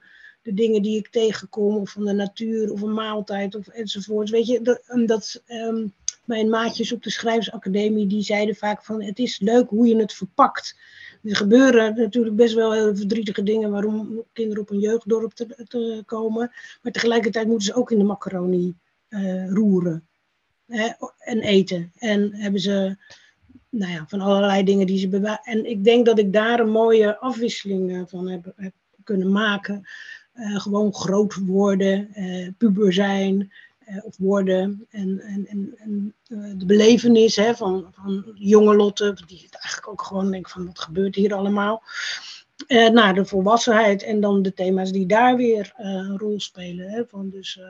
dingen 0.55 0.83
die 0.83 0.99
ik 0.99 1.09
tegenkom, 1.09 1.77
of 1.77 1.91
van 1.91 2.05
de 2.05 2.13
natuur, 2.13 2.73
of 2.73 2.81
een 2.83 2.95
maaltijd, 2.95 3.55
of 3.55 3.69
enzovoort. 3.69 4.31
Weet 4.31 4.47
je, 4.47 4.63
dat, 4.63 4.83
dat 5.07 5.43
um, 5.49 5.93
mijn 6.25 6.49
maatjes 6.49 6.93
op 6.93 7.03
de 7.03 7.11
schrijversacademie, 7.11 8.07
die 8.07 8.23
zeiden 8.23 8.55
vaak 8.55 8.85
van, 8.85 9.03
het 9.03 9.19
is 9.19 9.39
leuk 9.41 9.69
hoe 9.69 9.87
je 9.87 9.97
het 9.97 10.13
verpakt. 10.13 10.77
Er 11.23 11.37
gebeuren 11.37 11.97
natuurlijk 11.97 12.37
best 12.37 12.55
wel 12.55 12.73
heel 12.73 12.97
verdrietige 12.97 13.43
dingen 13.43 13.71
waarom 13.71 14.25
kinderen 14.33 14.63
op 14.63 14.71
een 14.71 14.79
jeugddorp 14.79 15.33
te, 15.33 16.03
komen. 16.07 16.53
Maar 16.83 16.93
tegelijkertijd 16.93 17.47
moeten 17.47 17.67
ze 17.67 17.75
ook 17.75 17.91
in 17.91 17.99
de 17.99 18.05
macaroni 18.05 18.75
uh, 19.09 19.51
roeren 19.51 20.07
hè, 20.67 20.89
en 21.19 21.41
eten. 21.41 21.93
En 21.97 22.35
hebben 22.35 22.61
ze 22.61 22.97
nou 23.69 23.93
ja, 23.93 24.05
van 24.09 24.21
allerlei 24.21 24.65
dingen 24.65 24.87
die 24.87 24.99
ze 24.99 25.09
bewaren. 25.09 25.45
En 25.45 25.71
ik 25.71 25.85
denk 25.85 26.07
dat 26.07 26.19
ik 26.19 26.33
daar 26.33 26.61
een 26.61 26.71
mooie 26.71 27.19
afwisseling 27.19 28.11
van 28.11 28.29
heb, 28.29 28.53
heb 28.57 28.73
kunnen 29.05 29.33
maken. 29.33 29.87
Uh, 30.39 30.61
gewoon 30.61 30.95
groot 30.95 31.35
worden, 31.35 32.09
uh, 32.15 32.49
puber 32.59 32.93
zijn 32.93 33.53
uh, 33.89 34.05
of 34.05 34.17
worden. 34.17 34.87
En, 34.91 35.21
en, 35.21 35.47
en, 35.79 36.15
de 36.59 36.67
belevenis 36.67 37.37
hè, 37.37 37.55
van, 37.55 37.89
van 37.93 38.25
jonge 38.35 38.77
Lotte, 38.77 39.17
die 39.27 39.49
eigenlijk 39.51 39.89
ook 39.89 40.03
gewoon 40.03 40.31
denkt 40.31 40.51
van 40.51 40.67
wat 40.67 40.79
gebeurt 40.79 41.15
hier 41.15 41.35
allemaal. 41.35 41.83
naar 42.69 43.15
de 43.15 43.25
volwassenheid 43.25 44.03
en 44.03 44.21
dan 44.21 44.43
de 44.43 44.55
thema's 44.55 44.93
die 44.93 45.07
daar 45.07 45.37
weer 45.37 45.73
een 45.77 46.19
rol 46.19 46.41
spelen. 46.41 46.89
Hè, 46.89 47.07
van 47.07 47.31
dus 47.31 47.61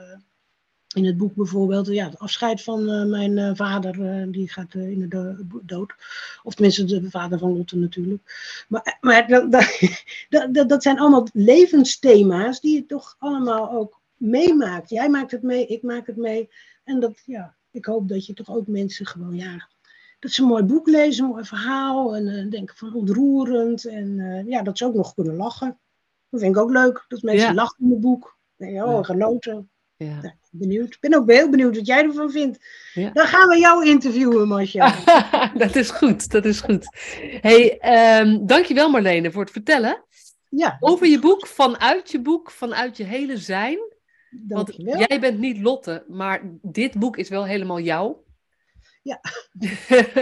in 0.95 1.05
het 1.05 1.17
boek 1.17 1.35
bijvoorbeeld, 1.35 1.87
ja, 1.87 2.05
het 2.05 2.19
afscheid 2.19 2.63
van 2.63 2.89
uh, 2.89 3.05
mijn 3.05 3.37
uh, 3.37 3.51
vader, 3.53 3.99
uh, 3.99 4.31
die 4.31 4.49
gaat 4.49 4.73
in 4.73 5.09
de 5.09 5.45
dood. 5.63 5.93
Of 6.43 6.53
tenminste, 6.53 6.85
de 6.85 7.09
vader 7.09 7.39
van 7.39 7.57
Lotte 7.57 7.77
natuurlijk. 7.77 8.63
Maar, 8.67 8.97
maar 9.01 9.27
dat, 9.27 9.51
dat, 10.29 10.53
dat, 10.53 10.69
dat, 10.69 10.83
zijn 10.83 10.99
allemaal 10.99 11.27
levensthema's 11.33 12.61
die 12.61 12.75
je 12.75 12.85
toch 12.85 13.15
allemaal 13.19 13.71
ook 13.71 14.01
meemaakt. 14.17 14.89
Jij 14.89 15.09
maakt 15.09 15.31
het 15.31 15.41
mee, 15.41 15.67
ik 15.67 15.81
maak 15.81 16.07
het 16.07 16.17
mee. 16.17 16.49
En 16.83 16.99
dat, 16.99 17.21
ja, 17.25 17.55
ik 17.71 17.85
hoop 17.85 18.07
dat 18.07 18.25
je 18.25 18.33
toch 18.33 18.49
ook 18.49 18.67
mensen 18.67 19.05
gewoon, 19.05 19.35
ja, 19.35 19.67
dat 20.19 20.31
ze 20.31 20.41
een 20.41 20.47
mooi 20.47 20.63
boek 20.63 20.87
lezen, 20.87 21.23
een 21.23 21.29
mooi 21.29 21.45
verhaal. 21.45 22.15
En 22.15 22.49
denken 22.49 22.75
van 22.75 22.93
ontroerend. 22.93 23.85
En 23.85 24.43
ja, 24.47 24.61
dat 24.61 24.77
ze 24.77 24.85
ook 24.85 24.93
nog 24.93 25.13
kunnen 25.13 25.35
lachen. 25.35 25.79
Dat 26.29 26.39
vind 26.39 26.55
ik 26.55 26.61
ook 26.61 26.71
leuk, 26.71 27.05
dat 27.07 27.21
mensen 27.21 27.47
ja. 27.47 27.53
lachen 27.53 27.85
in 27.85 27.89
het 27.89 27.99
boek. 27.99 28.37
Nee, 28.57 28.83
oh, 28.83 29.03
genoten. 29.03 29.69
Ja. 30.05 30.35
Benieuwd. 30.51 30.93
Ik 30.93 30.99
ben 30.99 31.13
ook 31.13 31.31
heel 31.31 31.49
benieuwd 31.49 31.75
wat 31.75 31.85
jij 31.85 32.03
ervan 32.03 32.31
vindt. 32.31 32.65
Ja. 32.93 33.09
Dan 33.09 33.27
gaan 33.27 33.47
we 33.47 33.59
jou 33.59 33.85
interviewen, 33.85 34.47
Masja. 34.47 34.95
dat 35.63 35.75
is 35.75 35.89
goed, 35.89 36.31
dat 36.31 36.45
is 36.45 36.61
goed. 36.61 36.87
hey, 37.41 37.79
um, 38.21 38.47
dankjewel 38.47 38.89
Marlene 38.89 39.31
voor 39.31 39.41
het 39.41 39.51
vertellen. 39.51 40.03
Ja. 40.49 40.77
Over 40.79 41.07
je 41.07 41.19
boek, 41.19 41.47
vanuit 41.47 42.11
je 42.11 42.21
boek, 42.21 42.51
vanuit 42.51 42.97
je 42.97 43.03
hele 43.03 43.37
zijn. 43.37 43.77
Dankjewel. 44.29 44.95
Want 44.95 45.09
jij 45.09 45.19
bent 45.19 45.39
niet 45.39 45.61
Lotte, 45.61 46.05
maar 46.07 46.41
dit 46.61 46.99
boek 46.99 47.17
is 47.17 47.29
wel 47.29 47.45
helemaal 47.45 47.79
jou. 47.79 48.15
Ja. 49.01 49.21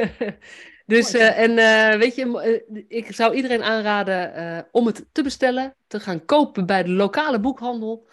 dus, 0.86 1.15
uh, 1.15 1.39
en 1.39 1.51
uh, 1.51 1.99
weet 1.99 2.15
je, 2.15 2.61
uh, 2.67 2.84
ik 2.88 3.15
zou 3.15 3.36
iedereen 3.36 3.63
aanraden 3.63 4.67
om 4.71 4.86
het 4.86 5.05
te 5.11 5.23
bestellen, 5.23 5.75
te 5.88 5.99
gaan 5.99 6.25
kopen 6.25 6.65
bij 6.65 6.84
de 6.84 6.91
lokale 6.91 7.39
boekhandel. 7.39 8.07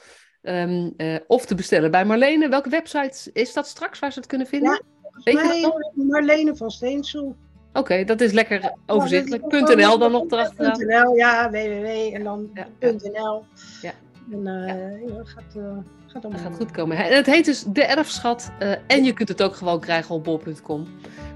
Um, 0.47 0.95
uh, 0.97 1.17
of 1.27 1.47
te 1.47 1.55
bestellen 1.55 1.91
bij 1.91 2.05
Marlene. 2.05 2.49
Welke 2.49 2.69
website 2.69 3.31
is 3.33 3.53
dat 3.53 3.67
straks 3.67 3.99
waar 3.99 4.13
ze 4.13 4.19
het 4.19 4.29
kunnen 4.29 4.47
vinden? 4.47 4.83
Ja, 5.23 5.33
mij, 5.33 5.73
Marlene 5.95 6.57
van 6.57 6.71
Steensel. 6.71 7.37
Oké, 7.69 7.79
okay, 7.79 8.05
dat 8.05 8.21
is 8.21 8.33
lekker 8.33 8.73
overzichtelijk. 8.87 9.43
.nl 9.77 9.99
dan 9.99 10.13
nog. 10.13 10.27
.nl, 10.29 11.15
ja, 11.17 11.51
www 11.51 12.15
en 12.15 12.25
dan 12.25 12.51
ja, 12.55 12.67
.nl. 12.81 13.45
Ja. 13.83 13.93
En 14.33 14.47
uh, 14.47 15.09
ja. 15.09 15.25
gaat, 15.25 15.55
uh, 15.57 15.65
gaat, 16.07 16.23
dat 16.23 16.41
gaat 16.41 16.57
goed 16.57 16.71
komen. 16.71 16.97
En 16.97 17.17
het 17.17 17.27
heet 17.27 17.45
dus 17.45 17.63
De 17.63 17.85
Erfschat. 17.85 18.51
Uh, 18.63 18.73
en 18.87 19.05
je 19.05 19.13
kunt 19.13 19.29
het 19.29 19.43
ook 19.43 19.55
gewoon 19.55 19.81
krijgen 19.81 20.15
op 20.15 20.25
bol.com. 20.25 20.87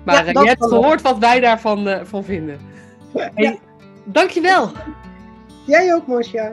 Maar 0.05 0.27
je 0.27 0.49
hebt 0.49 0.65
gehoord 0.65 1.03
wat 1.03 1.19
wij 1.19 1.41
daarvan 1.41 2.07
van 2.07 2.25
vinden. 2.25 2.59
Hey, 3.13 3.61
dankjewel. 4.05 4.71
Jij 5.67 5.95
ook, 5.95 6.07
Mosja. 6.07 6.53